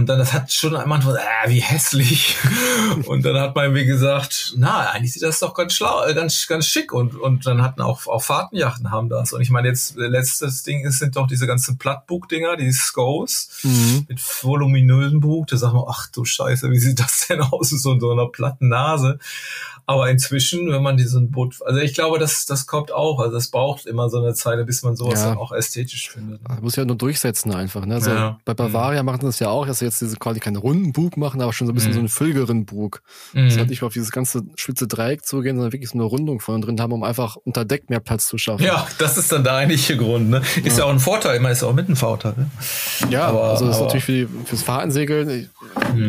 Und 0.00 0.08
dann, 0.08 0.18
das 0.18 0.32
hat 0.32 0.50
schon 0.50 0.74
einmal 0.74 1.02
so, 1.02 1.14
äh, 1.14 1.48
wie 1.48 1.60
hässlich. 1.60 2.38
und 3.06 3.22
dann 3.22 3.38
hat 3.38 3.54
man 3.54 3.70
mir 3.74 3.84
gesagt, 3.84 4.54
na, 4.56 4.88
eigentlich 4.88 5.12
sieht 5.12 5.22
das 5.22 5.40
doch 5.40 5.52
ganz 5.52 5.74
schlau, 5.74 6.06
äh, 6.06 6.14
ganz, 6.14 6.46
ganz 6.46 6.64
schick. 6.64 6.94
Und, 6.94 7.16
und 7.16 7.44
dann 7.44 7.60
hatten 7.60 7.82
auch, 7.82 8.06
auch 8.06 8.22
Fahrtenjachten 8.22 8.90
haben 8.90 9.10
das. 9.10 9.34
Und 9.34 9.42
ich 9.42 9.50
meine, 9.50 9.68
jetzt, 9.68 9.96
letztes 9.96 10.62
Ding 10.62 10.86
ist, 10.86 11.00
sind 11.00 11.16
doch 11.16 11.26
diese 11.26 11.46
ganzen 11.46 11.76
Plattbug-Dinger, 11.76 12.56
die 12.56 12.72
Scoes, 12.72 13.50
mhm. 13.62 14.06
mit 14.08 14.22
voluminösen 14.42 15.20
Bug. 15.20 15.48
Da 15.48 15.58
sagt 15.58 15.74
man, 15.74 15.84
ach 15.86 16.08
du 16.10 16.24
Scheiße, 16.24 16.70
wie 16.70 16.78
sieht 16.78 16.98
das 16.98 17.26
denn 17.28 17.42
aus? 17.42 17.68
So, 17.68 18.00
so 18.00 18.10
einer 18.10 18.28
platten 18.28 18.68
Nase. 18.68 19.18
Aber 19.90 20.08
inzwischen, 20.08 20.70
wenn 20.70 20.84
man 20.84 20.96
diesen 20.96 21.32
Boot, 21.32 21.56
also 21.66 21.80
ich 21.80 21.94
glaube, 21.94 22.20
das, 22.20 22.46
das 22.46 22.66
kommt 22.68 22.92
auch. 22.92 23.18
Also 23.18 23.36
es 23.36 23.48
braucht 23.48 23.86
immer 23.86 24.08
so 24.08 24.18
eine 24.18 24.34
Zeit, 24.34 24.64
bis 24.64 24.84
man 24.84 24.94
sowas 24.94 25.20
ja. 25.20 25.36
auch 25.36 25.50
ästhetisch 25.50 26.10
findet. 26.10 26.48
Man 26.48 26.62
muss 26.62 26.76
ja 26.76 26.84
nur 26.84 26.94
durchsetzen 26.94 27.52
einfach. 27.52 27.84
Ne? 27.84 27.94
Also 27.94 28.10
ja. 28.12 28.38
Bei 28.44 28.54
Bavaria 28.54 29.02
mhm. 29.02 29.06
machen 29.06 29.22
das 29.22 29.40
ja 29.40 29.48
auch, 29.48 29.66
sie 29.72 29.86
jetzt 29.90 30.00
diese 30.00 30.16
quasi 30.16 30.40
keinen 30.40 30.56
runden 30.56 30.92
Bug 30.92 31.16
machen, 31.16 31.40
aber 31.40 31.52
schon 31.52 31.66
so 31.66 31.72
ein 31.72 31.74
bisschen 31.74 31.90
Mhm. 31.90 31.94
so 31.94 32.00
einen 32.00 32.08
fülligeren 32.08 32.64
Bug. 32.64 33.02
Mhm. 33.34 33.46
Das 33.48 33.58
halt 33.58 33.68
nicht 33.70 33.82
mehr 33.82 33.86
auf 33.88 33.92
dieses 33.92 34.10
ganze 34.12 34.42
spitze 34.56 34.86
Dreieck 34.88 35.24
zugehen, 35.26 35.56
sondern 35.56 35.72
wirklich 35.72 35.90
so 35.90 35.94
eine 35.98 36.04
Rundung 36.04 36.40
vorne 36.40 36.64
drin 36.64 36.80
haben, 36.80 36.92
um 36.92 37.02
einfach 37.02 37.36
unter 37.36 37.64
Deck 37.64 37.90
mehr 37.90 38.00
Platz 38.00 38.26
zu 38.26 38.38
schaffen. 38.38 38.62
Ja, 38.64 38.86
das 38.98 39.18
ist 39.18 39.30
dann 39.32 39.44
der 39.44 39.54
eigentliche 39.54 39.96
Grund. 39.96 40.30
Ne? 40.30 40.42
Ist 40.64 40.78
ja. 40.78 40.84
auch 40.84 40.90
ein 40.90 41.00
Vorteil, 41.00 41.36
immer 41.36 41.50
ist 41.50 41.62
auch 41.62 41.74
mit 41.74 41.88
ein 41.88 41.96
Vorteil. 41.96 42.34
Ne? 42.36 42.50
Ja, 43.10 43.26
Aber- 43.28 43.44
also 43.50 43.66
das 43.66 43.76
ist 43.76 43.82
natürlich 43.82 44.04
für 44.04 44.12
die, 44.12 44.28
fürs 44.46 44.62
Fahrtensegeln 44.62 45.28
ein 45.28 45.50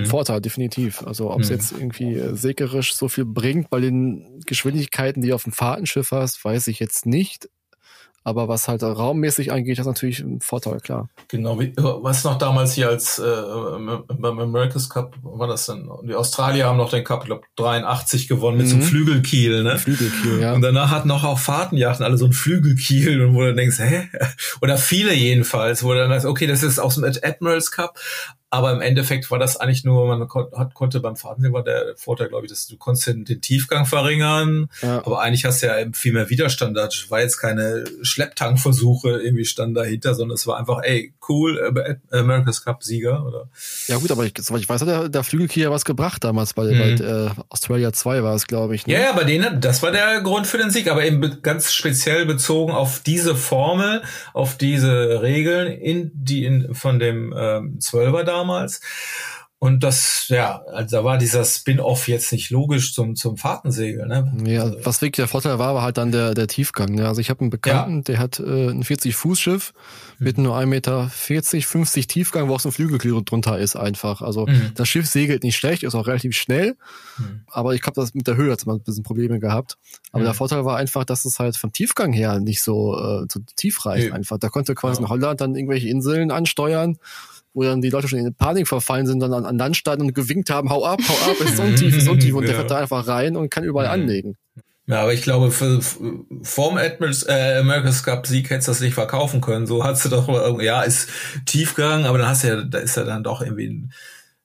Mhm. 0.01 0.05
Vorteil, 0.05 0.41
definitiv. 0.41 1.03
Also 1.05 1.31
ob 1.31 1.41
es 1.41 1.49
Mhm. 1.49 1.55
jetzt 1.55 1.71
irgendwie 1.71 2.13
äh, 2.15 2.35
segerisch 2.35 2.93
so 2.95 3.07
viel 3.09 3.25
bringt 3.25 3.69
bei 3.69 3.79
den 3.79 4.41
Geschwindigkeiten, 4.45 5.21
die 5.21 5.29
du 5.29 5.35
auf 5.35 5.43
dem 5.43 5.53
Fahrtenschiff 5.53 6.11
hast, 6.11 6.43
weiß 6.43 6.67
ich 6.67 6.79
jetzt 6.79 7.05
nicht. 7.05 7.49
Aber 8.23 8.47
was 8.47 8.67
halt 8.67 8.83
raummäßig 8.83 9.51
angeht, 9.51 9.79
das 9.79 9.85
ist 9.85 9.89
natürlich 9.89 10.19
ein 10.19 10.41
Vorteil, 10.41 10.79
klar. 10.79 11.09
Genau, 11.27 11.59
wie, 11.59 11.73
was 11.75 12.23
noch 12.23 12.37
damals 12.37 12.73
hier 12.73 12.87
als 12.89 13.17
äh, 13.17 13.23
beim 13.25 14.39
America's 14.39 14.89
Cup 14.89 15.15
war 15.23 15.47
das 15.47 15.65
dann? 15.65 15.89
Die 16.03 16.13
Australier 16.13 16.67
haben 16.67 16.77
noch 16.77 16.91
den 16.91 17.03
Cup, 17.03 17.21
ich 17.21 17.25
glaube 17.27 17.43
83 17.55 18.27
gewonnen 18.27 18.57
mit 18.57 18.67
so 18.67 18.75
einem 18.75 18.83
Mhm. 18.83 18.87
Flügelkiel, 18.87 19.63
ne? 19.63 19.77
Flügelkiel, 19.79 20.39
ja. 20.39 20.53
Und 20.53 20.61
danach 20.61 20.91
hatten 20.91 21.09
auch 21.09 21.23
auf 21.23 21.41
Fahrtenjachten 21.41 22.05
alle 22.05 22.17
so 22.17 22.25
einen 22.25 22.33
Flügelkiel 22.33 23.23
und 23.25 23.33
wo 23.33 23.41
du 23.41 23.55
denkst, 23.55 23.79
hä? 23.79 24.09
Oder 24.61 24.77
viele 24.77 25.13
jedenfalls, 25.13 25.83
wo 25.83 25.93
du 25.93 25.99
dann 25.99 26.09
sagst, 26.11 26.25
okay, 26.27 26.45
das 26.45 26.61
ist 26.61 26.77
aus 26.79 26.95
dem 26.95 27.03
Admirals 27.05 27.71
Cup, 27.71 27.97
aber 28.51 28.71
im 28.73 28.81
Endeffekt 28.81 29.31
war 29.31 29.39
das 29.39 29.57
eigentlich 29.57 29.83
nur, 29.83 30.05
man 30.05 30.27
kon 30.27 30.47
hat, 30.55 30.73
konnte 30.75 30.99
beim 30.99 31.15
Fahrten 31.15 31.51
war 31.53 31.63
der 31.63 31.93
Vorteil, 31.95 32.27
glaube 32.27 32.45
ich, 32.45 32.51
dass 32.51 32.67
du 32.67 32.77
konntest 32.77 33.07
den, 33.07 33.25
den 33.25 33.41
Tiefgang 33.41 33.85
verringern, 33.87 34.69
ja. 34.83 34.99
aber 35.05 35.21
eigentlich 35.21 35.45
hast 35.45 35.63
du 35.63 35.67
ja 35.67 35.79
eben 35.79 35.93
viel 35.93 36.13
mehr 36.13 36.29
Widerstand. 36.29 36.75
Das 36.77 37.05
war 37.09 37.21
jetzt 37.21 37.37
keine 37.37 37.85
Schlepptankversuche 38.35 39.21
irgendwie 39.21 39.45
stand 39.45 39.75
dahinter, 39.75 40.15
sondern 40.15 40.35
es 40.35 40.47
war 40.47 40.57
einfach, 40.59 40.79
ey, 40.83 41.13
cool, 41.29 41.59
America's 42.11 42.63
Cup 42.63 42.83
Sieger 42.83 43.25
oder 43.25 43.49
Ja 43.87 43.97
gut, 43.97 44.11
aber 44.11 44.25
ich, 44.25 44.33
ich 44.37 44.69
weiß, 44.69 44.81
hat 44.81 44.87
der, 44.87 45.09
der 45.09 45.23
Flügelkiel 45.23 45.63
ja 45.63 45.71
was 45.71 45.85
gebracht 45.85 46.23
damals 46.23 46.53
bei, 46.53 46.61
Mhm. 46.65 46.97
bei 46.97 47.03
äh, 47.03 47.29
Australia 47.49 47.91
2 47.91 48.23
war 48.23 48.35
es, 48.35 48.47
glaube 48.47 48.75
ich. 48.75 48.85
Ne? 48.87 48.93
Ja, 48.93 48.99
ja, 48.99 49.11
bei 49.13 49.23
denen, 49.23 49.59
das 49.61 49.81
war 49.81 49.91
der 49.91 50.21
Grund 50.21 50.47
für 50.47 50.57
den 50.57 50.71
Sieg, 50.71 50.89
aber 50.89 51.03
eben 51.05 51.19
be- 51.19 51.37
ganz 51.41 51.73
speziell 51.73 52.25
bezogen 52.25 52.71
auf 52.71 52.99
diese 52.99 53.35
Formel, 53.35 54.01
auf 54.33 54.57
diese 54.57 55.21
Regeln 55.21 55.71
in 55.71 56.11
die 56.13 56.45
in, 56.45 56.73
von 56.75 56.99
dem 56.99 57.33
ähm, 57.37 57.79
Zwölfer 57.79 58.23
damals. 58.41 58.81
Und 59.63 59.83
das, 59.83 60.25
ja, 60.29 60.63
also 60.73 60.97
da 60.97 61.03
war 61.03 61.19
dieser 61.19 61.45
Spin-off 61.45 62.07
jetzt 62.07 62.31
nicht 62.31 62.49
logisch 62.49 62.95
zum 62.95 63.15
zum 63.15 63.37
Fahrtensegeln. 63.37 64.07
Ne? 64.07 64.33
Ja, 64.51 64.71
was 64.83 65.03
wirklich 65.03 65.17
der 65.17 65.27
Vorteil 65.27 65.59
war, 65.59 65.75
war 65.75 65.83
halt 65.83 65.99
dann 65.99 66.11
der, 66.11 66.33
der 66.33 66.47
Tiefgang. 66.47 66.95
Ne? 66.95 67.07
Also 67.07 67.21
ich 67.21 67.29
habe 67.29 67.41
einen 67.41 67.51
Bekannten, 67.51 68.03
der 68.03 68.17
hat 68.17 68.39
äh, 68.39 68.69
ein 68.71 68.81
40-Fuß-Schiff 68.83 69.73
mit 70.17 70.39
Mhm. 70.39 70.45
nur 70.45 70.55
1,40 70.57 70.65
Meter, 70.65 71.09
50 71.11 72.07
Tiefgang, 72.07 72.49
wo 72.49 72.55
auch 72.55 72.59
so 72.59 72.69
ein 72.69 72.71
Flügelkiel 72.71 73.21
drunter 73.23 73.59
ist 73.59 73.75
einfach. 73.75 74.23
Also 74.23 74.47
Mhm. 74.47 74.71
das 74.73 74.89
Schiff 74.89 75.05
segelt 75.05 75.43
nicht 75.43 75.57
schlecht, 75.57 75.83
ist 75.83 75.93
auch 75.93 76.07
relativ 76.07 76.35
schnell, 76.35 76.75
Mhm. 77.19 77.41
aber 77.45 77.75
ich 77.75 77.81
glaube, 77.83 78.01
das 78.01 78.15
mit 78.15 78.25
der 78.25 78.37
Höhe 78.37 78.51
hat 78.51 78.65
man 78.65 78.77
ein 78.77 78.83
bisschen 78.83 79.03
Probleme 79.03 79.39
gehabt. 79.39 79.77
Aber 80.11 80.23
der 80.23 80.33
Vorteil 80.33 80.65
war 80.65 80.77
einfach, 80.77 81.05
dass 81.05 81.23
es 81.23 81.37
halt 81.37 81.55
vom 81.55 81.71
Tiefgang 81.71 82.13
her 82.13 82.39
nicht 82.39 82.63
so, 82.63 82.95
äh, 82.97 83.27
so 83.31 83.39
tief 83.55 83.85
reicht 83.85 84.07
Nee. 84.07 84.11
einfach. 84.13 84.39
Da 84.39 84.49
konnte 84.49 84.73
quasi 84.73 85.01
Ja. 85.01 85.05
in 85.05 85.09
Holland 85.11 85.39
dann 85.39 85.53
irgendwelche 85.53 85.87
Inseln 85.87 86.31
ansteuern, 86.31 86.97
wo 87.53 87.63
dann 87.63 87.81
die 87.81 87.89
Leute 87.89 88.07
schon 88.07 88.19
in 88.19 88.33
Panik 88.33 88.67
verfallen 88.67 89.05
sind, 89.07 89.19
dann 89.19 89.33
an, 89.33 89.45
an 89.45 89.57
Land 89.57 89.75
standen 89.77 90.05
und 90.07 90.13
gewinkt 90.15 90.49
haben, 90.49 90.69
hau 90.69 90.85
ab, 90.85 90.99
hau 91.07 91.31
ab, 91.31 91.37
ist 91.41 91.57
so 91.57 91.63
untief, 91.63 91.95
ist 91.97 92.05
so 92.05 92.11
untief. 92.11 92.33
Und 92.33 92.43
der 92.43 92.51
Ja. 92.53 92.59
fährt 92.59 92.71
da 92.71 92.77
einfach 92.77 93.07
rein 93.07 93.35
und 93.35 93.49
kann 93.49 93.63
überall 93.63 93.87
Mhm. 93.97 94.03
anlegen. 94.03 94.37
Ja, 94.87 95.01
aber 95.03 95.13
ich 95.13 95.21
glaube, 95.21 95.51
für, 95.51 95.81
für 95.81 95.99
vorm 96.41 96.77
Admirals, 96.77 97.23
äh, 97.23 97.57
America's 97.59 98.03
Cup 98.03 98.25
Sieg 98.27 98.49
hättest 98.49 98.67
du 98.67 98.71
das 98.71 98.81
nicht 98.81 98.93
verkaufen 98.95 99.39
können. 99.39 99.67
So 99.67 99.83
hast 99.83 100.03
du 100.05 100.09
doch, 100.09 100.59
ja, 100.61 100.81
ist 100.81 101.07
Tiefgang, 101.45 102.05
aber 102.05 102.17
dann 102.17 102.27
hast 102.27 102.43
du 102.43 102.47
ja, 102.47 102.61
da 102.63 102.79
ist 102.79 102.97
ja 102.97 103.03
dann 103.03 103.23
doch 103.23 103.41
irgendwie 103.41 103.67
ein, 103.67 103.93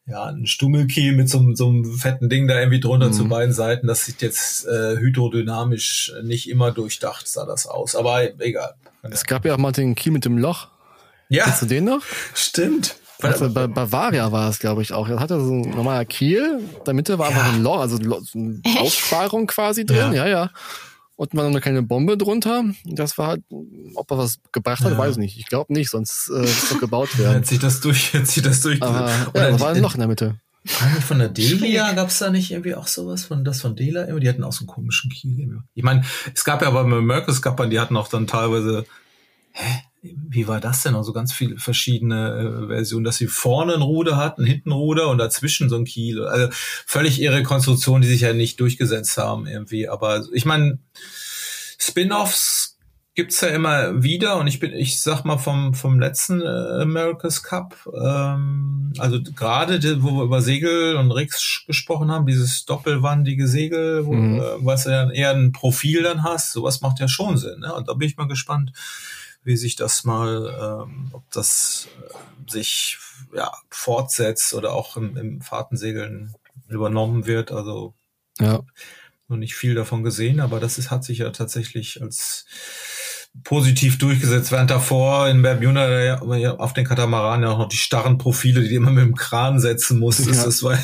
ja, 0.09 0.25
ein 0.27 0.47
Stummelkiel 0.47 1.17
mit 1.17 1.29
so, 1.29 1.39
einem- 1.39 1.57
so 1.57 1.69
einem 1.69 1.85
fetten 1.97 2.29
Ding 2.29 2.47
da 2.47 2.59
irgendwie 2.61 2.79
drunter 2.81 3.09
Mhm. 3.09 3.13
zu 3.13 3.29
beiden 3.29 3.53
Seiten. 3.55 3.87
Das 3.89 4.05
sieht 4.05 4.23
jetzt 4.23 4.67
äh, 4.67 4.97
hydrodynamisch 4.99 6.13
nicht 6.23 6.49
immer 6.49 6.71
durchdacht, 6.71 7.27
sah 7.27 7.45
das 7.47 7.67
aus. 7.67 7.97
Aber 7.97 8.23
egal. 8.41 8.75
Es 9.03 9.25
gab 9.25 9.45
ja 9.45 9.55
auch 9.55 9.59
mal 9.59 9.73
den 9.73 9.95
Kiel 9.95 10.13
mit 10.13 10.25
dem 10.25 10.39
Loch. 10.39 10.69
Ja, 11.29 11.45
Kennst 11.45 11.63
du 11.63 11.67
den 11.67 11.85
noch? 11.85 12.03
stimmt. 12.35 12.97
Also 13.23 13.49
bei 13.51 13.67
Bavaria 13.67 14.31
war 14.31 14.51
es, 14.51 14.59
glaube 14.59 14.83
ich, 14.83 14.93
auch. 14.93 15.09
Er 15.09 15.19
hatte 15.21 15.41
so 15.41 15.51
ein 15.53 15.71
normaler 15.71 16.05
Kiel, 16.05 16.61
in 16.79 16.85
der 16.85 16.93
Mitte 16.95 17.19
war 17.19 17.29
einfach 17.29 17.47
Ja. 17.47 17.53
ein 17.55 17.63
Loch, 17.63 17.81
also 17.81 17.97
eine 17.97 18.61
Aussparung 18.79 19.47
quasi 19.47 19.87
drin, 19.87 20.13
ja, 20.13 20.27
ja. 20.27 20.51
Und 21.17 21.33
man 21.33 21.47
noch 21.47 21.51
eine 21.53 21.61
kleine 21.63 21.83
Bombe 21.83 22.19
drunter. 22.19 22.63
Das 22.85 23.17
war 23.17 23.29
halt, 23.29 23.43
ob 23.95 24.11
er 24.11 24.19
was 24.19 24.39
gebracht 24.53 24.85
hat, 24.85 24.93
Ja. 24.93 24.99
weiß 24.99 25.13
ich 25.13 25.17
nicht. 25.19 25.39
Ich 25.39 25.47
glaube 25.47 25.73
nicht, 25.73 25.89
sonst 25.89 26.29
äh, 26.29 26.45
ist 26.45 26.71
doch 26.71 26.79
gebaut 26.79 27.19
werden. 27.19 27.39
Jetzt 27.39 27.49
sieht 27.49 27.63
das 27.63 27.81
durch, 27.81 28.13
jetzt 28.13 28.33
sieht 28.33 28.45
das 28.45 28.61
durch. 28.61 28.83
Aber 28.83 29.11
Oder 29.33 29.45
ja, 29.47 29.51
da 29.53 29.61
war 29.61 29.71
ein 29.71 29.81
Loch 29.81 29.95
in 29.95 30.01
der 30.01 30.09
Mitte. 30.09 30.37
Von 31.07 31.19
der 31.21 31.29
Delia 31.31 31.93
gab 31.93 32.09
es 32.09 32.19
da 32.19 32.29
nicht 32.29 32.51
irgendwie 32.51 32.75
auch 32.75 32.87
sowas 32.89 33.25
von 33.25 33.45
das 33.45 33.63
von 33.63 33.77
Dela 33.77 34.01
irgendwie? 34.03 34.25
Die 34.25 34.29
hatten 34.29 34.45
auch 34.45 34.53
so 34.53 34.61
einen 34.61 34.67
komischen 34.67 35.11
Kiel. 35.11 35.39
irgendwie. 35.39 35.61
Ich 35.75 35.83
meine, 35.85 36.05
es 36.35 36.45
gab 36.45 36.61
ja 36.61 36.69
beim 36.71 37.07
Mercus 37.07 37.41
Cup, 37.41 37.65
die 37.71 37.81
hatten 37.81 37.97
auch 37.97 38.09
dann 38.09 38.27
teilweise, 38.27 38.85
hä, 39.53 39.65
wie 40.03 40.47
war 40.47 40.61
das 40.61 40.83
denn? 40.83 40.95
Also 40.95 41.13
ganz 41.13 41.33
viele 41.33 41.59
verschiedene 41.59 42.63
äh, 42.65 42.67
Versionen, 42.69 43.05
dass 43.05 43.17
sie 43.17 43.27
vorne 43.27 43.75
ein 43.75 43.83
Ruder 43.83 44.17
hatten, 44.17 44.45
hinten 44.45 44.71
ein 44.71 44.75
Ruder 44.75 45.09
und 45.09 45.19
dazwischen 45.19 45.69
so 45.69 45.77
ein 45.77 45.85
Kiel. 45.85 46.25
Also 46.25 46.49
völlig 46.53 47.21
ihre 47.21 47.43
Konstruktion, 47.43 48.03
die 48.03 48.09
sich 48.09 48.21
ja 48.21 48.33
nicht 48.33 48.61
durchgesetzt 48.61 49.17
haben 49.17 49.47
irgendwie. 49.47 49.89
Aber 49.89 50.25
ich 50.33 50.45
meine, 50.45 50.79
Spin-offs 51.79 52.79
gibt's 53.15 53.41
ja 53.41 53.49
immer 53.49 54.03
wieder 54.03 54.37
und 54.37 54.47
ich 54.47 54.61
bin, 54.61 54.73
ich 54.75 55.01
sag 55.01 55.25
mal 55.25 55.39
vom 55.39 55.73
vom 55.73 55.99
letzten 55.99 56.43
äh, 56.43 56.83
America's 56.83 57.43
Cup, 57.43 57.75
ähm, 57.99 58.93
also 58.99 59.23
gerade 59.23 60.03
wo 60.03 60.11
wir 60.19 60.25
über 60.25 60.43
Segel 60.43 60.97
und 60.97 61.11
Rigs 61.11 61.63
gesprochen 61.67 62.11
haben, 62.11 62.27
dieses 62.27 62.67
doppelwandige 62.67 63.49
Segel, 63.49 64.05
wo, 64.05 64.13
Mhm. 64.13 64.39
äh, 64.39 64.43
was 64.59 64.85
ja 64.85 64.91
dann 64.93 65.11
eher 65.11 65.31
ein 65.31 65.53
Profil 65.53 66.03
dann 66.03 66.25
hast, 66.25 66.53
sowas 66.53 66.83
macht 66.83 67.01
ja 67.01 67.09
schon 67.09 67.39
Sinn. 67.39 67.61
Ne? 67.61 67.75
Und 67.75 67.89
da 67.89 67.95
bin 67.95 68.07
ich 68.07 68.19
mal 68.19 68.29
gespannt, 68.29 68.73
wie 69.47 69.57
sich 69.57 69.77
das 69.77 70.03
mal, 70.03 70.85
ähm, 70.89 71.11
ob 71.13 71.31
das 71.31 71.87
äh, 72.03 72.51
sich 72.51 72.99
ja 73.33 73.53
fortsetzt 73.71 74.53
oder 74.55 74.73
auch 74.73 74.97
im, 74.97 75.17
im 75.17 75.41
Fahrtensegeln 75.41 76.35
übernommen 76.69 77.27
wird. 77.27 77.53
Also 77.53 77.95
Ja. 78.41 78.63
noch 79.29 79.37
nicht 79.37 79.55
viel 79.55 79.75
davon 79.77 80.03
gesehen, 80.03 80.41
aber 80.41 80.59
das 80.59 80.79
ist, 80.79 80.91
hat 80.91 81.05
sich 81.05 81.19
ja 81.19 81.31
tatsächlich 81.31 82.03
als 82.03 82.45
positiv 83.45 83.99
durchgesetzt, 83.99 84.51
während 84.53 84.71
davor 84.71 85.29
in 85.29 85.43
Bermuda 85.43 86.19
auf 86.59 86.73
den 86.73 86.85
Katamaran 86.85 87.43
ja 87.43 87.51
auch 87.51 87.59
noch 87.59 87.69
die 87.69 87.77
starren 87.77 88.19
Profile, 88.19 88.63
die 88.63 88.69
du 88.71 88.75
immer 88.77 88.91
mit 88.91 89.05
dem 89.05 89.15
Kran 89.15 89.61
setzen 89.61 89.99
musstest. 89.99 90.35
Ja. 90.41 90.45
Das 90.45 90.63
war, 90.63 90.79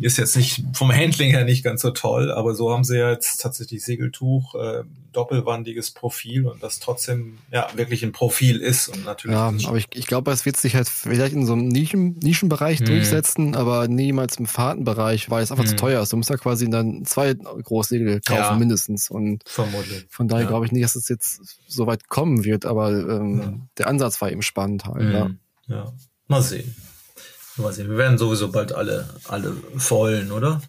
ist 0.00 0.16
jetzt 0.18 0.36
nicht 0.36 0.62
vom 0.72 0.90
Handling 0.92 1.30
her 1.30 1.44
nicht 1.44 1.62
ganz 1.64 1.82
so 1.82 1.90
toll, 1.90 2.30
aber 2.32 2.54
so 2.54 2.72
haben 2.72 2.84
sie 2.84 2.98
ja 2.98 3.10
jetzt 3.10 3.40
tatsächlich 3.42 3.84
Segeltuch, 3.84 4.54
äh, 4.54 4.82
doppelwandiges 5.12 5.92
Profil 5.92 6.46
und 6.46 6.62
das 6.62 6.78
trotzdem 6.78 7.38
ja 7.50 7.66
wirklich 7.74 8.02
ein 8.02 8.12
Profil 8.12 8.58
ist 8.58 8.88
und 8.88 9.06
natürlich. 9.06 9.34
Ja, 9.34 9.50
aber 9.66 9.78
ich, 9.78 9.86
ich 9.94 10.06
glaube, 10.06 10.30
es 10.30 10.44
wird 10.44 10.58
sich 10.58 10.74
halt 10.76 10.88
vielleicht 10.90 11.32
in 11.34 11.46
so 11.46 11.54
einem 11.54 11.68
Nischen, 11.68 12.18
Nischenbereich 12.22 12.80
Mhm. 12.80 12.84
durchsetzen, 12.84 13.56
aber 13.56 13.88
niemals 13.88 14.36
im 14.36 14.44
Fahrtenbereich, 14.44 15.30
weil 15.30 15.42
es 15.42 15.50
einfach 15.50 15.64
zu 15.64 15.72
Mhm. 15.72 15.78
teuer 15.78 16.02
ist. 16.02 16.12
Du 16.12 16.18
musst 16.18 16.28
ja 16.28 16.36
quasi 16.36 16.68
dann 16.68 17.06
zwei 17.06 17.32
Großsegel 17.32 18.20
kaufen 18.20 18.40
Ja. 18.42 18.54
mindestens. 18.56 19.10
Und 19.10 19.42
vermutlich. 19.46 20.04
von 20.10 20.28
daher 20.28 20.42
Ja. 20.44 20.48
glaube 20.50 20.66
ich 20.66 20.72
nicht, 20.72 20.84
dass 20.84 20.96
es 20.96 21.08
jetzt 21.08 21.40
so 21.66 21.86
weit 21.86 21.95
kommen 22.08 22.44
wird, 22.44 22.66
aber 22.66 22.90
ähm, 22.90 23.40
Ja. 23.40 23.52
der 23.78 23.86
Ansatz 23.88 24.20
war 24.20 24.30
eben 24.30 24.42
spannend 24.42 24.84
halt. 24.86 25.12
Ja. 25.12 25.24
Mhm. 25.26 25.38
ja. 25.66 25.92
Mal 26.28 26.42
sehen. 26.42 26.74
Mal 27.56 27.72
sehen. 27.72 27.88
Wir 27.88 27.96
werden 27.96 28.18
sowieso 28.18 28.50
bald 28.50 28.72
alle, 28.72 29.08
alle 29.28 29.56
vollen, 29.76 30.32
oder? 30.32 30.60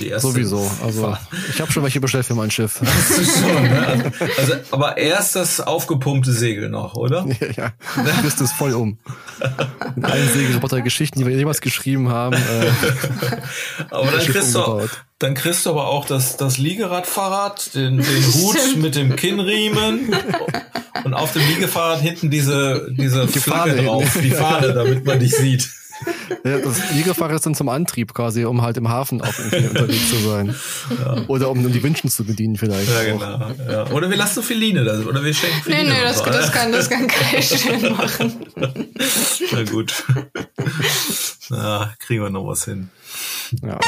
In 0.00 0.20
Sowieso. 0.20 0.70
Also 0.84 1.16
ich 1.48 1.60
habe 1.62 1.72
schon 1.72 1.82
welche 1.82 1.98
bestellt 1.98 2.26
für 2.26 2.34
mein 2.34 2.50
Schiff. 2.50 2.78
Schon, 3.16 3.62
ne? 3.62 4.12
also, 4.36 4.52
aber 4.70 4.98
erst 4.98 5.34
das 5.34 5.60
aufgepumpte 5.60 6.30
Segel 6.30 6.68
noch, 6.68 6.94
oder? 6.94 7.26
ja, 7.56 7.72
du 7.96 8.22
bist 8.22 8.38
es 8.42 8.52
voll 8.52 8.74
um. 8.74 8.98
Mit 9.94 10.04
allen 10.04 10.28
Segelreporter-Geschichten, 10.28 11.20
die 11.20 11.26
wir 11.26 11.34
jemals 11.34 11.62
geschrieben 11.62 12.10
haben. 12.10 12.36
Äh, 12.36 12.70
Aber 13.90 14.10
dann 14.10 14.20
kriegst, 14.20 14.54
du. 14.54 14.86
Dann 15.18 15.34
kriegst 15.34 15.64
du 15.66 15.70
aber 15.70 15.86
auch 15.88 16.04
das, 16.04 16.36
das 16.36 16.58
Liegeradfahrrad, 16.58 17.74
den, 17.74 17.98
den 17.98 18.04
Hut 18.34 18.76
mit 18.76 18.94
dem 18.94 19.16
Kinnriemen 19.16 20.14
und 21.04 21.14
auf 21.14 21.32
dem 21.32 21.42
Liegefahrrad 21.48 22.00
hinten 22.00 22.30
diese, 22.30 22.88
diese 22.90 23.26
Die 23.26 23.38
Flagge 23.40 23.70
Fahne 23.72 23.82
drauf, 23.84 24.02
hinten. 24.12 24.28
die 24.28 24.34
Fahne, 24.34 24.72
damit 24.74 25.04
man 25.06 25.18
dich 25.20 25.34
sieht. 25.34 25.70
ja, 26.44 26.58
das 26.58 26.92
Liegefahrrad 26.92 27.36
ist 27.36 27.46
dann 27.46 27.54
zum 27.54 27.70
Antrieb 27.70 28.12
quasi, 28.12 28.44
um 28.44 28.60
halt 28.60 28.76
im 28.76 28.90
Hafen 28.90 29.22
auch 29.22 29.32
irgendwie 29.38 29.66
unterwegs 29.70 30.10
zu 30.10 30.16
sein. 30.18 30.54
Oder 31.28 31.48
um, 31.48 31.64
um 31.64 31.72
die 31.72 31.82
Wünschen 31.82 32.10
zu 32.10 32.24
bedienen 32.24 32.56
vielleicht. 32.56 32.90
Ja, 32.90 33.02
genau. 33.04 33.50
Ja. 33.66 33.86
Oder 33.92 34.10
wir 34.10 34.18
lassen 34.18 34.42
Filine 34.42 34.84
da, 34.84 34.98
oder 34.98 35.24
wir 35.24 35.32
schenken 35.32 35.56
Nee, 35.64 35.76
Filine. 35.76 35.94
nee, 35.94 36.02
das, 36.02 36.22
das 36.22 36.52
kann, 36.52 36.70
das 36.72 36.90
kann 36.90 37.06
Kai 37.06 37.40
schön 37.40 37.92
machen. 37.96 38.46
Na 39.52 39.62
gut. 39.64 39.94
Na, 41.48 41.94
kriegen 42.00 42.22
wir 42.22 42.28
noch 42.28 42.46
was 42.46 42.66
hin. 42.66 42.90
Ja. 43.62 43.78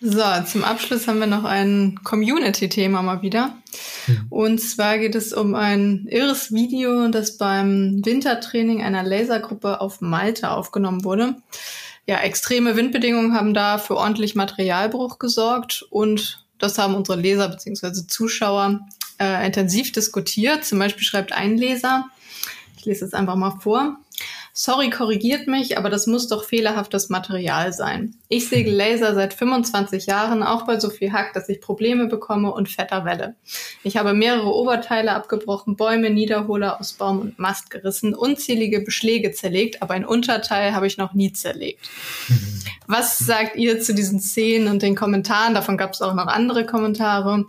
So, 0.00 0.22
zum 0.46 0.62
Abschluss 0.62 1.08
haben 1.08 1.18
wir 1.18 1.26
noch 1.26 1.42
ein 1.42 1.98
Community-Thema 2.04 3.02
mal 3.02 3.22
wieder. 3.22 3.56
Mhm. 4.06 4.26
Und 4.30 4.58
zwar 4.60 4.98
geht 4.98 5.16
es 5.16 5.32
um 5.32 5.56
ein 5.56 6.06
irres 6.08 6.52
Video, 6.52 7.08
das 7.08 7.36
beim 7.36 8.00
Wintertraining 8.04 8.82
einer 8.82 9.02
Lasergruppe 9.02 9.80
auf 9.80 10.00
Malta 10.00 10.54
aufgenommen 10.54 11.02
wurde. 11.04 11.34
Ja, 12.06 12.20
extreme 12.20 12.76
Windbedingungen 12.76 13.34
haben 13.34 13.54
da 13.54 13.78
für 13.78 13.96
ordentlich 13.96 14.36
Materialbruch 14.36 15.18
gesorgt 15.18 15.84
und 15.90 16.46
das 16.58 16.78
haben 16.78 16.94
unsere 16.94 17.20
Leser 17.20 17.48
bzw. 17.48 18.06
Zuschauer 18.06 18.80
äh, 19.20 19.44
intensiv 19.44 19.90
diskutiert. 19.90 20.64
Zum 20.64 20.78
Beispiel 20.78 21.04
schreibt 21.04 21.32
ein 21.32 21.56
Leser, 21.56 22.04
ich 22.76 22.84
lese 22.84 23.04
es 23.04 23.14
einfach 23.14 23.36
mal 23.36 23.58
vor. 23.60 23.98
Sorry, 24.60 24.90
korrigiert 24.90 25.46
mich, 25.46 25.78
aber 25.78 25.88
das 25.88 26.08
muss 26.08 26.26
doch 26.26 26.42
fehlerhaftes 26.42 27.10
Material 27.10 27.72
sein. 27.72 28.16
Ich 28.28 28.48
segel 28.48 28.74
Laser 28.74 29.14
seit 29.14 29.32
25 29.32 30.06
Jahren, 30.06 30.42
auch 30.42 30.66
bei 30.66 30.80
so 30.80 30.90
viel 30.90 31.12
Hack, 31.12 31.32
dass 31.32 31.48
ich 31.48 31.60
Probleme 31.60 32.08
bekomme 32.08 32.50
und 32.50 32.68
fetter 32.68 33.04
Welle. 33.04 33.36
Ich 33.84 33.96
habe 33.96 34.14
mehrere 34.14 34.52
Oberteile 34.52 35.12
abgebrochen, 35.12 35.76
Bäume, 35.76 36.10
Niederholer 36.10 36.80
aus 36.80 36.94
Baum 36.94 37.20
und 37.20 37.38
Mast 37.38 37.70
gerissen, 37.70 38.16
unzählige 38.16 38.80
Beschläge 38.80 39.30
zerlegt, 39.30 39.80
aber 39.80 39.94
ein 39.94 40.04
Unterteil 40.04 40.74
habe 40.74 40.88
ich 40.88 40.98
noch 40.98 41.14
nie 41.14 41.32
zerlegt. 41.32 41.88
Was 42.88 43.16
sagt 43.16 43.54
ihr 43.54 43.80
zu 43.80 43.94
diesen 43.94 44.18
Szenen 44.18 44.66
und 44.66 44.82
den 44.82 44.96
Kommentaren? 44.96 45.54
Davon 45.54 45.78
gab 45.78 45.92
es 45.92 46.02
auch 46.02 46.14
noch 46.14 46.26
andere 46.26 46.66
Kommentare. 46.66 47.44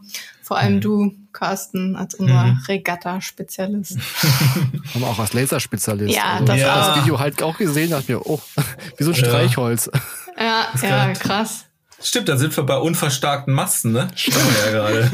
Vor 0.50 0.58
allem 0.58 0.78
mhm. 0.78 0.82
du, 0.82 1.12
Carsten, 1.32 1.96
als 1.96 2.16
unser 2.16 2.46
mhm. 2.46 2.64
Regatta-Spezialist. 2.68 4.00
Aber 4.96 5.10
auch 5.10 5.20
als 5.20 5.34
Laserspezialist. 5.34 6.16
Ja, 6.16 6.24
also, 6.24 6.46
das, 6.46 6.60
ja. 6.60 6.96
das 6.96 7.04
Video 7.04 7.20
halt 7.20 7.44
auch 7.44 7.56
gesehen, 7.56 7.92
dachte 7.92 8.14
mir, 8.14 8.26
oh, 8.26 8.42
wie 8.98 9.04
so 9.04 9.12
ein 9.12 9.16
Streichholz. 9.16 9.92
Ja, 10.36 10.70
ja, 10.82 11.14
krass. 11.14 11.66
Stimmt, 12.02 12.30
da 12.30 12.38
sind 12.38 12.58
wir 12.58 12.64
bei 12.64 12.78
unverstärkten 12.78 13.54
Masten, 13.54 13.92
ne? 13.92 14.08
Stimmt 14.16 14.38
ja 14.66 14.72
gerade. 14.72 15.12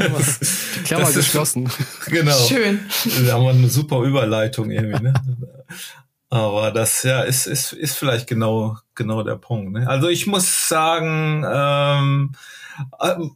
Die 0.78 0.84
Klammer 0.84 1.12
geschlossen. 1.12 1.70
Genau. 2.06 2.38
Schön. 2.48 2.86
Da 3.26 3.34
haben 3.34 3.44
wir 3.44 3.50
eine 3.50 3.70
super 3.70 4.04
Überleitung 4.04 4.72
irgendwie, 4.72 5.04
ne? 5.04 5.14
Aber 6.30 6.72
das 6.72 7.04
ja 7.04 7.24
ist, 7.24 7.46
ist, 7.46 7.74
ist 7.74 7.98
vielleicht 7.98 8.28
genau, 8.28 8.78
genau 8.96 9.22
der 9.22 9.36
Punkt. 9.36 9.74
Ne? 9.74 9.86
Also 9.86 10.08
ich 10.08 10.28
muss 10.28 10.70
sagen, 10.70 11.46
ähm, 11.46 12.32
äh, 12.34 12.38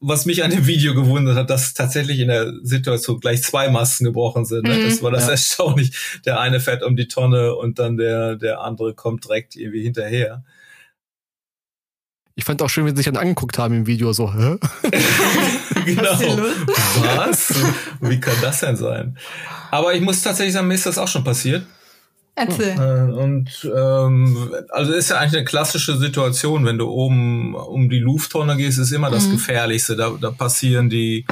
was 0.01 0.25
mich 0.25 0.43
an 0.43 0.51
dem 0.51 0.67
Video 0.67 0.93
gewundert 0.93 1.35
hat, 1.35 1.49
dass 1.49 1.73
tatsächlich 1.73 2.19
in 2.19 2.27
der 2.27 2.53
Situation 2.63 3.19
gleich 3.19 3.41
zwei 3.41 3.69
Masten 3.69 4.05
gebrochen 4.05 4.45
sind. 4.45 4.63
Ne? 4.63 4.83
Das 4.83 4.99
mhm. 4.99 5.03
war 5.03 5.11
das 5.11 5.25
ja. 5.25 5.31
erstaunlich. 5.31 6.21
Der 6.25 6.39
eine 6.39 6.59
fährt 6.59 6.83
um 6.83 6.95
die 6.95 7.07
Tonne 7.07 7.55
und 7.55 7.79
dann 7.79 7.97
der, 7.97 8.35
der 8.35 8.61
andere 8.61 8.93
kommt 8.93 9.25
direkt 9.25 9.55
irgendwie 9.55 9.83
hinterher. 9.83 10.43
Ich 12.35 12.45
fand 12.45 12.61
auch 12.61 12.69
schön, 12.69 12.85
wie 12.85 12.91
sie 12.91 12.97
sich 12.97 13.05
dann 13.05 13.17
angeguckt 13.17 13.57
haben 13.57 13.73
im 13.73 13.85
Video, 13.85 14.13
so, 14.13 14.33
hä? 14.33 14.57
genau. 15.85 16.17
Was? 17.17 17.53
Wie 17.99 18.19
kann 18.19 18.35
das 18.41 18.61
denn 18.61 18.77
sein? 18.77 19.17
Aber 19.71 19.93
ich 19.93 20.01
muss 20.01 20.21
tatsächlich 20.21 20.53
sagen, 20.53 20.67
mir 20.67 20.75
ist 20.75 20.85
das 20.85 20.97
auch 20.97 21.07
schon 21.07 21.25
passiert. 21.25 21.65
Erzähl. 22.39 22.79
Äh, 22.79 23.11
und 23.11 23.49
ähm, 23.75 24.53
also 24.69 24.93
ist 24.93 25.09
ja 25.09 25.17
eigentlich 25.17 25.35
eine 25.35 25.45
klassische 25.45 25.97
Situation, 25.97 26.65
wenn 26.65 26.77
du 26.77 26.87
oben 26.87 27.53
um 27.53 27.89
die 27.89 27.99
Lufttonne 27.99 28.55
gehst, 28.55 28.79
ist 28.79 28.93
immer 28.93 29.11
das 29.11 29.27
mhm. 29.27 29.33
Gefährlichste. 29.33 29.97
Da, 29.97 30.11
da 30.19 30.31
passieren 30.31 30.89
die 30.89 31.25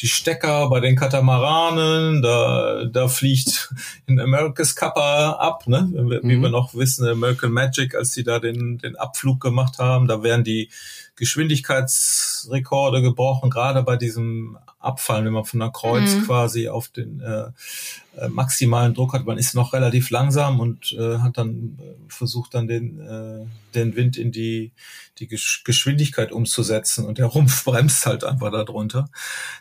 die 0.00 0.08
Stecker 0.08 0.68
bei 0.68 0.80
den 0.80 0.96
Katamaranen, 0.96 2.22
da 2.22 2.84
da 2.84 3.08
fliegt 3.08 3.72
in 4.06 4.18
America's 4.18 4.74
Kappa 4.74 5.32
ab, 5.32 5.66
ne? 5.66 5.88
Wie, 5.92 6.36
mhm. 6.36 6.42
wir 6.42 6.50
noch 6.50 6.74
wissen, 6.74 7.06
American 7.06 7.52
Magic, 7.52 7.94
als 7.94 8.12
die 8.12 8.24
da 8.24 8.40
den 8.40 8.78
den 8.78 8.96
Abflug 8.96 9.40
gemacht 9.40 9.78
haben, 9.78 10.08
da 10.08 10.24
werden 10.24 10.42
die 10.42 10.70
Geschwindigkeitsrekorde 11.18 13.02
gebrochen, 13.02 13.50
gerade 13.50 13.82
bei 13.82 13.96
diesem 13.96 14.58
Abfallen, 14.78 15.24
wenn 15.24 15.32
man 15.32 15.44
von 15.44 15.60
der 15.60 15.70
Kreuz 15.70 16.14
mhm. 16.14 16.24
quasi 16.24 16.68
auf 16.68 16.88
den 16.88 17.20
äh, 17.20 17.50
äh, 18.16 18.28
maximalen 18.28 18.94
Druck 18.94 19.12
hat. 19.12 19.26
Man 19.26 19.38
ist 19.38 19.54
noch 19.54 19.72
relativ 19.72 20.10
langsam 20.10 20.60
und 20.60 20.92
äh, 20.92 21.18
hat 21.18 21.36
dann 21.36 21.78
äh, 21.80 21.94
versucht 22.08 22.54
dann 22.54 22.68
den 22.68 23.00
äh, 23.00 23.46
den 23.74 23.96
Wind 23.96 24.16
in 24.16 24.32
die 24.32 24.72
die 25.18 25.26
Geschwindigkeit 25.26 26.30
umzusetzen 26.30 27.04
und 27.04 27.18
der 27.18 27.26
Rumpf 27.26 27.64
bremst 27.66 28.06
halt 28.06 28.22
einfach 28.22 28.52
darunter. 28.52 29.10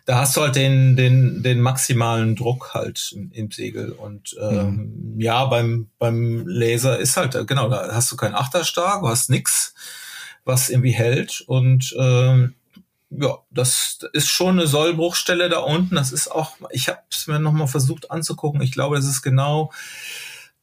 Da 0.05 0.20
hast 0.20 0.38
du 0.38 0.41
halt 0.41 0.55
den 0.55 0.95
den 0.95 1.41
den 1.41 1.62
maximalen 1.62 2.36
Druck 2.36 2.74
halt 2.74 3.12
im, 3.16 3.32
im 3.32 3.51
Segel 3.51 3.91
und 3.91 4.36
ähm, 4.39 5.14
mhm. 5.16 5.20
ja 5.20 5.45
beim 5.45 5.89
beim 5.97 6.47
Laser 6.47 6.99
ist 6.99 7.18
halt 7.18 7.47
genau 7.47 7.70
da 7.70 7.89
hast 7.91 8.12
du 8.12 8.16
keinen 8.16 8.36
Achterstark, 8.36 9.01
du 9.01 9.08
hast 9.08 9.30
nix 9.30 9.74
was 10.48 10.70
irgendwie 10.70 10.91
hält. 10.91 11.43
Und 11.45 11.95
ähm, 12.00 12.56
ja, 13.10 13.38
das 13.52 14.00
ist 14.14 14.28
schon 14.28 14.60
eine 14.60 14.68
Sollbruchstelle 14.68 15.50
da 15.50 15.60
unten. 15.60 15.95
Das 15.95 16.12
ist 16.12 16.30
auch, 16.32 16.54
ich 16.72 16.89
habe 16.89 17.00
es 17.12 17.28
mir 17.28 17.39
nochmal 17.39 17.68
versucht 17.68 18.12
anzugucken. 18.12 18.62
Ich 18.62 18.72
glaube, 18.72 18.98
es 18.98 19.06
ist 19.06 19.22
genau 19.22 19.72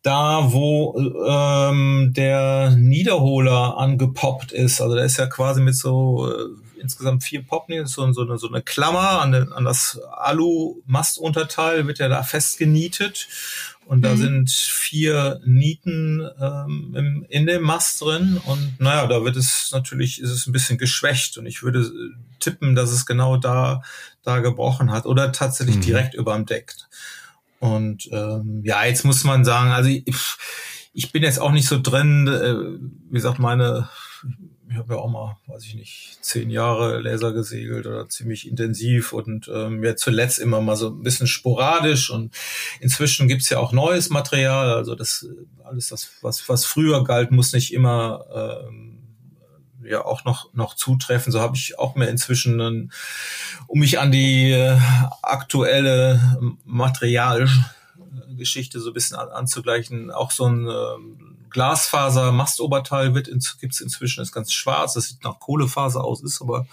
da, 0.02 0.52
wo 0.52 0.98
ähm, 1.26 2.12
der 2.14 2.70
Niederholer 2.76 3.78
angepoppt 3.78 4.52
ist. 4.52 4.80
Also 4.82 4.94
der 4.94 5.06
ist 5.06 5.16
ja 5.16 5.26
quasi 5.26 5.62
mit 5.62 5.76
so 5.76 6.30
äh, 6.30 6.44
insgesamt 6.78 7.24
vier 7.24 7.42
Poppen, 7.42 7.86
so, 7.86 8.12
so, 8.12 8.22
eine, 8.22 8.36
so 8.36 8.48
eine 8.48 8.60
Klammer 8.60 9.22
an, 9.22 9.32
den, 9.32 9.52
an 9.52 9.64
das 9.64 9.98
Alu-Mastunterteil 10.12 11.86
wird 11.86 11.98
ja 11.98 12.08
da 12.08 12.22
festgenietet. 12.22 13.26
Und 13.86 14.02
da 14.02 14.14
mhm. 14.14 14.16
sind 14.16 14.50
vier 14.50 15.40
Nieten 15.44 16.26
ähm, 16.40 16.94
im, 16.96 17.26
in 17.28 17.46
dem 17.46 17.62
Mast 17.62 18.00
drin. 18.00 18.40
Und 18.44 18.80
naja, 18.80 19.06
da 19.06 19.24
wird 19.24 19.36
es 19.36 19.70
natürlich, 19.72 20.20
ist 20.20 20.30
es 20.30 20.46
ein 20.46 20.52
bisschen 20.52 20.78
geschwächt. 20.78 21.36
Und 21.36 21.46
ich 21.46 21.62
würde 21.62 21.90
tippen, 22.40 22.74
dass 22.74 22.90
es 22.90 23.06
genau 23.06 23.36
da, 23.36 23.82
da 24.22 24.40
gebrochen 24.40 24.90
hat. 24.90 25.06
Oder 25.06 25.32
tatsächlich 25.32 25.76
mhm. 25.76 25.82
direkt 25.82 26.14
über 26.14 26.34
dem 26.34 26.46
Deck. 26.46 26.74
Und 27.58 28.08
ähm, 28.12 28.62
ja, 28.64 28.84
jetzt 28.84 29.04
muss 29.04 29.24
man 29.24 29.44
sagen, 29.44 29.70
also 29.70 29.88
ich, 29.88 30.04
ich 30.92 31.12
bin 31.12 31.22
jetzt 31.22 31.40
auch 31.40 31.52
nicht 31.52 31.68
so 31.68 31.80
drin, 31.80 32.26
äh, 32.26 32.54
wie 33.10 33.14
gesagt, 33.14 33.38
meine 33.38 33.88
ich 34.74 34.80
habe 34.80 34.94
ja 34.94 35.00
auch 35.00 35.08
mal, 35.08 35.36
weiß 35.46 35.64
ich 35.66 35.76
nicht, 35.76 36.18
zehn 36.20 36.50
Jahre 36.50 37.00
Laser 37.00 37.32
gesegelt 37.32 37.86
oder 37.86 38.08
ziemlich 38.08 38.48
intensiv 38.48 39.12
und 39.12 39.48
ähm, 39.48 39.84
ja 39.84 39.94
zuletzt 39.94 40.40
immer 40.40 40.60
mal 40.60 40.74
so 40.74 40.88
ein 40.88 41.04
bisschen 41.04 41.28
sporadisch 41.28 42.10
und 42.10 42.34
inzwischen 42.80 43.28
gibt's 43.28 43.48
ja 43.50 43.58
auch 43.58 43.70
neues 43.70 44.10
Material. 44.10 44.74
Also 44.74 44.96
das 44.96 45.28
alles 45.62 45.90
das, 45.90 46.10
was, 46.22 46.48
was 46.48 46.64
früher 46.64 47.04
galt, 47.04 47.30
muss 47.30 47.52
nicht 47.52 47.72
immer 47.72 48.64
ähm, 48.66 48.98
ja 49.84 50.04
auch 50.04 50.24
noch 50.24 50.52
noch 50.54 50.74
zutreffen. 50.74 51.30
So 51.30 51.40
habe 51.40 51.56
ich 51.56 51.78
auch 51.78 51.94
mehr 51.94 52.08
inzwischen, 52.08 52.60
einen, 52.60 52.90
um 53.68 53.78
mich 53.78 54.00
an 54.00 54.10
die 54.10 54.50
äh, 54.50 54.76
aktuelle 55.22 56.50
Materialgeschichte 56.64 58.80
so 58.80 58.90
ein 58.90 58.94
bisschen 58.94 59.18
an, 59.18 59.28
anzugleichen, 59.28 60.10
auch 60.10 60.32
so 60.32 60.46
ein 60.46 60.66
ähm, 60.66 61.33
Glasfaser 61.54 62.32
Mastoberteil 62.32 63.14
wird 63.14 63.28
in, 63.28 63.40
gibt's 63.60 63.80
inzwischen 63.80 64.20
ist 64.22 64.32
ganz 64.32 64.52
schwarz, 64.52 64.94
das 64.94 65.04
sieht 65.04 65.22
nach 65.22 65.38
Kohlefaser 65.38 66.02
aus, 66.02 66.20
ist 66.20 66.42
aber 66.42 66.66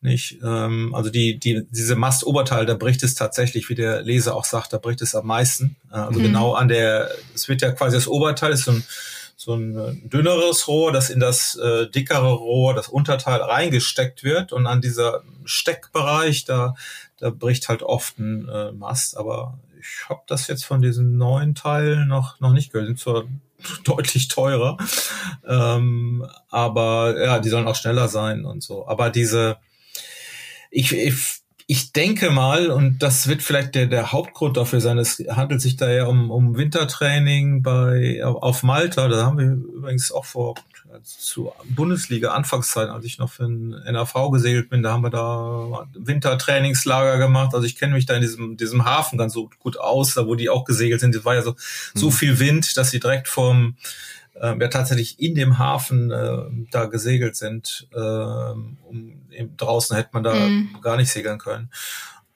nicht. 0.00 0.38
Ähm, 0.42 0.94
also 0.94 1.10
die, 1.10 1.38
die, 1.38 1.66
diese 1.70 1.94
Mastoberteil, 1.94 2.64
da 2.64 2.72
bricht 2.72 3.02
es 3.02 3.14
tatsächlich, 3.14 3.68
wie 3.68 3.74
der 3.74 4.02
Leser 4.02 4.34
auch 4.34 4.46
sagt, 4.46 4.72
da 4.72 4.78
bricht 4.78 5.02
es 5.02 5.14
am 5.14 5.26
meisten. 5.26 5.76
Äh, 5.92 5.96
also 5.96 6.20
mhm. 6.20 6.24
genau 6.24 6.54
an 6.54 6.68
der, 6.68 7.10
es 7.34 7.50
wird 7.50 7.60
ja 7.60 7.70
quasi 7.70 7.96
das 7.96 8.08
Oberteil 8.08 8.52
ist 8.52 8.64
so 8.64 8.72
ein, 8.72 8.84
so 9.36 9.54
ein 9.54 9.76
äh, 9.76 10.08
dünneres 10.08 10.68
Rohr, 10.68 10.90
das 10.90 11.10
in 11.10 11.20
das 11.20 11.56
äh, 11.56 11.90
dickere 11.90 12.32
Rohr, 12.32 12.72
das 12.72 12.88
Unterteil 12.88 13.42
reingesteckt 13.42 14.24
wird 14.24 14.54
und 14.54 14.66
an 14.66 14.80
dieser 14.80 15.22
Steckbereich, 15.44 16.46
da, 16.46 16.76
da 17.18 17.28
bricht 17.28 17.68
halt 17.68 17.82
oft 17.82 18.18
ein 18.18 18.48
äh, 18.48 18.72
Mast, 18.72 19.18
aber 19.18 19.58
ich 19.78 20.08
habe 20.08 20.22
das 20.26 20.46
jetzt 20.46 20.64
von 20.64 20.80
diesen 20.80 21.18
neuen 21.18 21.54
Teilen 21.54 22.08
noch, 22.08 22.40
noch 22.40 22.52
nicht 22.52 22.72
gehört. 22.72 22.88
Sind 22.88 22.98
zwar 22.98 23.24
deutlich 23.84 24.28
teurer. 24.28 24.76
Ähm, 25.46 26.26
aber 26.50 27.22
ja, 27.22 27.38
die 27.38 27.48
sollen 27.48 27.66
auch 27.66 27.76
schneller 27.76 28.08
sein 28.08 28.44
und 28.44 28.62
so. 28.62 28.86
Aber 28.86 29.10
diese, 29.10 29.58
ich, 30.70 30.92
ich, 30.92 31.14
ich 31.66 31.92
denke 31.92 32.30
mal, 32.30 32.70
und 32.70 33.02
das 33.02 33.26
wird 33.28 33.42
vielleicht 33.42 33.74
der, 33.74 33.86
der 33.86 34.12
Hauptgrund 34.12 34.56
dafür 34.56 34.80
sein, 34.80 34.98
es 34.98 35.22
handelt 35.30 35.60
sich 35.60 35.76
da 35.76 35.90
ja 35.90 36.06
um, 36.06 36.30
um 36.30 36.56
Wintertraining 36.56 37.62
bei, 37.62 38.24
auf 38.24 38.62
Malta. 38.62 39.08
Da 39.08 39.24
haben 39.24 39.38
wir 39.38 39.46
übrigens 39.46 40.10
auch 40.10 40.24
vor 40.24 40.54
zu 41.02 41.52
Bundesliga 41.64 42.32
Anfangszeiten, 42.32 42.92
als 42.92 43.04
ich 43.04 43.18
noch 43.18 43.30
für 43.30 43.44
den 43.44 43.70
NAV 43.70 44.30
gesegelt 44.32 44.70
bin, 44.70 44.82
da 44.82 44.92
haben 44.92 45.02
wir 45.02 45.10
da 45.10 45.86
Wintertrainingslager 45.94 47.18
gemacht. 47.18 47.54
Also 47.54 47.66
ich 47.66 47.76
kenne 47.76 47.94
mich 47.94 48.06
da 48.06 48.14
in 48.14 48.20
diesem, 48.20 48.56
diesem 48.56 48.84
Hafen 48.84 49.18
ganz 49.18 49.32
so 49.32 49.50
gut 49.58 49.78
aus, 49.78 50.14
da 50.14 50.26
wo 50.26 50.34
die 50.34 50.50
auch 50.50 50.64
gesegelt 50.64 51.00
sind. 51.00 51.14
Es 51.14 51.24
war 51.24 51.34
ja 51.34 51.42
so, 51.42 51.52
mhm. 51.52 51.56
so 51.94 52.10
viel 52.10 52.38
Wind, 52.38 52.76
dass 52.76 52.90
sie 52.90 53.00
direkt 53.00 53.28
vom 53.28 53.76
äh, 54.40 54.56
ja 54.58 54.68
tatsächlich 54.68 55.20
in 55.20 55.34
dem 55.34 55.58
Hafen 55.58 56.10
äh, 56.10 56.42
da 56.70 56.86
gesegelt 56.86 57.36
sind. 57.36 57.88
Äh, 57.92 57.98
um, 57.98 59.22
eben, 59.30 59.56
draußen 59.56 59.96
hätte 59.96 60.10
man 60.12 60.22
da 60.22 60.34
mhm. 60.34 60.76
gar 60.82 60.96
nicht 60.96 61.10
segeln 61.10 61.38
können. 61.38 61.70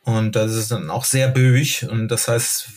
Und 0.05 0.37
das 0.37 0.55
ist 0.55 0.71
dann 0.71 0.91
auch 0.91 1.05
sehr 1.05 1.29
böig. 1.29 1.87
Und 1.89 2.09
das 2.09 2.29
heißt, 2.29 2.69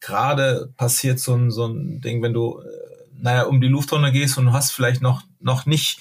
gerade 0.00 0.72
passiert 0.76 1.20
so 1.20 1.34
ein, 1.34 1.50
so 1.50 1.66
ein 1.66 2.00
Ding, 2.00 2.22
wenn 2.22 2.32
du 2.32 2.60
äh, 2.60 2.89
naja, 3.22 3.42
um 3.44 3.60
die 3.60 3.68
Lufttonne 3.68 4.12
gehst 4.12 4.38
und 4.38 4.46
du 4.46 4.52
hast 4.52 4.72
vielleicht 4.72 5.02
noch, 5.02 5.22
noch 5.40 5.66
nicht 5.66 6.00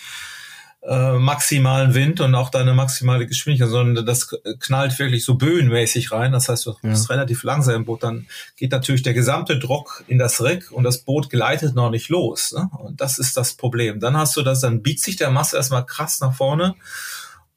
äh, 0.81 1.13
maximalen 1.13 1.93
Wind 1.93 2.21
und 2.21 2.35
auch 2.35 2.49
deine 2.49 2.73
maximale 2.73 3.27
Geschwindigkeit, 3.27 3.69
sondern 3.69 4.05
das 4.05 4.29
knallt 4.59 4.97
wirklich 4.97 5.25
so 5.25 5.35
böenmäßig 5.35 6.11
rein. 6.11 6.31
Das 6.31 6.47
heißt, 6.47 6.65
du 6.65 6.75
bist 6.81 7.09
ja. 7.09 7.15
relativ 7.15 7.43
langsam 7.43 7.75
im 7.75 7.85
Boot. 7.85 8.03
Dann 8.03 8.27
geht 8.55 8.71
natürlich 8.71 9.03
der 9.03 9.13
gesamte 9.13 9.59
Druck 9.59 10.03
in 10.07 10.17
das 10.17 10.41
Rick 10.41 10.71
und 10.71 10.83
das 10.83 10.99
Boot 10.99 11.29
gleitet 11.29 11.75
noch 11.75 11.89
nicht 11.89 12.09
los. 12.09 12.53
Ne? 12.53 12.69
Und 12.79 13.01
das 13.01 13.19
ist 13.19 13.35
das 13.35 13.55
Problem. 13.55 13.99
Dann 13.99 14.15
hast 14.15 14.37
du 14.37 14.41
das, 14.41 14.61
dann 14.61 14.81
biegt 14.81 15.01
sich 15.01 15.17
der 15.17 15.31
Masse 15.31 15.57
erstmal 15.57 15.85
krass 15.85 16.21
nach 16.21 16.33
vorne 16.33 16.75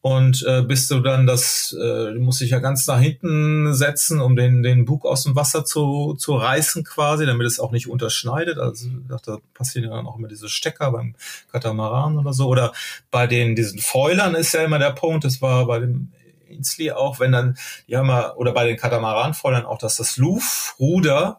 und 0.02 0.44
äh, 0.48 0.62
bist 0.62 0.90
du 0.90 0.98
dann 0.98 1.28
das, 1.28 1.72
äh, 1.78 2.12
du 2.12 2.18
musst 2.18 2.40
dich 2.40 2.50
ja 2.50 2.58
ganz 2.58 2.88
nach 2.88 2.98
hinten 2.98 3.72
setzen, 3.72 4.20
um 4.20 4.34
den, 4.34 4.64
den 4.64 4.84
Bug 4.84 5.06
aus 5.06 5.22
dem 5.22 5.36
Wasser 5.36 5.64
zu, 5.64 6.14
zu 6.18 6.34
reißen 6.34 6.82
quasi, 6.82 7.24
damit 7.24 7.46
es 7.46 7.60
auch 7.60 7.70
nicht 7.70 7.88
unterschneidet. 7.88 8.58
Also 8.58 8.88
da 9.08 9.38
passieren 9.54 9.88
ja 9.88 9.96
dann 9.96 10.08
auch 10.08 10.18
immer 10.18 10.26
diese 10.26 10.48
Stecker 10.48 10.90
beim 10.90 11.14
Katamaran 11.52 12.18
oder 12.18 12.32
so. 12.32 12.48
Oder 12.48 12.72
bei 13.12 13.28
den 13.28 13.54
diesen 13.54 13.78
Fäulern 13.78 14.34
ist 14.34 14.52
ja 14.54 14.64
immer 14.64 14.80
der 14.80 14.90
Punkt, 14.90 15.24
das 15.24 15.40
war 15.40 15.66
bei 15.66 15.78
dem 15.78 16.10
Inslee 16.48 16.90
auch, 16.90 17.20
wenn 17.20 17.30
dann, 17.30 17.56
die 17.86 17.96
haben 17.96 18.08
ja, 18.08 18.34
oder 18.34 18.52
bei 18.52 18.66
den 18.66 18.76
Katamaranfäulern 18.76 19.64
auch, 19.64 19.78
dass 19.78 19.96
das 19.96 20.16
Luftruder 20.16 21.38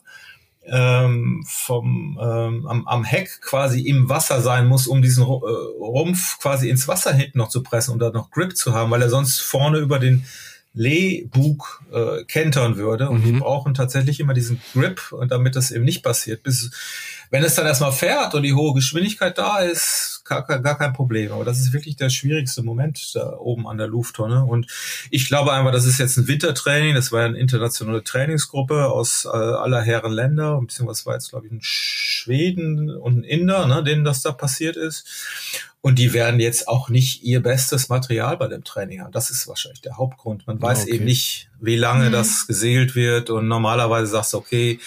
ähm, 0.65 1.43
vom 1.47 2.19
ähm, 2.21 2.65
am, 2.67 2.87
am 2.87 3.03
Heck 3.03 3.41
quasi 3.41 3.81
im 3.81 4.09
Wasser 4.09 4.41
sein 4.41 4.67
muss, 4.67 4.87
um 4.87 5.01
diesen 5.01 5.23
äh, 5.23 5.27
Rumpf 5.27 6.39
quasi 6.39 6.69
ins 6.69 6.87
Wasser 6.87 7.13
hinten 7.13 7.37
noch 7.37 7.49
zu 7.49 7.63
pressen 7.63 7.91
und 7.91 7.99
da 7.99 8.11
noch 8.11 8.31
Grip 8.31 8.55
zu 8.55 8.73
haben, 8.73 8.91
weil 8.91 9.01
er 9.01 9.09
sonst 9.09 9.39
vorne 9.39 9.79
über 9.79 9.99
den 9.99 10.25
Lehbug 10.73 11.83
äh, 11.91 12.23
kentern 12.23 12.77
würde. 12.77 13.09
Und 13.09 13.25
mhm. 13.25 13.33
wir 13.33 13.39
brauchen 13.41 13.73
tatsächlich 13.73 14.19
immer 14.19 14.33
diesen 14.33 14.59
Grip, 14.73 15.11
und 15.11 15.31
damit 15.31 15.55
das 15.55 15.71
eben 15.71 15.85
nicht 15.85 16.03
passiert. 16.03 16.43
Bis 16.43 16.71
wenn 17.33 17.43
es 17.43 17.55
dann 17.55 17.65
erstmal 17.65 17.91
fährt 17.91 18.35
und 18.35 18.43
die 18.43 18.53
hohe 18.53 18.75
Geschwindigkeit 18.75 19.39
da 19.39 19.57
ist, 19.57 20.21
gar, 20.23 20.43
gar 20.43 20.77
kein 20.77 20.93
Problem. 20.93 21.31
Aber 21.31 21.43
das 21.43 21.59
ist 21.59 21.73
wirklich 21.73 21.95
der 21.95 22.11
schwierigste 22.11 22.61
Moment 22.61 23.15
da 23.15 23.37
oben 23.39 23.67
an 23.67 23.79
der 23.79 23.87
Lufttonne. 23.87 24.45
Und 24.45 24.67
ich 25.09 25.27
glaube 25.29 25.51
einfach, 25.51 25.71
das 25.71 25.85
ist 25.85 25.97
jetzt 25.97 26.15
ein 26.17 26.27
Wintertraining. 26.27 26.93
Das 26.93 27.11
war 27.11 27.25
eine 27.25 27.39
internationale 27.39 28.03
Trainingsgruppe 28.03 28.85
aus 28.85 29.25
äh, 29.25 29.29
aller 29.29 29.81
Herren 29.81 30.11
Länder. 30.11 30.61
Beziehungsweise 30.61 31.07
war 31.07 31.15
jetzt, 31.15 31.31
glaube 31.31 31.47
ich, 31.47 31.53
ein 31.53 31.61
Schweden 31.63 32.95
und 32.95 33.21
ein 33.21 33.23
Inder, 33.23 33.65
ne, 33.65 33.83
denen 33.83 34.03
das 34.03 34.21
da 34.21 34.31
passiert 34.31 34.77
ist. 34.77 35.03
Und 35.81 35.97
die 35.97 36.13
werden 36.13 36.39
jetzt 36.39 36.67
auch 36.67 36.89
nicht 36.89 37.23
ihr 37.23 37.41
bestes 37.41 37.89
Material 37.89 38.37
bei 38.37 38.47
dem 38.47 38.63
Training 38.63 39.01
haben. 39.01 39.11
Das 39.11 39.31
ist 39.31 39.47
wahrscheinlich 39.47 39.81
der 39.81 39.97
Hauptgrund. 39.97 40.45
Man 40.45 40.61
weiß 40.61 40.83
okay. 40.83 40.97
eben 40.97 41.05
nicht, 41.05 41.49
wie 41.59 41.77
lange 41.77 42.09
mhm. 42.09 42.13
das 42.13 42.45
gesegelt 42.45 42.93
wird. 42.93 43.31
Und 43.31 43.47
normalerweise 43.47 44.11
sagst 44.11 44.33
du, 44.33 44.37
okay, 44.37 44.79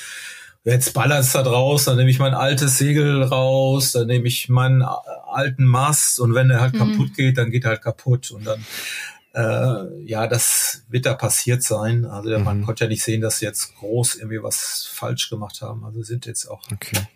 jetzt 0.73 0.95
ballert 0.95 1.21
es 1.21 1.33
da 1.33 1.43
draus, 1.43 1.85
dann 1.85 1.97
nehme 1.97 2.11
ich 2.11 2.19
mein 2.19 2.35
altes 2.35 2.79
Segel 2.79 3.23
raus, 3.23 3.93
dann 3.93 4.07
nehme 4.07 4.27
ich 4.27 4.49
meinen 4.49 4.83
alten 4.83 5.65
Mast 5.65 6.19
und 6.21 6.35
wenn 6.35 6.49
der 6.49 6.61
halt 6.61 6.75
mhm. 6.75 6.79
kaputt 6.79 7.15
geht, 7.15 7.39
dann 7.39 7.51
geht 7.51 7.65
er 7.65 7.71
halt 7.71 7.83
kaputt 7.83 8.31
und 8.31 8.47
dann 8.47 8.65
äh, 9.37 10.05
ja, 10.05 10.27
das 10.27 10.85
wird 10.89 11.05
da 11.05 11.15
passiert 11.15 11.63
sein. 11.63 12.07
Also 12.07 12.37
mhm. 12.39 12.45
man 12.45 12.65
konnte 12.65 12.85
ja 12.85 12.89
nicht 12.89 13.03
sehen, 13.03 13.21
dass 13.21 13.39
sie 13.39 13.45
jetzt 13.45 13.77
groß 13.77 14.17
irgendwie 14.17 14.43
was 14.43 14.89
falsch 14.91 15.29
gemacht 15.29 15.61
haben. 15.61 15.85
Also 15.85 16.03
sind 16.03 16.27
jetzt 16.27 16.47
auch 16.47 16.63
okay. 16.73 17.07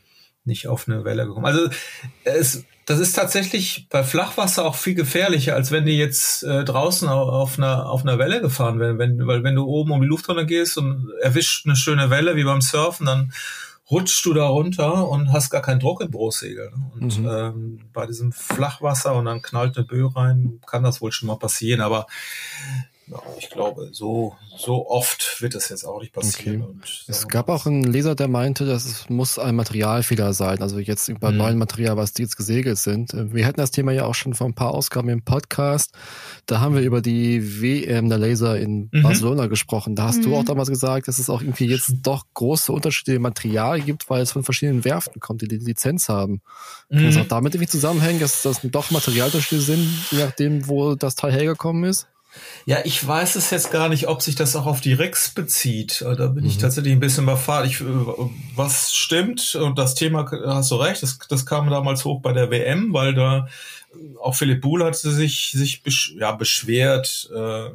Nicht 0.45 0.69
auf 0.69 0.89
eine 0.89 1.05
Welle 1.05 1.27
gekommen. 1.27 1.47
Also 1.47 1.69
es 2.25 2.65
das 2.91 2.99
ist 2.99 3.13
tatsächlich 3.13 3.87
bei 3.89 4.03
Flachwasser 4.03 4.65
auch 4.65 4.75
viel 4.75 4.97
gefährlicher, 4.97 5.55
als 5.55 5.71
wenn 5.71 5.87
die 5.87 5.97
jetzt 5.97 6.43
äh, 6.43 6.65
draußen 6.65 7.09
auf 7.09 7.57
einer, 7.57 7.89
auf 7.89 8.03
einer 8.03 8.19
Welle 8.19 8.41
gefahren 8.41 8.81
werden. 8.81 8.99
Wenn, 8.99 9.29
weil 9.29 9.45
wenn 9.45 9.55
du 9.55 9.65
oben 9.65 9.93
um 9.93 10.01
die 10.01 10.09
Lufttonne 10.09 10.45
gehst 10.45 10.77
und 10.77 11.09
erwischt 11.21 11.67
eine 11.67 11.77
schöne 11.77 12.11
Welle 12.11 12.35
wie 12.35 12.43
beim 12.43 12.61
Surfen, 12.61 13.07
dann 13.07 13.33
rutschst 13.91 14.27
du 14.27 14.35
da 14.35 14.47
runter 14.47 15.09
und 15.09 15.33
hast 15.33 15.51
gar 15.51 15.63
keinen 15.63 15.79
Druck 15.79 16.01
im. 16.01 16.11
Ne? 16.11 16.71
Und 16.95 17.21
mhm. 17.21 17.29
ähm, 17.29 17.81
bei 17.93 18.07
diesem 18.07 18.33
Flachwasser 18.33 19.15
und 19.15 19.27
dann 19.27 19.41
knallt 19.41 19.77
eine 19.77 19.87
Böe 19.87 20.11
rein, 20.15 20.61
kann 20.67 20.83
das 20.83 21.01
wohl 21.01 21.13
schon 21.13 21.29
mal 21.29 21.39
passieren. 21.39 21.81
Aber 21.81 22.07
ja, 23.11 23.21
ich 23.39 23.51
glaube, 23.51 23.89
so, 23.93 24.37
so 24.57 24.89
oft 24.89 25.43
wird 25.43 25.55
das 25.55 25.69
jetzt 25.69 25.85
auch 25.85 26.01
nicht 26.01 26.13
passieren. 26.13 26.63
Okay. 26.63 26.91
es 27.09 27.27
gab 27.27 27.49
auch 27.49 27.67
einen 27.67 27.83
Leser, 27.83 28.15
der 28.15 28.29
meinte, 28.29 28.67
dass 28.67 28.85
es 28.85 29.09
muss 29.09 29.39
ein 29.39 29.57
Materialfehler 29.57 30.33
sein. 30.33 30.63
Also 30.63 30.79
jetzt 30.79 31.09
über 31.09 31.33
mhm. 31.33 31.39
neuen 31.39 31.59
Material, 31.59 31.97
was 31.97 32.13
die 32.13 32.23
jetzt 32.23 32.37
gesegelt 32.37 32.79
sind. 32.79 33.13
Wir 33.15 33.47
hatten 33.47 33.59
das 33.59 33.73
Thema 33.73 33.91
ja 33.93 34.05
auch 34.05 34.15
schon 34.15 34.35
vor 34.35 34.47
ein 34.47 34.55
paar 34.55 34.73
Ausgaben 34.75 35.09
im 35.09 35.23
Podcast. 35.23 35.93
Da 36.47 36.61
haben 36.61 36.77
wir 36.77 36.83
über 36.83 37.01
die 37.01 37.61
WM 37.61 38.09
der 38.09 38.19
Laser 38.19 38.59
in 38.61 38.91
mhm. 38.93 39.03
Barcelona 39.03 39.47
gesprochen. 39.49 39.97
Da 39.97 40.05
hast 40.05 40.19
mhm. 40.19 40.23
du 40.23 40.37
auch 40.37 40.45
damals 40.45 40.69
gesagt, 40.69 41.09
dass 41.09 41.19
es 41.19 41.29
auch 41.29 41.43
irgendwie 41.43 41.67
jetzt 41.67 41.93
doch 42.03 42.27
große 42.35 42.71
Unterschiede 42.71 43.15
im 43.15 43.23
Material 43.23 43.81
gibt, 43.81 44.09
weil 44.09 44.23
es 44.23 44.31
von 44.31 44.45
verschiedenen 44.45 44.85
Werften 44.85 45.21
kommt, 45.21 45.43
die 45.43 45.49
die 45.49 45.57
Lizenz 45.57 46.09
haben. 46.09 46.43
Kann 46.91 47.05
das 47.07 47.17
mhm. 47.17 47.23
auch 47.23 47.29
damit 47.29 47.55
irgendwie 47.55 47.71
zusammenhängen, 47.71 48.21
dass 48.21 48.43
das 48.43 48.61
doch 48.63 48.93
Materialunterschiede 48.93 49.63
sind, 49.63 49.89
je 50.13 50.19
nachdem, 50.19 50.69
wo 50.69 50.95
das 50.95 51.17
Teil 51.17 51.33
hergekommen 51.33 51.85
ist? 51.85 52.07
Ja, 52.65 52.79
ich 52.85 53.07
weiß 53.07 53.37
es 53.37 53.51
jetzt 53.51 53.71
gar 53.71 53.89
nicht, 53.89 54.09
ob 54.09 54.23
sich 54.23 54.35
das 54.35 54.55
auch 54.55 54.67
auf 54.67 54.81
die 54.81 54.93
Rex 54.93 55.31
bezieht. 55.31 56.03
Da 56.03 56.27
bin 56.29 56.45
mhm. 56.45 56.51
ich 56.51 56.59
tatsächlich 56.59 56.93
ein 56.93 57.01
bisschen 57.01 57.25
überfahrt. 57.25 57.67
Ich, 57.67 57.83
was 58.55 58.93
stimmt, 58.95 59.55
und 59.55 59.79
das 59.79 59.95
Thema 59.95 60.31
hast 60.47 60.71
du 60.71 60.77
recht, 60.77 61.03
das, 61.03 61.19
das 61.29 61.47
kam 61.47 61.69
damals 61.71 62.05
hoch 62.05 62.21
bei 62.21 62.33
der 62.33 62.51
WM, 62.51 62.93
weil 62.93 63.15
da 63.15 63.49
auch 64.21 64.35
Philipp 64.35 64.61
Buhl 64.61 64.85
hatte 64.85 65.11
sich, 65.11 65.53
sich 65.53 65.83
besch 65.83 66.15
ja, 66.19 66.33
beschwert. 66.33 67.29
Äh, 67.35 67.71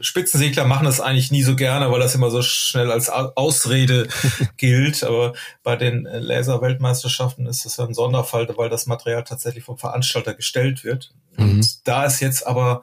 Spitzensegler 0.00 0.64
machen 0.64 0.84
das 0.84 1.00
eigentlich 1.00 1.30
nie 1.30 1.42
so 1.42 1.54
gerne, 1.54 1.90
weil 1.90 2.00
das 2.00 2.14
immer 2.14 2.30
so 2.30 2.42
schnell 2.42 2.90
als 2.90 3.08
Ausrede 3.08 4.08
gilt. 4.56 5.04
Aber 5.04 5.32
bei 5.62 5.76
den 5.76 6.04
Laser-Weltmeisterschaften 6.04 7.46
ist 7.46 7.64
das 7.64 7.78
ein 7.78 7.94
Sonderfall, 7.94 8.48
weil 8.56 8.68
das 8.68 8.86
Material 8.86 9.24
tatsächlich 9.24 9.64
vom 9.64 9.78
Veranstalter 9.78 10.34
gestellt 10.34 10.84
wird. 10.84 11.12
Mhm. 11.36 11.50
Und 11.50 11.88
da 11.88 12.04
ist 12.04 12.20
jetzt 12.20 12.46
aber 12.46 12.82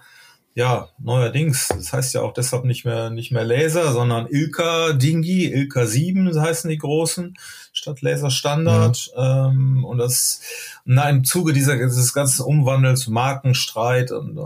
ja, 0.55 0.89
neuerdings, 0.99 1.67
das 1.69 1.93
heißt 1.93 2.13
ja 2.15 2.21
auch 2.21 2.33
deshalb 2.33 2.65
nicht 2.65 2.83
mehr, 2.83 3.09
nicht 3.09 3.31
mehr 3.31 3.45
Laser, 3.45 3.93
sondern 3.93 4.27
Ilka 4.27 4.93
Dingi, 4.93 5.45
Ilka 5.45 5.85
7 5.85 6.39
heißen 6.39 6.69
die 6.69 6.77
großen, 6.77 7.35
statt 7.71 8.01
Laser 8.01 8.31
Standard. 8.31 9.11
Ja. 9.15 9.49
Ähm, 9.49 9.85
und 9.85 9.99
das, 9.99 10.41
na, 10.85 11.09
im 11.09 11.23
Zuge 11.23 11.53
dieser, 11.53 11.77
dieses 11.77 12.13
ganzen 12.13 12.43
Umwandels, 12.43 13.07
Markenstreit 13.07 14.11
und, 14.11 14.37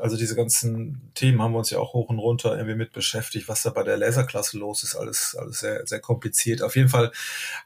also 0.00 0.16
diese 0.16 0.36
ganzen 0.36 1.10
Themen 1.14 1.42
haben 1.42 1.52
wir 1.52 1.58
uns 1.58 1.70
ja 1.70 1.78
auch 1.78 1.92
hoch 1.92 2.08
und 2.08 2.18
runter 2.18 2.56
irgendwie 2.56 2.76
mit 2.76 2.92
beschäftigt, 2.92 3.48
was 3.48 3.62
da 3.62 3.70
bei 3.70 3.82
der 3.82 3.96
Laserklasse 3.96 4.58
los 4.58 4.82
ist, 4.82 4.94
alles, 4.94 5.36
alles 5.38 5.60
sehr, 5.60 5.86
sehr 5.86 6.00
kompliziert. 6.00 6.62
Auf 6.62 6.76
jeden 6.76 6.88
Fall 6.88 7.12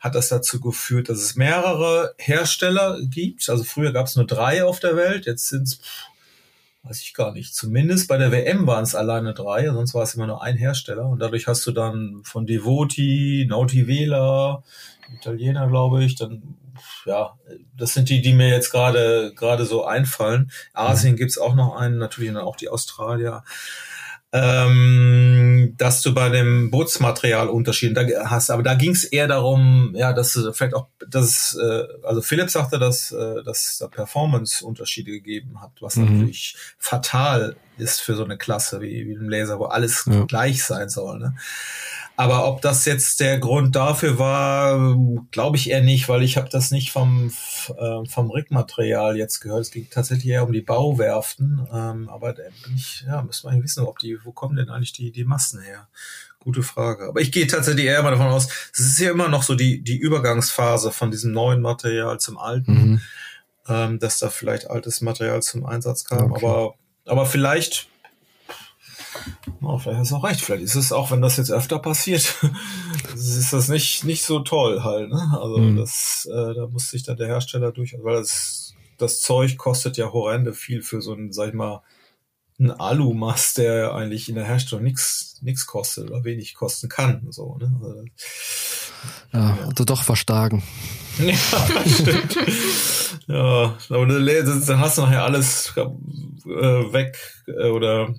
hat 0.01 0.15
das 0.15 0.29
dazu 0.29 0.61
geführt, 0.61 1.09
dass 1.09 1.19
es 1.19 1.37
mehrere 1.37 2.15
Hersteller 2.19 2.99
gibt. 3.03 3.49
Also 3.49 3.65
früher 3.65 3.93
gab 3.93 4.07
es 4.07 4.17
nur 4.17 4.27
drei 4.27 4.65
auf 4.65 4.81
der 4.81 4.97
Welt, 4.97 5.27
jetzt 5.27 5.49
sind 5.49 5.65
es 5.65 5.81
weiß 6.83 7.01
ich 7.01 7.15
gar 7.15 7.33
nicht. 7.33 7.55
Zumindest 7.55 8.09
bei 8.09 8.19
der 8.19 8.33
WM 8.33 8.67
waren 8.67 8.83
es 8.83 8.95
alleine 8.95 9.35
drei, 9.35 9.67
sonst 9.67 9.95
war 9.95 10.03
es 10.03 10.15
immer 10.15 10.27
nur 10.27 10.43
ein 10.43 10.57
Hersteller. 10.57 11.07
Und 11.07 11.21
dadurch 11.21 11.47
hast 11.47 11.67
du 11.67 11.73
dann 11.73 12.23
von 12.25 12.47
Devoti, 12.47 13.47
Nauti 13.49 13.87
Vela, 13.87 14.63
Italiener, 15.15 15.69
glaube 15.69 16.05
ich, 16.05 16.17
dann 16.17 16.57
ja, 17.05 17.39
das 17.77 17.93
sind 17.93 18.09
die, 18.09 18.23
die 18.23 18.33
mir 18.33 18.49
jetzt 18.49 18.71
gerade 18.71 19.33
gerade 19.37 19.65
so 19.65 19.85
einfallen. 19.85 20.51
Asien 20.73 21.15
mhm. 21.15 21.19
gibt's 21.19 21.39
auch 21.39 21.55
noch 21.55 21.77
einen, 21.77 21.99
natürlich 21.99 22.33
dann 22.33 22.43
auch 22.43 22.57
die 22.57 22.69
Australier 22.69 23.45
ähm, 24.33 25.75
dass 25.77 26.01
du 26.01 26.15
bei 26.15 26.31
dem 26.31 26.71
Bootsmaterial 26.71 27.49
Unterschieden 27.49 27.95
da 27.95 28.31
hast. 28.31 28.51
Aber 28.51 28.63
da 28.63 28.75
ging 28.75 28.93
es 28.93 29.05
eher 29.05 29.29
darum, 29.29 29.93
ja, 29.95 30.15
dass 30.15 30.39
vielleicht 30.53 30.75
auch, 30.75 30.89
dass 31.07 31.59
äh, 31.61 31.83
also 32.03 32.23
Philipp 32.23 32.49
sagte, 32.49 32.79
dass 32.79 33.13
äh, 33.13 33.43
dass 33.45 33.77
da 33.79 33.89
Performance-Unterschiede 33.89 35.11
gegeben 35.11 35.61
hat, 35.61 35.73
was 35.81 35.97
mhm. 35.97 36.05
natürlich 36.05 36.57
fatal 36.79 37.57
ist 37.77 38.01
für 38.01 38.15
so 38.15 38.25
eine 38.25 38.39
Klasse 38.39 38.81
wie, 38.81 39.07
wie 39.07 39.15
ein 39.15 39.29
Laser, 39.29 39.59
wo 39.59 39.65
alles 39.65 40.05
ja. 40.11 40.25
gleich 40.25 40.65
sein 40.65 40.89
soll. 40.89 41.19
Ne? 41.19 41.35
Aber 42.17 42.47
ob 42.47 42.61
das 42.61 42.85
jetzt 42.85 43.21
der 43.21 43.39
Grund 43.39 43.75
dafür 43.75 44.19
war, 44.19 44.97
glaube 45.31 45.57
ich 45.57 45.71
eher 45.71 45.83
nicht, 45.83 46.09
weil 46.09 46.23
ich 46.23 46.37
habe 46.37 46.49
das 46.51 46.71
nicht 46.71 46.93
vom, 46.93 47.33
äh, 47.77 48.05
vom 48.07 48.31
Rigmaterial 48.31 49.17
jetzt 49.17 49.41
gehört. 49.41 49.63
Es 49.63 49.71
ging 49.71 49.89
tatsächlich 49.91 50.29
eher 50.29 50.45
um 50.45 50.53
die 50.53 50.61
Bauwerften. 50.61 51.67
Ähm, 51.73 52.09
aber 52.11 52.35
da 52.35 52.43
bin 52.65 52.75
ich, 52.77 53.05
ja, 53.07 53.23
müssen 53.23 53.51
wir 53.51 53.63
wissen, 53.63 53.85
ob 53.85 53.99
die, 53.99 54.19
wo 54.25 54.33
kommen 54.33 54.57
denn 54.57 54.69
eigentlich 54.69 54.93
die, 54.93 55.11
die 55.11 55.25
Massen 55.25 55.63
her? 55.63 55.89
Gute 56.39 56.63
Frage. 56.63 57.09
Aber 57.09 57.21
ich 57.21 57.33
gehe 57.33 57.47
tatsächlich 57.47 57.87
eher 57.87 58.03
mal 58.03 58.11
davon 58.11 58.27
aus, 58.27 58.49
es 58.73 58.81
ist 58.81 58.99
ja 58.99 59.11
immer 59.11 59.29
noch 59.29 59.43
so 59.43 59.55
die, 59.55 59.83
die 59.83 59.97
Übergangsphase 59.97 60.93
von 60.93 61.11
diesem 61.11 61.33
neuen 61.33 61.63
Material 61.63 62.21
zum 62.21 62.37
alten, 62.37 62.73
mhm. 62.73 63.01
ähm, 63.69 63.99
dass 64.01 64.19
da 64.19 64.29
vielleicht 64.29 64.69
altes 64.69 65.01
Material 65.01 65.43
zum 65.43 65.65
Einsatz 65.65 66.05
kam. 66.05 66.33
Okay. 66.33 66.45
Aber, 66.45 66.75
aber 67.07 67.27
vielleicht 67.27 67.89
Oh, 69.61 69.79
vielleicht 69.79 70.01
hast 70.01 70.11
du 70.11 70.17
auch 70.17 70.25
recht. 70.25 70.41
Vielleicht 70.41 70.65
ist 70.65 70.75
es 70.75 70.93
auch, 70.93 71.11
wenn 71.11 71.23
das 71.23 71.37
jetzt 71.37 71.51
öfter 71.51 71.79
passiert, 71.79 72.35
ist 73.15 73.53
das 73.53 73.69
nicht, 73.69 74.05
nicht 74.05 74.25
so 74.25 74.41
toll 74.41 74.83
halt. 74.83 75.11
Ne? 75.11 75.39
Also 75.41 75.59
mhm. 75.59 75.77
das, 75.77 76.29
äh, 76.33 76.55
da 76.55 76.67
muss 76.67 76.91
sich 76.91 77.03
dann 77.03 77.17
der 77.17 77.29
Hersteller 77.29 77.73
durch, 77.73 77.97
weil 78.03 78.17
das, 78.17 78.75
das 78.99 79.21
Zeug 79.21 79.57
kostet 79.59 79.97
ja 79.97 80.13
horrende 80.13 80.53
viel 80.53 80.83
für 80.83 81.01
so 81.01 81.15
ein, 81.15 81.33
sag 81.33 81.49
ich 81.49 81.55
mal, 81.55 81.83
ein 82.59 82.71
Alumast, 82.71 83.59
der 83.59 83.95
eigentlich 83.95 84.29
in 84.29 84.35
der 84.35 84.45
Herstellung 84.45 84.85
nichts 84.85 85.33
nichts 85.43 85.67
kostet 85.67 86.11
oder 86.11 86.25
wenig 86.25 86.55
kosten 86.55 86.89
kann. 86.89 87.27
So, 87.31 87.59
ne? 87.59 87.73
Also, 87.83 88.05
Ja, 89.33 89.59
also 89.67 89.85
doch 89.85 90.03
verstarken. 90.03 90.63
Ja, 91.19 91.35
stimmt. 91.87 92.37
ja, 93.27 93.77
aber 93.91 94.07
dann 94.07 94.81
hast 94.81 94.99
du 94.99 95.03
nachher 95.03 95.25
alles 95.25 95.73
äh, 95.77 96.93
weg 96.93 97.19
äh, 97.47 97.69
oder 97.69 98.15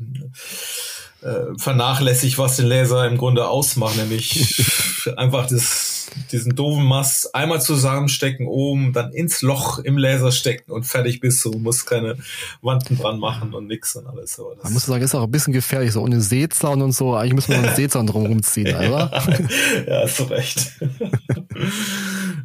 äh, 1.24 1.58
vernachlässigt, 1.58 2.38
was 2.38 2.58
den 2.58 2.66
Laser 2.66 3.08
im 3.08 3.18
Grunde 3.18 3.48
ausmacht, 3.48 3.96
nämlich 3.98 4.62
einfach 5.18 5.48
das, 5.48 6.08
diesen 6.32 6.56
doofen 6.56 6.84
Mast 6.84 7.34
einmal 7.34 7.62
zusammenstecken 7.62 8.48
oben, 8.48 8.94
dann 8.94 9.14
ins 9.14 9.42
Loch 9.42 9.80
im 9.80 9.98
Laser 9.98 10.32
stecken 10.32 10.72
und 10.72 10.84
fertig 10.84 11.22
bist 11.22 11.44
du. 11.46 11.52
musst 11.60 11.86
keine 11.86 12.18
Wanden 12.62 12.98
dran 12.98 13.20
machen 13.20 13.54
und 13.54 13.68
nix 13.68 13.96
und 13.96 14.08
alles. 14.08 14.38
Aber 14.40 14.56
man 14.64 14.74
muss 14.74 14.86
sagen, 14.86 15.04
ist 15.04 15.16
auch 15.16 15.24
ein 15.24 15.32
bisschen 15.32 15.54
gefährlich, 15.54 15.94
so 15.94 16.02
ohne 16.02 16.20
Seezaun 16.20 16.82
und 16.82 16.92
so. 16.92 17.16
Eigentlich 17.16 17.36
muss 17.36 17.48
man 17.48 17.66
einen 17.66 17.76
Seezaun 17.76 18.08
drum 18.08 18.26
rumziehen, 18.26 18.76
oder? 18.76 19.10
ja, 19.88 20.02
hast 20.02 20.20
du 20.20 20.24
recht. 20.24 20.74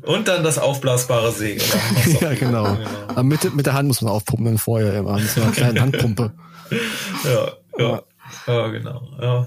und 0.03 0.29
dann 0.29 0.45
das 0.45 0.59
aufblasbare 0.59 1.33
Segel. 1.33 1.62
ja, 2.20 2.35
genau. 2.35 2.74
genau. 2.74 2.79
Aber 3.09 3.22
mit, 3.24 3.55
mit 3.55 3.66
der 3.66 3.74
Hand 3.74 3.89
muss 3.89 4.03
man 4.03 4.12
aufpumpen 4.12 4.59
vorher 4.59 4.95
immer, 4.95 5.18
mit 5.18 5.29
so 5.29 5.43
einer 5.43 5.53
kleinen 5.53 5.81
Handpumpe. 5.81 6.33
ja, 7.24 7.53
ja. 7.79 7.89
Ja, 7.89 8.03
genau. 8.47 9.03
Ja, 9.20 9.47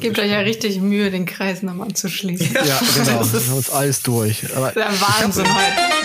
Gebt 0.00 0.18
euch 0.18 0.30
ja 0.30 0.40
richtig 0.40 0.80
Mühe, 0.80 1.10
den 1.10 1.26
Kreis 1.26 1.62
nochmal 1.62 1.92
zu 1.94 2.08
schließen. 2.08 2.52
Ja, 2.54 2.64
ja 2.64 2.80
genau. 2.94 3.32
Wir 3.32 3.40
haben 3.40 3.52
uns 3.54 3.70
alles 3.70 4.02
durch. 4.02 4.54
Aber 4.56 4.72
der 4.72 4.86
Wahnsinn 5.00 5.44
ich 5.44 5.52
heute. 5.52 5.98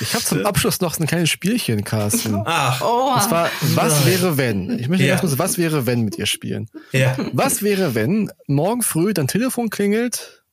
Ich 0.00 0.14
habe 0.14 0.24
zum 0.24 0.44
Abschluss 0.44 0.80
noch 0.80 0.98
ein 0.98 1.06
kleines 1.06 1.30
Spielchen, 1.30 1.84
Carsten. 1.84 2.42
Ach. 2.44 2.80
Oh. 2.82 3.14
Und 3.14 3.22
zwar, 3.22 3.50
was 3.74 4.04
wäre 4.04 4.36
wenn? 4.36 4.78
Ich 4.78 4.88
möchte 4.88 5.06
ja. 5.06 5.12
erstmal 5.12 5.38
was 5.38 5.56
wäre 5.56 5.86
wenn 5.86 6.02
mit 6.02 6.18
ihr 6.18 6.26
spielen. 6.26 6.68
Ja. 6.92 7.16
Was 7.32 7.62
wäre 7.62 7.94
wenn 7.94 8.30
morgen 8.46 8.82
früh 8.82 9.14
dein 9.14 9.28
Telefon 9.28 9.70
klingelt 9.70 10.44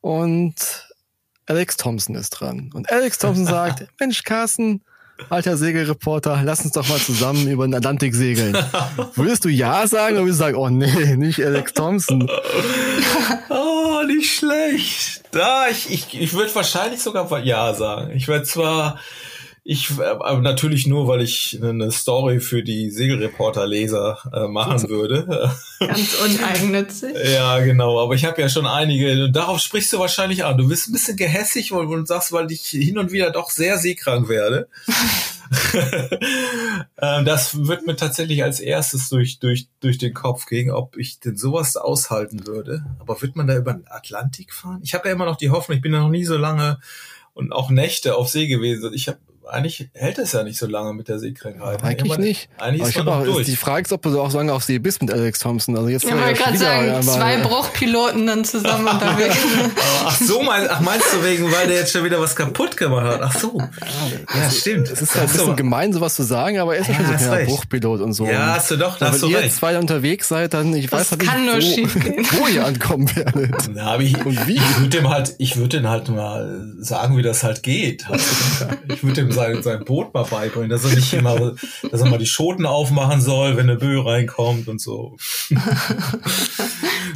und 0.00 0.86
Alex 1.46 1.76
Thompson 1.76 2.16
ist 2.16 2.30
dran. 2.30 2.70
Und 2.74 2.90
Alex 2.90 3.18
Thompson 3.18 3.46
sagt, 3.46 3.86
Mensch, 4.00 4.24
Carsten, 4.24 4.82
alter 5.30 5.56
Segelreporter, 5.56 6.42
lass 6.44 6.62
uns 6.62 6.72
doch 6.72 6.88
mal 6.88 6.98
zusammen 6.98 7.48
über 7.48 7.66
den 7.66 7.74
Atlantik 7.74 8.14
segeln. 8.14 8.56
Würdest 9.14 9.44
du 9.44 9.48
ja 9.48 9.86
sagen 9.86 10.16
oder 10.16 10.24
würdest 10.24 10.40
du 10.40 10.44
sagen, 10.44 10.56
oh 10.56 10.68
nee, 10.68 11.16
nicht 11.16 11.44
Alex 11.44 11.72
Thompson? 11.72 12.30
oh, 13.48 14.02
nicht 14.06 14.36
schlecht. 14.36 15.22
Da, 15.30 15.68
ich, 15.68 15.90
ich, 15.90 16.20
ich 16.20 16.32
würde 16.34 16.54
wahrscheinlich 16.54 17.02
sogar 17.02 17.42
ja 17.42 17.74
sagen. 17.74 18.12
Ich 18.14 18.28
werde 18.28 18.44
zwar 18.44 18.98
ich, 19.68 19.90
aber 20.00 20.40
natürlich 20.42 20.86
nur, 20.86 21.08
weil 21.08 21.22
ich 21.22 21.58
eine 21.60 21.90
Story 21.90 22.38
für 22.38 22.62
die 22.62 22.88
Segelreporter-Leser 22.88 24.18
äh, 24.32 24.46
machen 24.46 24.88
würde. 24.88 25.52
Ganz 25.80 26.14
uneigennützig. 26.14 27.16
ja, 27.34 27.58
genau. 27.58 28.00
Aber 28.00 28.14
ich 28.14 28.24
habe 28.24 28.40
ja 28.40 28.48
schon 28.48 28.64
einige. 28.64 29.28
Darauf 29.32 29.58
sprichst 29.58 29.92
du 29.92 29.98
wahrscheinlich 29.98 30.44
an. 30.44 30.56
Du 30.56 30.68
bist 30.68 30.88
ein 30.88 30.92
bisschen 30.92 31.16
gehässig 31.16 31.72
und, 31.72 31.88
und 31.88 32.06
sagst, 32.06 32.30
weil 32.30 32.52
ich 32.52 32.62
hin 32.66 32.96
und 32.96 33.10
wieder 33.10 33.32
doch 33.32 33.50
sehr 33.50 33.78
seekrank 33.78 34.28
werde. 34.28 34.68
Ähm, 36.98 37.24
das 37.24 37.66
wird 37.68 37.86
mir 37.86 37.94
tatsächlich 37.94 38.42
als 38.42 38.58
erstes 38.58 39.08
durch, 39.10 39.38
durch, 39.38 39.68
durch 39.78 39.96
den 39.98 40.12
Kopf 40.12 40.46
gehen, 40.46 40.72
ob 40.72 40.96
ich 40.96 41.20
denn 41.20 41.36
sowas 41.36 41.76
aushalten 41.76 42.48
würde. 42.48 42.84
Aber 42.98 43.22
wird 43.22 43.36
man 43.36 43.46
da 43.46 43.56
über 43.56 43.74
den 43.74 43.86
Atlantik 43.86 44.52
fahren? 44.52 44.80
Ich 44.82 44.94
habe 44.94 45.06
ja 45.06 45.14
immer 45.14 45.26
noch 45.26 45.36
die 45.36 45.50
Hoffnung, 45.50 45.76
ich 45.76 45.82
bin 45.82 45.92
ja 45.92 46.00
noch 46.00 46.08
nie 46.08 46.24
so 46.24 46.36
lange 46.36 46.80
und 47.36 47.52
auch 47.52 47.70
Nächte 47.70 48.16
auf 48.16 48.28
See 48.28 48.46
gewesen. 48.46 48.92
Ich 48.94 49.08
habe 49.08 49.18
eigentlich 49.48 49.88
hält 49.94 50.18
es 50.18 50.32
ja 50.32 50.42
nicht 50.42 50.58
so 50.58 50.66
lange 50.66 50.92
mit 50.92 51.08
der 51.08 51.18
Seekrankheit. 51.18 51.82
Eigentlich 51.82 52.18
nicht. 52.18 52.48
Eigentlich 52.58 52.88
ist 52.88 52.98
man 52.98 53.08
auch, 53.08 53.24
durch. 53.24 53.46
Die 53.46 53.56
Frage 53.56 53.82
ist, 53.82 53.92
ob 53.92 54.02
du 54.02 54.20
auch 54.20 54.30
so 54.30 54.38
lange 54.38 54.52
auf 54.52 54.64
See 54.64 54.78
bist 54.78 55.00
mit 55.00 55.12
Alex 55.12 55.38
Thompson. 55.38 55.76
Also 55.76 55.88
jetzt 55.88 56.04
ja, 56.04 56.16
ja 56.16 56.32
gerade 56.32 56.58
sagen, 56.58 56.86
ja, 56.88 57.00
zwei 57.00 57.38
Bruchpiloten 57.38 58.26
dann 58.26 58.44
zusammen 58.44 58.88
unterwegs. 58.92 59.36
ach 60.04 60.16
so, 60.16 60.42
mein, 60.42 60.68
ach 60.68 60.80
meinst 60.80 61.06
du 61.12 61.24
wegen, 61.24 61.50
weil 61.52 61.68
der 61.68 61.76
jetzt 61.76 61.92
schon 61.92 62.04
wieder 62.04 62.20
was 62.20 62.34
kaputt 62.34 62.76
gemacht 62.76 63.06
hat? 63.06 63.20
Ach 63.22 63.38
so. 63.38 63.58
Ja, 63.58 64.40
ja 64.40 64.50
stimmt. 64.50 64.90
Es 64.90 65.02
ist 65.02 65.14
halt 65.14 65.28
ein 65.28 65.32
bisschen 65.32 65.46
so. 65.46 65.56
gemein, 65.56 65.92
sowas 65.92 66.16
zu 66.16 66.24
sagen, 66.24 66.58
aber 66.58 66.74
er 66.74 66.82
ist 66.82 66.88
ja, 66.88 66.94
schon 66.96 67.18
so 67.18 67.30
ein 67.30 67.46
Bruchpilot 67.46 68.00
und 68.00 68.12
so. 68.12 68.26
Ja, 68.26 68.54
hast 68.56 68.70
du 68.70 68.76
doch, 68.76 68.98
da 68.98 69.10
hast 69.10 69.22
du 69.22 69.26
recht. 69.26 69.36
Wenn 69.36 69.44
ihr 69.44 69.50
zwei 69.50 69.78
unterwegs 69.78 70.28
seid, 70.28 70.54
dann, 70.54 70.74
ich 70.74 70.88
das 70.88 71.12
weiß 71.12 71.28
halt 71.28 71.58
nicht, 71.58 71.94
wo, 71.94 72.38
wo 72.40 72.46
ihr 72.48 72.64
ankommen 72.64 73.14
werdet. 73.14 73.54
Na, 73.72 73.92
aber 73.92 74.02
ich, 74.02 74.16
und 74.24 74.46
wie? 74.48 74.56
Ich 74.56 74.78
würde 74.78 74.90
dem 74.90 75.08
halt, 75.08 75.34
ich 75.38 75.56
würde 75.56 75.78
den 75.78 75.88
halt 75.88 76.08
mal 76.08 76.74
sagen, 76.80 77.16
wie 77.16 77.22
das 77.22 77.44
halt 77.44 77.62
geht. 77.62 78.06
Ich 78.88 79.04
würde 79.04 79.24
dem 79.24 79.35
sein, 79.36 79.62
sein 79.62 79.84
Boot 79.84 80.12
mal 80.12 80.24
beibringen, 80.24 80.70
dass 80.70 80.84
er 80.84 80.94
nicht 80.94 81.12
immer, 81.12 81.54
dass 81.90 82.00
er 82.00 82.06
mal 82.06 82.18
die 82.18 82.26
Schoten 82.26 82.66
aufmachen 82.66 83.20
soll, 83.20 83.56
wenn 83.56 83.70
eine 83.70 83.78
Böe 83.78 84.04
reinkommt 84.04 84.66
und 84.68 84.80
so. 84.80 85.16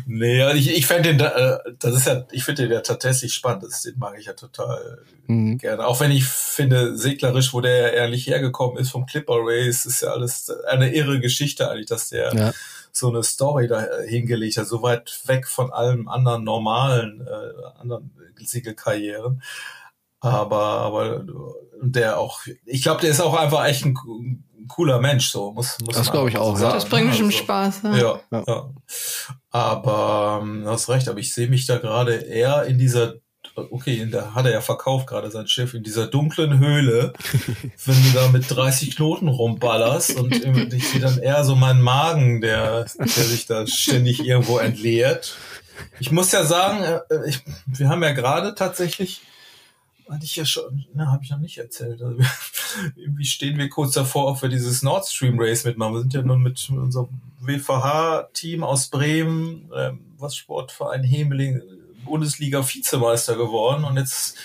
nee, 0.06 0.52
ich, 0.52 0.76
ich 0.76 0.86
fände 0.86 1.14
den, 1.14 1.20
äh, 1.20 1.58
das 1.78 1.96
ist 1.96 2.06
ja, 2.06 2.24
ich 2.30 2.44
finde 2.44 2.62
den 2.62 2.72
ja 2.72 2.80
tatsächlich 2.80 3.34
spannend, 3.34 3.64
das, 3.64 3.82
den 3.82 3.98
mag 3.98 4.16
ich 4.18 4.26
ja 4.26 4.34
total 4.34 5.02
mhm. 5.26 5.58
gerne. 5.58 5.86
Auch 5.86 6.00
wenn 6.00 6.10
ich 6.10 6.24
finde, 6.24 6.96
seglerisch, 6.96 7.52
wo 7.52 7.60
der 7.60 7.76
ja 7.76 7.88
ehrlich 7.88 8.26
hergekommen 8.26 8.78
ist 8.78 8.90
vom 8.90 9.06
Clipper 9.06 9.38
Race, 9.38 9.86
ist 9.86 10.02
ja 10.02 10.10
alles 10.10 10.50
eine 10.68 10.94
irre 10.94 11.20
Geschichte 11.20 11.70
eigentlich, 11.70 11.86
dass 11.86 12.10
der 12.10 12.34
ja. 12.34 12.52
so 12.92 13.08
eine 13.08 13.22
Story 13.22 13.66
da 13.66 13.86
hingelegt 14.06 14.56
hat, 14.58 14.66
so 14.66 14.82
weit 14.82 15.20
weg 15.26 15.48
von 15.48 15.72
allem 15.72 16.08
anderen 16.08 16.44
normalen, 16.44 17.26
äh, 17.26 17.80
anderen 17.80 18.10
Segelkarrieren. 18.38 19.42
Aber, 20.20 20.80
aber 20.80 21.24
der 21.83 22.18
auch, 22.18 22.41
ich 22.64 22.83
glaube, 22.83 23.01
der 23.01 23.11
ist 23.11 23.20
auch 23.20 23.35
einfach 23.35 23.64
echt 23.64 23.85
ein, 23.85 23.97
cooler 24.68 25.01
Mensch, 25.01 25.31
so 25.31 25.53
muss, 25.53 25.78
muss 25.85 25.97
Das 25.97 26.12
glaube 26.12 26.28
ich 26.28 26.39
auch, 26.39 26.57
so 26.57 26.64
ja. 26.64 26.72
Das 26.72 26.85
bringt 26.85 27.09
bestimmt 27.09 27.33
also, 27.33 27.43
Spaß, 27.43 27.83
ja. 27.83 27.97
Ja, 27.97 28.20
ja. 28.31 28.45
ja. 28.47 28.70
Aber 29.51 30.41
ähm, 30.43 30.64
hast 30.66 30.89
recht, 30.89 31.09
aber 31.09 31.18
ich 31.18 31.35
sehe 31.35 31.49
mich 31.49 31.66
da 31.66 31.78
gerade 31.78 32.14
eher 32.14 32.64
in 32.64 32.78
dieser 32.78 33.14
okay, 33.57 34.09
da 34.11 34.35
hat 34.35 34.47
er 34.47 34.53
ja 34.53 34.61
verkauft 34.61 35.07
gerade 35.09 35.31
sein 35.31 35.49
Schiff 35.49 35.74
in 35.74 35.83
dieser 35.83 36.07
dunklen 36.07 36.59
Höhle, 36.59 37.12
wenn 37.85 38.03
du 38.05 38.11
da 38.14 38.28
mit 38.28 38.45
30 38.49 38.97
Knoten 38.97 39.28
rumballerst 39.28 40.16
und 40.16 40.33
ich 40.72 40.89
sehe 40.89 41.01
dann 41.01 41.18
eher 41.18 41.45
so 41.45 41.57
meinen 41.57 41.83
Magen, 41.83 42.41
der, 42.41 42.87
der 42.99 43.07
sich 43.07 43.47
da 43.47 43.66
ständig 43.66 44.24
irgendwo 44.24 44.59
entleert. 44.59 45.37
Ich 45.99 46.11
muss 46.12 46.33
ja 46.33 46.45
sagen, 46.45 46.83
äh, 46.85 47.28
ich, 47.28 47.43
wir 47.66 47.89
haben 47.89 48.03
ja 48.03 48.12
gerade 48.12 48.55
tatsächlich 48.55 49.22
hatte 50.11 50.24
ich 50.24 50.36
ja 50.36 50.44
schon, 50.44 50.84
na, 50.94 51.06
habe 51.12 51.24
ich 51.24 51.30
noch 51.30 51.38
nicht 51.38 51.58
erzählt. 51.58 52.02
Also, 52.02 52.18
irgendwie 52.96 53.24
stehen 53.24 53.58
wir 53.58 53.68
kurz 53.68 53.94
davor, 53.94 54.28
ob 54.28 54.42
wir 54.42 54.48
dieses 54.48 54.82
Nord 54.82 55.06
Stream 55.06 55.40
Race 55.40 55.64
mitmachen. 55.64 55.94
Wir 55.94 56.00
sind 56.00 56.14
ja 56.14 56.22
nun 56.22 56.42
mit 56.42 56.68
unserem 56.70 57.08
WVH-Team 57.40 58.64
aus 58.64 58.88
Bremen, 58.88 59.70
ähm, 59.74 60.00
was 60.18 60.36
Sportverein 60.36 61.02
Hemeling, 61.04 61.62
Bundesliga-Vizemeister 62.04 63.36
geworden 63.36 63.84
und 63.84 63.96
jetzt 63.96 64.36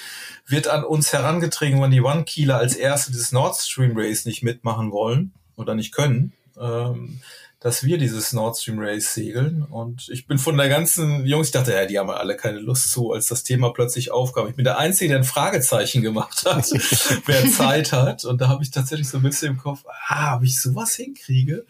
wird 0.48 0.68
an 0.68 0.84
uns 0.84 1.12
herangetragen, 1.12 1.82
wann 1.82 1.92
die 1.92 2.02
One-Kieler 2.02 2.58
als 2.58 2.76
erste 2.76 3.12
dieses 3.12 3.32
Nord 3.32 3.56
Stream 3.56 3.94
Race 3.96 4.26
nicht 4.26 4.44
mitmachen 4.44 4.92
wollen 4.92 5.34
oder 5.56 5.74
nicht 5.74 5.92
können. 5.92 6.34
Ähm, 6.60 7.20
dass 7.66 7.84
wir 7.84 7.98
dieses 7.98 8.32
Nord 8.32 8.56
Stream 8.60 8.78
Race 8.78 9.16
segeln. 9.16 9.64
Und 9.64 10.08
ich 10.10 10.28
bin 10.28 10.38
von 10.38 10.56
der 10.56 10.70
ganzen 10.70 11.26
Jungs, 11.26 11.48
ich 11.48 11.52
dachte, 11.52 11.74
ja, 11.74 11.88
die 11.88 11.98
haben 11.98 12.12
alle 12.12 12.38
keine 12.38 12.60
Lust 12.60 12.92
zu, 12.92 13.12
als 13.12 13.26
das 13.26 13.42
Thema 13.42 13.74
plötzlich 13.74 14.12
aufkam. 14.12 14.48
Ich 14.48 14.56
bin 14.56 14.66
der 14.66 14.78
Einzige, 14.78 15.10
der 15.10 15.18
ein 15.18 15.24
Fragezeichen 15.24 16.04
gemacht 16.04 16.46
hat, 16.46 16.70
wer 17.26 17.50
Zeit 17.50 17.92
hat. 17.92 18.24
Und 18.24 18.40
da 18.40 18.50
habe 18.50 18.62
ich 18.62 18.70
tatsächlich 18.70 19.10
so 19.10 19.18
ein 19.18 19.24
bisschen 19.24 19.54
im 19.54 19.58
Kopf, 19.58 19.84
ah, 20.08 20.38
ob 20.38 20.44
ich 20.44 20.62
sowas 20.62 20.94
hinkriege. 20.94 21.66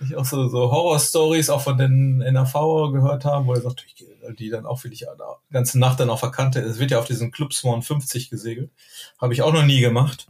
ich 0.00 0.16
auch 0.16 0.24
so, 0.24 0.48
so 0.48 0.70
Horror-Stories 0.70 1.50
auch 1.50 1.60
von 1.60 1.76
den 1.76 2.20
NAV 2.20 2.54
gehört 2.90 3.26
haben, 3.26 3.46
wo 3.46 3.52
er 3.52 3.60
sagt, 3.60 3.84
ich, 3.86 4.06
die 4.38 4.48
dann 4.48 4.64
auch 4.64 4.84
wirklich 4.84 5.00
die 5.00 5.52
ganze 5.52 5.78
Nacht 5.78 6.00
dann 6.00 6.08
auch 6.08 6.20
verkannte. 6.20 6.60
Es 6.60 6.78
wird 6.78 6.92
ja 6.92 6.98
auf 6.98 7.06
diesen 7.06 7.30
Club 7.30 7.52
Swan 7.52 7.82
50 7.82 8.30
gesegelt. 8.30 8.70
Habe 9.20 9.34
ich 9.34 9.42
auch 9.42 9.52
noch 9.52 9.66
nie 9.66 9.82
gemacht. 9.82 10.28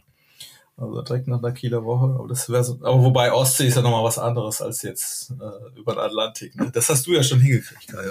Also 0.76 1.02
direkt 1.02 1.28
nach 1.28 1.40
der 1.40 1.52
Kieler 1.52 1.84
Woche. 1.84 2.16
Aber 2.18 2.28
das 2.28 2.48
wäre 2.48 2.64
so, 2.64 2.78
aber 2.82 3.02
wobei 3.02 3.32
Ostsee 3.32 3.68
ist 3.68 3.76
ja 3.76 3.82
nochmal 3.82 4.02
was 4.02 4.18
anderes 4.18 4.60
als 4.60 4.82
jetzt 4.82 5.30
äh, 5.30 5.78
über 5.78 5.92
den 5.92 6.00
Atlantik. 6.00 6.56
Ne? 6.56 6.70
Das 6.72 6.88
hast 6.88 7.06
du 7.06 7.12
ja 7.12 7.22
schon 7.22 7.40
hingekriegt, 7.40 7.88
Kai. 7.88 8.10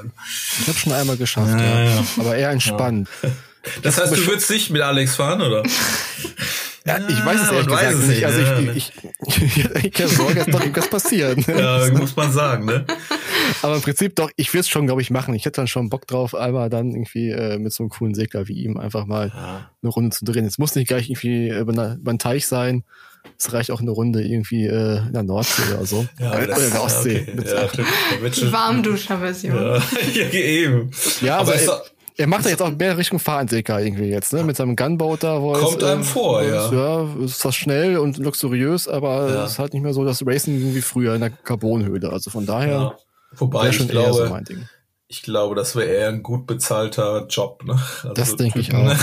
Ich 0.62 0.68
habe 0.68 0.78
schon 0.78 0.94
einmal 0.94 1.18
geschafft, 1.18 1.60
ja, 1.60 1.84
ja. 1.84 1.96
ja. 1.96 2.06
Aber 2.20 2.36
eher 2.36 2.52
entspannt. 2.52 3.10
Ja. 3.22 3.30
Das 3.82 3.98
heißt, 4.00 4.16
du 4.16 4.28
würdest 4.28 4.50
nicht 4.50 4.70
mit 4.70 4.82
Alex 4.82 5.16
fahren, 5.16 5.42
oder? 5.42 5.64
Ja, 6.86 6.98
ich 7.08 7.26
weiß 7.26 7.42
es 7.42 7.52
ehrlich 7.52 7.68
gesagt 7.68 7.94
es 7.94 8.08
nicht. 8.08 8.26
Also 8.26 8.40
ich, 8.42 8.48
ne? 8.48 8.74
ich, 8.76 8.92
ich, 9.26 9.58
ich, 9.58 9.86
ich 9.86 10.02
habe 10.02 10.10
Sorge, 10.10 10.36
dass 10.36 10.48
doch 10.48 10.60
irgendwas 10.60 10.90
passiert. 10.90 11.48
Ja, 11.48 11.88
muss 11.94 12.16
man 12.16 12.32
sagen, 12.32 12.66
ne? 12.66 12.86
Aber 13.62 13.76
im 13.76 13.82
Prinzip 13.82 14.16
doch, 14.16 14.30
ich 14.36 14.54
würde 14.54 14.62
es 14.62 14.70
schon, 14.70 14.86
glaube 14.86 15.02
ich, 15.02 15.10
machen. 15.10 15.34
Ich 15.34 15.46
hätte 15.46 15.62
dann 15.62 15.68
schon 15.68 15.90
Bock 15.90 16.08
drauf, 16.08 16.36
einmal 16.36 16.70
dann 16.70 16.92
irgendwie 16.92 17.30
äh, 17.30 17.58
mit 17.58 17.72
so 17.72 17.84
einem 17.84 17.90
coolen 17.90 18.14
Segler 18.16 18.48
wie 18.50 18.64
ihm 18.64 18.78
einfach 18.78 19.06
mal 19.06 19.32
ja. 19.34 19.70
eine 19.82 19.90
Runde 19.90 20.10
zu 20.10 20.26
drehen. 20.26 20.46
Es 20.46 20.58
muss 20.58 20.76
nicht 20.76 20.90
gleich 20.90 21.10
irgendwie 21.10 21.50
über, 21.50 21.72
eine, 21.72 21.96
über 21.96 22.12
einen 22.12 22.20
Teich 22.20 22.48
sein. 22.48 22.84
Es 23.38 23.54
reicht 23.54 23.72
auch 23.72 23.80
eine 23.80 23.92
Runde 23.92 24.22
irgendwie 24.22 24.66
äh, 24.66 24.98
in 25.08 25.14
der 25.14 25.24
Nordsee 25.24 25.74
oder 25.74 25.86
so. 25.86 26.06
Ja, 26.20 26.34
oder 26.34 26.58
in 26.58 26.72
der 26.72 26.84
Ostsee. 26.84 27.28
Okay. 27.38 27.86
Ja, 28.22 28.52
Warmduscher-Version. 28.52 29.56
Ja, 29.56 29.76
ja, 30.14 30.30
eben. 30.30 30.92
Ja, 31.22 31.38
aber, 31.38 31.54
aber 31.54 31.84
er 32.18 32.28
macht 32.28 32.46
ja 32.46 32.52
jetzt 32.52 32.62
auch 32.62 32.72
mehr 32.72 32.98
Richtung 32.98 33.20
Fahrentdecker 33.20 33.82
irgendwie 33.82 34.10
jetzt, 34.10 34.34
ne? 34.34 34.44
Mit 34.44 34.56
seinem 34.56 34.76
Gunboat 34.76 35.24
da. 35.24 35.42
Wo 35.42 35.54
Kommt 35.54 35.82
es, 35.82 35.88
einem 35.88 36.02
äh, 36.02 36.06
vor, 36.06 36.44
ja. 36.44 36.72
Ja, 36.72 37.08
ist 37.24 37.40
zwar 37.40 37.52
schnell 37.52 37.98
und 37.98 38.18
luxuriös, 38.18 38.88
aber 38.88 39.30
ja. 39.30 39.44
es 39.46 39.54
ist 39.54 39.60
halt 39.60 39.74
nicht 39.74 39.84
mehr 39.84 39.94
so 39.94 40.06
das 40.06 40.26
Racing 40.26 40.76
wie 40.76 40.82
früher 40.82 41.16
in 41.16 41.22
der 41.22 41.32
Carbonhöhle. 41.32 42.12
Also 42.12 42.30
von 42.30 42.46
daher. 42.46 42.72
Ja. 42.72 42.98
Wobei 43.36 43.70
ich 43.70 43.88
glaube, 43.88 44.14
so 44.14 44.56
ich 45.08 45.22
glaube, 45.22 45.56
das 45.56 45.76
wäre 45.76 45.88
eher 45.88 46.10
ein 46.10 46.24
gut 46.24 46.48
bezahlter 46.48 47.28
Job. 47.28 47.64
Ne? 47.66 47.74
Also 47.74 48.14
das 48.14 48.36
denke 48.36 48.60
ich 48.60 48.74
auch. 48.76 48.96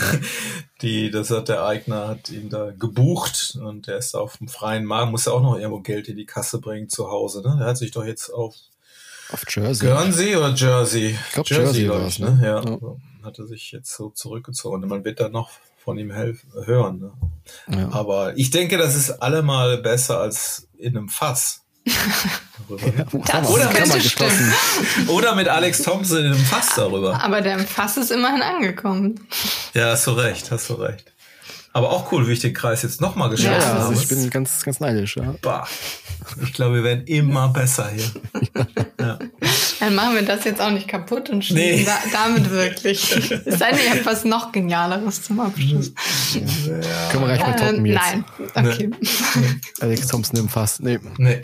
Die, 0.83 1.11
das 1.11 1.31
hat 1.31 1.49
der 1.49 1.65
Eigner 1.65 2.09
hat 2.09 2.31
ihn 2.31 2.49
da 2.49 2.71
gebucht 2.71 3.59
und 3.63 3.87
der 3.87 3.99
ist 3.99 4.17
auf 4.17 4.39
dem 4.39 4.49
freien 4.49 4.85
Markt, 4.85 5.13
muss 5.13 5.27
ja 5.27 5.33
auch 5.33 5.43
noch 5.43 5.57
irgendwo 5.57 5.81
Geld 5.81 6.09
in 6.09 6.17
die 6.17 6.27
Kasse 6.27 6.61
bringen 6.61 6.89
zu 6.89 7.11
Hause. 7.11 7.43
Ne? 7.43 7.57
Der 7.59 7.67
hat 7.69 7.77
sich 7.77 7.91
doch 7.91 8.05
jetzt 8.05 8.31
auf 8.31 8.55
auf 9.33 9.45
Jersey. 9.49 9.87
Guernsey 9.87 10.37
oder 10.37 10.55
Jersey? 10.55 11.17
Ich 11.27 11.33
glaube 11.33 11.49
Jersey, 11.49 11.83
Jersey 11.83 11.89
war 11.89 12.07
es, 12.07 12.19
ne? 12.19 12.41
Ja. 12.43 12.65
ja. 12.65 12.79
Hat 13.25 13.39
er 13.39 13.47
sich 13.47 13.71
jetzt 13.73 13.95
so 13.95 14.11
zurückgezogen. 14.11 14.83
Und 14.83 14.89
man 14.89 15.05
wird 15.05 15.21
dann 15.21 15.33
noch 15.33 15.51
von 15.83 15.99
ihm 15.99 16.13
hören. 16.13 17.01
Ne? 17.01 17.13
Ja. 17.79 17.93
Aber 17.93 18.37
ich 18.37 18.51
denke, 18.51 18.79
das 18.79 18.95
ist 18.95 19.11
allemal 19.11 19.79
besser 19.79 20.21
als 20.21 20.69
in 20.77 20.97
einem 20.97 21.09
Fass. 21.09 21.63
ja, 21.87 21.95
oder, 22.69 22.87
mit, 22.87 23.09
oder 25.09 25.35
mit 25.35 25.49
Alex 25.49 25.83
Thompson 25.83 26.19
in 26.19 26.27
einem 26.27 26.37
Fass 26.37 26.75
darüber. 26.77 27.23
Aber 27.23 27.41
der 27.41 27.55
im 27.55 27.67
Fass 27.67 27.97
ist 27.97 28.11
immerhin 28.11 28.43
angekommen. 28.43 29.27
Ja, 29.73 29.93
hast 29.93 30.07
du 30.07 30.13
recht, 30.13 30.51
hast 30.51 30.69
du 30.69 30.75
recht. 30.75 31.13
Aber 31.73 31.91
auch 31.91 32.11
cool, 32.11 32.27
wie 32.27 32.33
ich 32.33 32.41
den 32.41 32.53
Kreis 32.53 32.83
jetzt 32.83 33.01
nochmal 33.01 33.31
geschafft 33.31 33.63
ja, 33.63 33.69
habe. 33.69 33.81
Also 33.87 34.01
ich 34.01 34.09
bin 34.09 34.29
ganz, 34.31 34.65
ganz 34.65 34.81
neidisch. 34.81 35.17
Ja. 35.17 35.35
Bah. 35.41 35.69
Ich 36.43 36.53
glaube, 36.53 36.77
wir 36.77 36.85
werden 36.85 37.07
immer 37.07 37.49
besser 37.49 37.91
hier. 37.91 38.11
Ja. 39.01 39.19
Dann 39.81 39.95
machen 39.95 40.15
wir 40.15 40.23
das 40.23 40.45
jetzt 40.45 40.61
auch 40.61 40.71
nicht 40.71 40.87
kaputt 40.87 41.31
und 41.31 41.43
schließen 41.43 41.79
nee. 41.79 41.85
da, 41.87 41.97
damit 42.13 42.51
wirklich. 42.51 43.11
Es 43.47 43.59
sei 43.59 43.71
denn, 43.71 43.81
ihr 43.83 43.91
habt 43.93 44.05
was 44.05 44.27
noch 44.27 44.53
Genialeres 44.53 45.23
zum 45.23 45.41
Abschluss. 45.41 45.93
Ja. 46.35 47.09
Können 47.11 47.27
wir 47.27 47.35
gleich 47.35 47.41
mal 47.41 47.57
toppen 47.57 47.87
äh, 47.87 47.89
jetzt. 47.89 48.03
Nein, 48.03 48.25
okay. 48.55 48.91
Nee. 49.01 49.61
Alex 49.81 50.07
Thompson 50.07 50.39
im 50.39 50.51
Fass. 50.51 50.81
Nee. 50.81 50.99
Nee. 51.17 51.41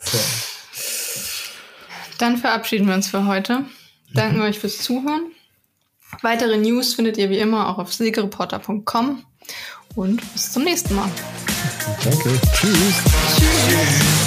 So. 0.00 0.18
Dann 2.18 2.36
verabschieden 2.36 2.86
wir 2.86 2.94
uns 2.94 3.08
für 3.08 3.26
heute. 3.26 3.64
Danken 4.12 4.36
mhm. 4.36 4.42
euch 4.42 4.58
fürs 4.58 4.76
Zuhören. 4.76 5.32
Weitere 6.22 6.58
News 6.58 6.94
findet 6.94 7.16
ihr 7.16 7.30
wie 7.30 7.38
immer 7.38 7.68
auch 7.68 7.78
auf 7.78 7.92
siegereporter.com 7.92 9.24
und 9.94 10.32
bis 10.32 10.52
zum 10.52 10.64
nächsten 10.64 10.94
Mal. 10.94 11.10
Danke. 12.04 12.38
Tschüss. 12.52 13.02
Tschüss. 13.36 14.20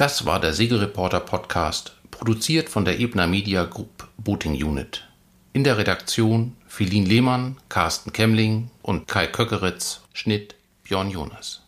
Das 0.00 0.24
war 0.24 0.40
der 0.40 0.54
Siegereporter 0.54 1.20
Podcast, 1.20 1.92
produziert 2.10 2.70
von 2.70 2.86
der 2.86 2.98
Ebner 3.00 3.26
Media 3.26 3.64
Group 3.64 4.08
Booting 4.16 4.54
Unit. 4.54 5.06
In 5.52 5.62
der 5.62 5.76
Redaktion 5.76 6.56
Philin 6.66 7.04
Lehmann, 7.04 7.58
Carsten 7.68 8.10
Kemmling 8.10 8.70
und 8.80 9.08
Kai 9.08 9.26
Köckeritz, 9.26 10.00
Schnitt 10.14 10.54
Björn 10.84 11.10
Jonas. 11.10 11.59